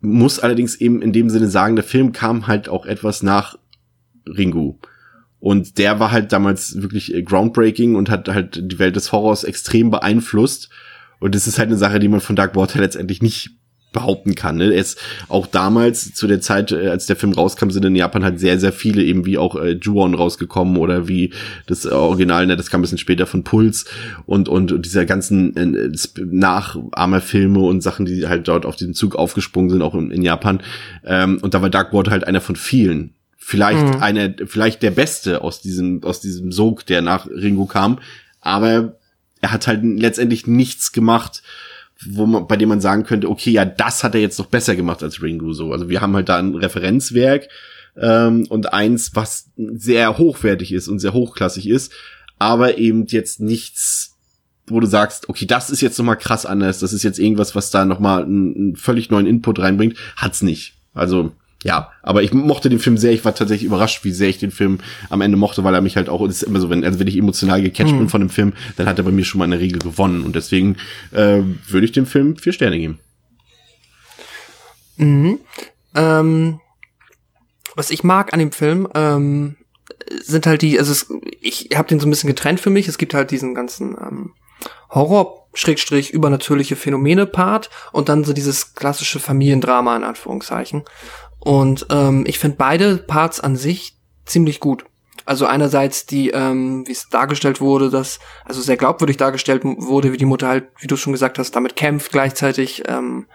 muss 0.00 0.38
allerdings 0.38 0.76
eben 0.76 1.02
in 1.02 1.12
dem 1.12 1.28
Sinne 1.30 1.48
sagen, 1.48 1.76
der 1.76 1.84
Film 1.84 2.12
kam 2.12 2.46
halt 2.46 2.68
auch 2.68 2.86
etwas 2.86 3.22
nach 3.22 3.58
Ringu. 4.26 4.76
Und 5.38 5.78
der 5.78 5.98
war 6.00 6.10
halt 6.10 6.32
damals 6.32 6.80
wirklich 6.82 7.14
äh, 7.14 7.22
groundbreaking 7.22 7.94
und 7.94 8.10
hat 8.10 8.28
halt 8.28 8.60
die 8.62 8.78
Welt 8.78 8.96
des 8.96 9.12
Horrors 9.12 9.44
extrem 9.44 9.90
beeinflusst. 9.90 10.70
Und 11.18 11.34
das 11.34 11.46
ist 11.46 11.58
halt 11.58 11.68
eine 11.68 11.78
Sache, 11.78 11.98
die 11.98 12.08
man 12.08 12.20
von 12.20 12.36
Dark 12.36 12.56
Water 12.56 12.80
letztendlich 12.80 13.22
nicht 13.22 13.59
behaupten 13.92 14.34
kann. 14.34 14.56
Ne? 14.56 14.72
Er 14.72 14.80
ist 14.80 14.98
auch 15.28 15.46
damals 15.46 16.14
zu 16.14 16.26
der 16.26 16.40
Zeit, 16.40 16.72
äh, 16.72 16.88
als 16.88 17.06
der 17.06 17.16
Film 17.16 17.32
rauskam, 17.32 17.70
sind 17.70 17.84
in 17.84 17.96
Japan 17.96 18.24
halt 18.24 18.38
sehr, 18.38 18.58
sehr 18.60 18.72
viele 18.72 19.02
eben 19.02 19.26
wie 19.26 19.38
auch 19.38 19.56
äh, 19.56 19.72
Ju-On 19.72 20.14
rausgekommen 20.14 20.76
oder 20.76 21.08
wie 21.08 21.32
das 21.66 21.86
Original, 21.86 22.46
ne, 22.46 22.56
das 22.56 22.70
kam 22.70 22.80
ein 22.80 22.82
bisschen 22.82 22.98
später 22.98 23.26
von 23.26 23.44
Puls 23.44 23.86
und 24.26 24.48
und, 24.48 24.72
und 24.72 24.86
dieser 24.86 25.06
ganzen 25.06 25.56
äh, 25.56 25.90
Nachahmerfilme 26.18 27.60
und 27.60 27.82
Sachen, 27.82 28.06
die 28.06 28.26
halt 28.28 28.48
dort 28.48 28.66
auf 28.66 28.76
diesen 28.76 28.94
Zug 28.94 29.16
aufgesprungen 29.16 29.70
sind, 29.70 29.82
auch 29.82 29.94
in, 29.94 30.10
in 30.10 30.22
Japan. 30.22 30.62
Ähm, 31.04 31.38
und 31.42 31.54
da 31.54 31.62
war 31.62 31.70
Dark 31.70 31.92
Water 31.92 32.10
halt 32.10 32.26
einer 32.26 32.40
von 32.40 32.56
vielen. 32.56 33.14
Vielleicht 33.36 33.84
mhm. 33.84 34.02
einer, 34.02 34.34
vielleicht 34.46 34.82
der 34.82 34.92
Beste 34.92 35.42
aus 35.42 35.60
diesem, 35.60 36.04
aus 36.04 36.20
diesem 36.20 36.52
Sog, 36.52 36.86
der 36.86 37.02
nach 37.02 37.26
Ringo 37.26 37.66
kam. 37.66 37.98
Aber 38.40 38.96
er 39.40 39.52
hat 39.52 39.66
halt 39.66 39.82
letztendlich 39.82 40.46
nichts 40.46 40.92
gemacht, 40.92 41.42
wo 42.08 42.26
man, 42.26 42.46
bei 42.46 42.56
dem 42.56 42.68
man 42.68 42.80
sagen 42.80 43.04
könnte, 43.04 43.28
okay, 43.28 43.50
ja, 43.50 43.64
das 43.64 44.04
hat 44.04 44.14
er 44.14 44.20
jetzt 44.20 44.38
noch 44.38 44.46
besser 44.46 44.76
gemacht 44.76 45.02
als 45.02 45.22
Ringu 45.22 45.52
so. 45.52 45.72
Also 45.72 45.88
wir 45.88 46.00
haben 46.00 46.14
halt 46.14 46.28
da 46.28 46.38
ein 46.38 46.54
Referenzwerk 46.54 47.48
ähm, 47.96 48.46
und 48.48 48.72
eins, 48.72 49.14
was 49.14 49.50
sehr 49.56 50.16
hochwertig 50.18 50.72
ist 50.72 50.88
und 50.88 50.98
sehr 50.98 51.12
hochklassig 51.12 51.68
ist, 51.68 51.92
aber 52.38 52.78
eben 52.78 53.06
jetzt 53.06 53.40
nichts, 53.40 54.16
wo 54.66 54.80
du 54.80 54.86
sagst, 54.86 55.28
okay, 55.28 55.46
das 55.46 55.68
ist 55.68 55.80
jetzt 55.82 55.98
nochmal 55.98 56.16
krass 56.16 56.46
anders, 56.46 56.78
das 56.78 56.92
ist 56.92 57.02
jetzt 57.02 57.18
irgendwas, 57.18 57.54
was 57.54 57.70
da 57.70 57.84
nochmal 57.84 58.24
einen, 58.24 58.54
einen 58.54 58.76
völlig 58.76 59.10
neuen 59.10 59.26
Input 59.26 59.58
reinbringt, 59.58 59.96
hat's 60.16 60.42
nicht. 60.42 60.74
Also 60.94 61.32
ja, 61.62 61.90
aber 62.02 62.22
ich 62.22 62.32
mochte 62.32 62.70
den 62.70 62.78
Film 62.78 62.96
sehr. 62.96 63.12
Ich 63.12 63.24
war 63.24 63.34
tatsächlich 63.34 63.66
überrascht, 63.66 64.02
wie 64.04 64.12
sehr 64.12 64.28
ich 64.28 64.38
den 64.38 64.50
Film 64.50 64.78
am 65.10 65.20
Ende 65.20 65.36
mochte, 65.36 65.62
weil 65.62 65.74
er 65.74 65.82
mich 65.82 65.96
halt 65.96 66.08
auch, 66.08 66.26
ist 66.26 66.42
immer 66.42 66.58
so, 66.58 66.70
wenn, 66.70 66.84
also 66.84 66.98
wenn 66.98 67.06
ich 67.06 67.18
emotional 67.18 67.60
gecatcht 67.60 67.92
mhm. 67.92 67.98
bin 67.98 68.08
von 68.08 68.20
dem 68.22 68.30
Film, 68.30 68.54
dann 68.76 68.86
hat 68.86 68.98
er 68.98 69.04
bei 69.04 69.10
mir 69.10 69.24
schon 69.24 69.38
mal 69.38 69.44
in 69.44 69.50
der 69.50 69.60
Regel 69.60 69.78
gewonnen. 69.78 70.24
Und 70.24 70.36
deswegen 70.36 70.76
äh, 71.12 71.42
würde 71.68 71.84
ich 71.84 71.92
dem 71.92 72.06
Film 72.06 72.36
vier 72.36 72.54
Sterne 72.54 72.78
geben. 72.78 72.98
Mhm. 74.96 75.38
Ähm, 75.94 76.60
was 77.74 77.90
ich 77.90 78.04
mag 78.04 78.32
an 78.32 78.38
dem 78.38 78.52
Film, 78.52 78.88
ähm, 78.94 79.56
sind 80.22 80.46
halt 80.46 80.62
die, 80.62 80.78
also 80.78 80.92
es, 80.92 81.12
ich 81.40 81.68
habe 81.74 81.88
den 81.88 82.00
so 82.00 82.06
ein 82.06 82.10
bisschen 82.10 82.28
getrennt 82.28 82.60
für 82.60 82.70
mich. 82.70 82.88
Es 82.88 82.96
gibt 82.96 83.12
halt 83.12 83.30
diesen 83.30 83.54
ganzen 83.54 83.96
ähm, 84.00 84.32
Horror 84.88 85.48
Schrägstrich 85.52 86.10
übernatürliche 86.10 86.76
Phänomene 86.76 87.26
Part 87.26 87.70
und 87.92 88.08
dann 88.08 88.24
so 88.24 88.32
dieses 88.32 88.74
klassische 88.74 89.18
Familiendrama 89.18 89.96
in 89.96 90.04
Anführungszeichen. 90.04 90.84
Und 91.40 91.86
ähm, 91.90 92.24
ich 92.26 92.38
finde 92.38 92.56
beide 92.58 92.98
Parts 92.98 93.40
an 93.40 93.56
sich 93.56 93.96
ziemlich 94.26 94.60
gut. 94.60 94.84
Also 95.24 95.46
einerseits 95.46 96.06
die, 96.06 96.30
ähm, 96.30 96.86
wie 96.86 96.92
es 96.92 97.08
dargestellt 97.08 97.60
wurde, 97.60 97.90
dass, 97.90 98.20
also 98.44 98.60
sehr 98.60 98.76
glaubwürdig 98.76 99.16
dargestellt 99.16 99.62
wurde, 99.64 100.12
wie 100.12 100.16
die 100.16 100.24
Mutter 100.24 100.48
halt, 100.48 100.68
wie 100.78 100.86
du 100.86 100.96
schon 100.96 101.12
gesagt 101.12 101.38
hast, 101.38 101.54
damit 101.54 101.76
kämpft, 101.76 102.12
gleichzeitig 102.12 102.82
ähm, 102.88 103.26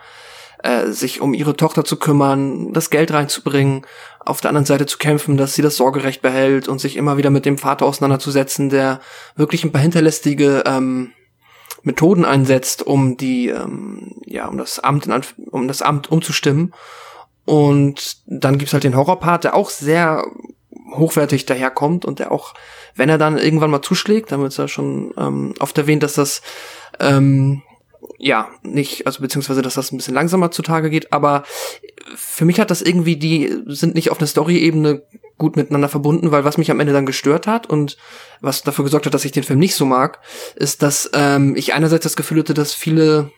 äh, 0.64 0.88
sich 0.88 1.22
um 1.22 1.34
ihre 1.34 1.56
Tochter 1.56 1.86
zu 1.86 1.98
kümmern, 1.98 2.74
das 2.74 2.90
Geld 2.90 3.12
reinzubringen, 3.14 3.86
auf 4.20 4.42
der 4.42 4.50
anderen 4.50 4.66
Seite 4.66 4.88
zu 4.88 4.98
kämpfen, 4.98 5.38
dass 5.38 5.54
sie 5.54 5.62
das 5.62 5.78
Sorgerecht 5.78 6.22
behält 6.22 6.68
und 6.68 6.80
sich 6.80 6.98
immer 6.98 7.18
wieder 7.18 7.30
mit 7.30 7.46
dem 7.46 7.58
Vater 7.58 7.86
auseinanderzusetzen, 7.86 8.70
der 8.70 9.00
wirklich 9.36 9.64
ein 9.64 9.72
paar 9.72 9.82
hinterlästige 9.82 10.64
ähm, 10.66 11.12
Methoden 11.84 12.26
einsetzt, 12.26 12.82
um 12.82 13.16
die, 13.16 13.50
ähm, 13.50 14.16
ja, 14.26 14.48
um 14.48 14.58
das 14.58 14.80
Amt, 14.80 15.06
in, 15.06 15.22
um 15.52 15.68
das 15.68 15.84
Amt 15.84 16.12
umzustimmen. 16.12 16.74
Und 17.46 18.18
dann 18.26 18.58
gibt's 18.58 18.74
halt 18.74 18.84
den 18.84 18.96
Horrorpart, 18.96 19.44
der 19.44 19.56
auch 19.56 19.70
sehr 19.70 20.26
hochwertig 20.94 21.46
daherkommt 21.46 22.06
und 22.06 22.20
der 22.20 22.32
auch, 22.32 22.54
wenn 22.96 23.10
er 23.10 23.18
dann 23.18 23.38
irgendwann 23.38 23.72
mal 23.72 23.82
zuschlägt, 23.82 24.32
dann 24.32 24.42
wird's 24.42 24.58
ja 24.58 24.68
schon 24.68 25.14
ähm, 25.18 25.54
oft 25.60 25.78
erwähnt, 25.78 26.04
dass 26.04 26.14
das 26.14 26.42
ähm, 27.00 27.62
ja 28.18 28.50
nicht, 28.64 29.06
also 29.06 29.22
beziehungsweise 29.22 29.62
dass 29.62 29.76
das 29.76 29.92
ein 29.92 29.98
bisschen 29.98 30.14
langsamer 30.14 30.52
zutage 30.52 30.90
geht, 30.90 31.12
aber 31.12 31.44
für 32.16 32.46
mich 32.46 32.60
hat 32.60 32.72
das 32.72 32.82
irgendwie, 32.82 33.18
die 33.18 33.64
sind 33.68 33.96
nicht 33.96 34.12
auf 34.12 34.20
einer 34.20 34.28
Story-Ebene 34.28 35.04
gut 35.38 35.58
miteinander 35.58 35.90
verbunden, 35.90 36.32
weil 36.32 36.46
was 36.46 36.58
mich 36.58 36.72
am 36.72 36.80
Ende 36.80 36.94
dann 36.94 37.06
gestört 37.06 37.48
hat 37.48 37.68
und 37.68 37.98
was 38.42 38.62
dafür 38.62 38.86
gesorgt 38.86 39.06
hat, 39.06 39.14
dass 39.14 39.26
ich 39.26 39.32
den 39.32 39.44
Film 39.44 39.60
nicht 39.60 39.76
so 39.76 39.86
mag, 39.86 40.20
ist, 40.56 40.82
dass 40.82 41.10
ähm, 41.14 41.56
ich 41.56 41.74
einerseits 41.74 42.04
das 42.04 42.16
Gefühl 42.16 42.40
hatte, 42.40 42.54
dass 42.54 42.74
viele, 42.74 43.32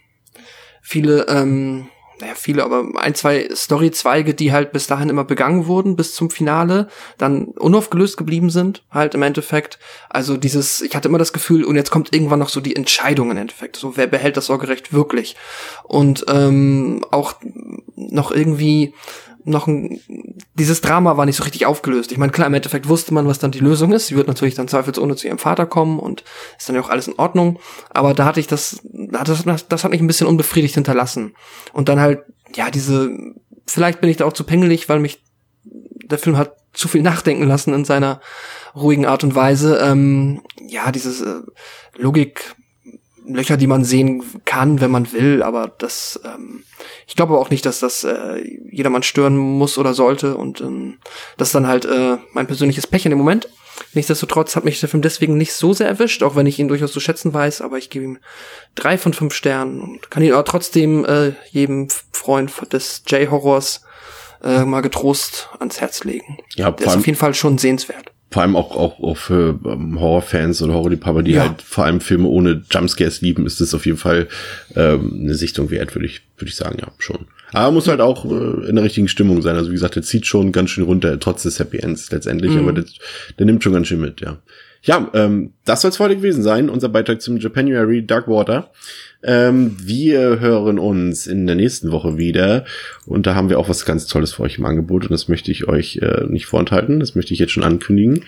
viele, 0.81 1.27
ähm, 1.27 1.87
naja, 2.19 2.33
viele, 2.35 2.63
aber 2.63 2.85
ein, 2.95 3.15
zwei 3.15 3.47
Storyzweige, 3.53 4.33
die 4.33 4.51
halt 4.51 4.71
bis 4.71 4.87
dahin 4.87 5.09
immer 5.09 5.23
begangen 5.23 5.67
wurden, 5.67 5.95
bis 5.95 6.15
zum 6.15 6.29
Finale, 6.29 6.87
dann 7.17 7.45
unaufgelöst 7.45 8.17
geblieben 8.17 8.49
sind, 8.49 8.83
halt 8.89 9.13
im 9.13 9.21
Endeffekt. 9.21 9.77
Also 10.09 10.37
dieses, 10.37 10.81
ich 10.81 10.95
hatte 10.95 11.09
immer 11.09 11.19
das 11.19 11.33
Gefühl, 11.33 11.63
und 11.63 11.75
jetzt 11.75 11.91
kommt 11.91 12.13
irgendwann 12.13 12.39
noch 12.39 12.49
so 12.49 12.59
die 12.59 12.75
Entscheidung 12.75 13.31
im 13.31 13.37
Endeffekt. 13.37 13.75
So, 13.75 13.97
wer 13.97 14.07
behält 14.07 14.37
das 14.37 14.47
Sorgerecht 14.47 14.93
wirklich? 14.93 15.35
Und 15.83 16.25
ähm, 16.27 17.05
auch 17.11 17.35
noch 17.95 18.31
irgendwie 18.31 18.93
noch 19.47 19.67
ein, 19.67 19.99
dieses 20.53 20.81
Drama 20.81 21.17
war 21.17 21.25
nicht 21.25 21.37
so 21.37 21.43
richtig 21.43 21.65
aufgelöst. 21.65 22.11
Ich 22.11 22.17
meine, 22.17 22.31
klar, 22.31 22.47
im 22.47 22.53
Endeffekt 22.53 22.87
wusste 22.87 23.13
man, 23.13 23.27
was 23.27 23.39
dann 23.39 23.51
die 23.51 23.59
Lösung 23.59 23.91
ist. 23.93 24.07
Sie 24.07 24.15
wird 24.15 24.27
natürlich 24.27 24.55
dann 24.55 24.67
zweifelsohne 24.67 25.15
zu 25.15 25.27
ihrem 25.27 25.37
Vater 25.37 25.65
kommen 25.65 25.99
und 25.99 26.23
ist 26.57 26.67
dann 26.67 26.75
ja 26.75 26.81
auch 26.81 26.89
alles 26.89 27.07
in 27.07 27.17
Ordnung. 27.17 27.59
Aber 27.89 28.13
da 28.13 28.25
hatte 28.25 28.39
ich 28.39 28.47
das, 28.47 28.81
das, 28.83 29.67
das 29.67 29.83
hat 29.83 29.91
mich 29.91 30.01
ein 30.01 30.07
bisschen 30.07 30.27
unbefriedigt 30.27 30.75
hinterlassen. 30.75 31.35
Und 31.73 31.89
dann 31.89 31.99
halt, 31.99 32.21
ja, 32.55 32.69
diese, 32.69 33.11
vielleicht 33.65 34.01
bin 34.01 34.09
ich 34.09 34.17
da 34.17 34.25
auch 34.25 34.33
zu 34.33 34.43
pingelig, 34.43 34.89
weil 34.89 34.99
mich 34.99 35.23
der 35.63 36.17
Film 36.17 36.37
hat 36.37 36.55
zu 36.73 36.87
viel 36.87 37.01
nachdenken 37.01 37.47
lassen 37.47 37.73
in 37.73 37.85
seiner 37.85 38.21
ruhigen 38.75 39.05
Art 39.05 39.23
und 39.23 39.35
Weise. 39.35 39.79
Ähm, 39.81 40.41
ja, 40.67 40.91
dieses 40.91 41.21
äh, 41.21 41.41
Logik, 41.95 42.55
Löcher, 43.27 43.57
die 43.57 43.67
man 43.67 43.83
sehen 43.83 44.23
kann, 44.45 44.81
wenn 44.81 44.91
man 44.91 45.11
will, 45.11 45.43
aber 45.43 45.71
das, 45.77 46.19
ähm, 46.25 46.63
ich 47.07 47.15
glaube 47.15 47.37
auch 47.37 47.49
nicht, 47.49 47.65
dass 47.65 47.79
das 47.79 48.03
äh, 48.03 48.41
jedermann 48.71 49.03
stören 49.03 49.37
muss 49.37 49.77
oder 49.77 49.93
sollte 49.93 50.37
und 50.37 50.61
ähm, 50.61 50.97
das 51.37 51.49
ist 51.49 51.55
dann 51.55 51.67
halt 51.67 51.85
äh, 51.85 52.17
mein 52.33 52.47
persönliches 52.47 52.87
Pech 52.87 53.05
in 53.05 53.11
dem 53.11 53.19
Moment. 53.19 53.49
Nichtsdestotrotz 53.93 54.55
hat 54.55 54.65
mich 54.65 54.79
der 54.79 54.89
Film 54.89 55.01
deswegen 55.01 55.37
nicht 55.37 55.53
so 55.53 55.71
sehr 55.71 55.87
erwischt, 55.87 56.23
auch 56.23 56.35
wenn 56.35 56.47
ich 56.47 56.57
ihn 56.57 56.67
durchaus 56.67 56.91
zu 56.91 56.99
schätzen 56.99 57.33
weiß, 57.33 57.61
aber 57.61 57.77
ich 57.77 57.89
gebe 57.89 58.05
ihm 58.05 58.17
drei 58.73 58.97
von 58.97 59.13
fünf 59.13 59.33
Sternen 59.33 59.81
und 59.81 60.09
kann 60.09 60.23
ihn 60.23 60.33
aber 60.33 60.45
trotzdem 60.45 61.05
äh, 61.05 61.33
jedem 61.51 61.87
Freund 62.11 62.51
des 62.73 63.03
J-Horrors 63.07 63.83
äh, 64.43 64.65
mal 64.65 64.81
getrost 64.81 65.49
ans 65.59 65.79
Herz 65.79 66.03
legen. 66.03 66.39
Ja, 66.55 66.71
der 66.71 66.87
ist 66.87 66.95
auf 66.95 67.05
jeden 67.05 67.17
Fall 67.17 67.33
schon 67.33 67.57
sehenswert 67.57 68.11
vor 68.29 68.41
allem 68.41 68.55
auch, 68.55 68.75
auch, 68.75 68.99
auch 68.99 69.17
für 69.17 69.59
ähm, 69.65 69.99
Horrorfans 69.99 70.61
oder 70.61 70.73
Horrorliebhaber, 70.73 71.23
die 71.23 71.31
ja. 71.31 71.47
halt 71.47 71.61
vor 71.61 71.85
allem 71.85 72.01
Filme 72.01 72.27
ohne 72.27 72.61
Jumpscares 72.69 73.21
lieben, 73.21 73.45
ist 73.45 73.61
das 73.61 73.73
auf 73.73 73.85
jeden 73.85 73.97
Fall 73.97 74.27
ähm, 74.75 75.21
eine 75.21 75.35
Sichtung 75.35 75.69
wert, 75.69 75.95
würde 75.95 76.07
ich, 76.07 76.21
würde 76.37 76.49
ich 76.49 76.55
sagen, 76.55 76.77
ja, 76.79 76.87
schon. 76.97 77.27
Aber 77.53 77.71
muss 77.71 77.87
halt 77.87 78.01
auch 78.01 78.25
äh, 78.25 78.67
in 78.67 78.75
der 78.75 78.83
richtigen 78.83 79.07
Stimmung 79.07 79.41
sein. 79.41 79.55
Also 79.55 79.69
wie 79.69 79.75
gesagt, 79.75 79.95
der 79.95 80.03
zieht 80.03 80.25
schon 80.25 80.51
ganz 80.51 80.71
schön 80.71 80.83
runter, 80.83 81.17
trotz 81.19 81.43
des 81.43 81.59
Happy 81.59 81.77
Ends 81.77 82.11
letztendlich, 82.11 82.51
mhm. 82.51 82.59
aber 82.59 82.73
der, 82.73 82.85
der 83.39 83.45
nimmt 83.45 83.63
schon 83.63 83.73
ganz 83.73 83.87
schön 83.87 84.01
mit, 84.01 84.19
ja. 84.19 84.39
Ja, 84.83 85.09
ähm, 85.13 85.53
das 85.65 85.81
soll 85.81 85.91
es 85.91 85.99
heute 85.99 86.15
gewesen 86.15 86.43
sein, 86.43 86.69
unser 86.69 86.89
Beitrag 86.89 87.21
zum 87.21 87.37
Japanuary 87.37 88.05
Dark 88.05 88.27
Water. 88.27 88.71
Ähm, 89.23 89.75
wir 89.79 90.39
hören 90.39 90.77
uns 90.77 91.25
in 91.25 91.47
der 91.47 91.55
nächsten 91.55 91.91
Woche 91.91 92.17
wieder 92.17 92.65
und 93.05 93.25
da 93.25 93.33
haben 93.33 93.49
wir 93.49 93.59
auch 93.59 93.67
was 93.67 93.85
ganz 93.85 94.05
Tolles 94.05 94.33
für 94.33 94.43
euch 94.43 94.59
im 94.59 94.65
Angebot 94.65 95.03
und 95.03 95.11
das 95.11 95.27
möchte 95.27 95.51
ich 95.51 95.67
euch 95.67 95.97
äh, 95.97 96.25
nicht 96.27 96.45
vorenthalten, 96.45 96.99
das 96.99 97.15
möchte 97.15 97.33
ich 97.33 97.39
jetzt 97.39 97.51
schon 97.51 97.63
ankündigen. 97.63 98.25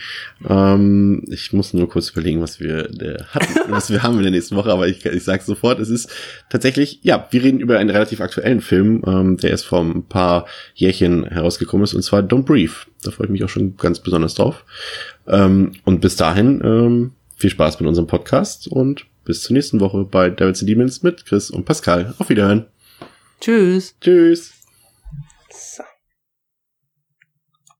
Ähm, 0.48 1.24
ich 1.30 1.54
muss 1.54 1.74
nur 1.74 1.88
kurz 1.88 2.10
überlegen, 2.10 2.42
was 2.42 2.60
wir 2.60 2.90
äh, 3.02 3.24
hatten, 3.30 3.54
was 3.72 3.92
wir 3.92 4.02
haben 4.02 4.18
in 4.18 4.24
der 4.24 4.32
nächsten 4.32 4.56
Woche, 4.56 4.72
aber 4.72 4.88
ich, 4.88 5.06
ich 5.06 5.24
sage 5.24 5.44
sofort, 5.44 5.80
es 5.80 5.90
ist 5.90 6.10
tatsächlich, 6.50 7.00
ja, 7.04 7.28
wir 7.30 7.44
reden 7.44 7.60
über 7.60 7.78
einen 7.78 7.92
relativ 7.92 8.20
aktuellen 8.20 8.62
Film, 8.62 9.04
ähm, 9.06 9.38
der 9.38 9.52
erst 9.52 9.68
vor 9.68 9.82
ein 9.82 10.04
paar 10.04 10.48
Jährchen 10.74 11.26
herausgekommen 11.26 11.84
ist 11.84 11.94
und 11.94 12.02
zwar 12.02 12.22
Don't 12.22 12.44
Brief. 12.44 12.88
Da 13.04 13.12
freue 13.12 13.28
ich 13.28 13.32
mich 13.32 13.44
auch 13.44 13.50
schon 13.50 13.78
ganz 13.78 14.00
besonders 14.00 14.34
drauf. 14.34 14.66
Ähm, 15.28 15.74
und 15.86 16.02
bis 16.02 16.16
dahin 16.16 16.62
ähm, 16.64 17.12
viel 17.36 17.50
Spaß 17.50 17.80
mit 17.80 17.88
unserem 17.88 18.08
Podcast 18.08 18.68
und 18.68 19.06
bis 19.30 19.44
zur 19.44 19.54
nächsten 19.54 19.80
Woche 19.80 20.06
bei 20.06 20.32
Devils 20.32 20.62
and 20.62 20.70
Demons 20.70 21.04
mit 21.04 21.24
Chris 21.24 21.52
und 21.52 21.64
Pascal. 21.64 22.16
Auf 22.18 22.30
Wiederhören. 22.30 22.66
Tschüss. 23.40 23.94
Tschüss. 24.02 24.59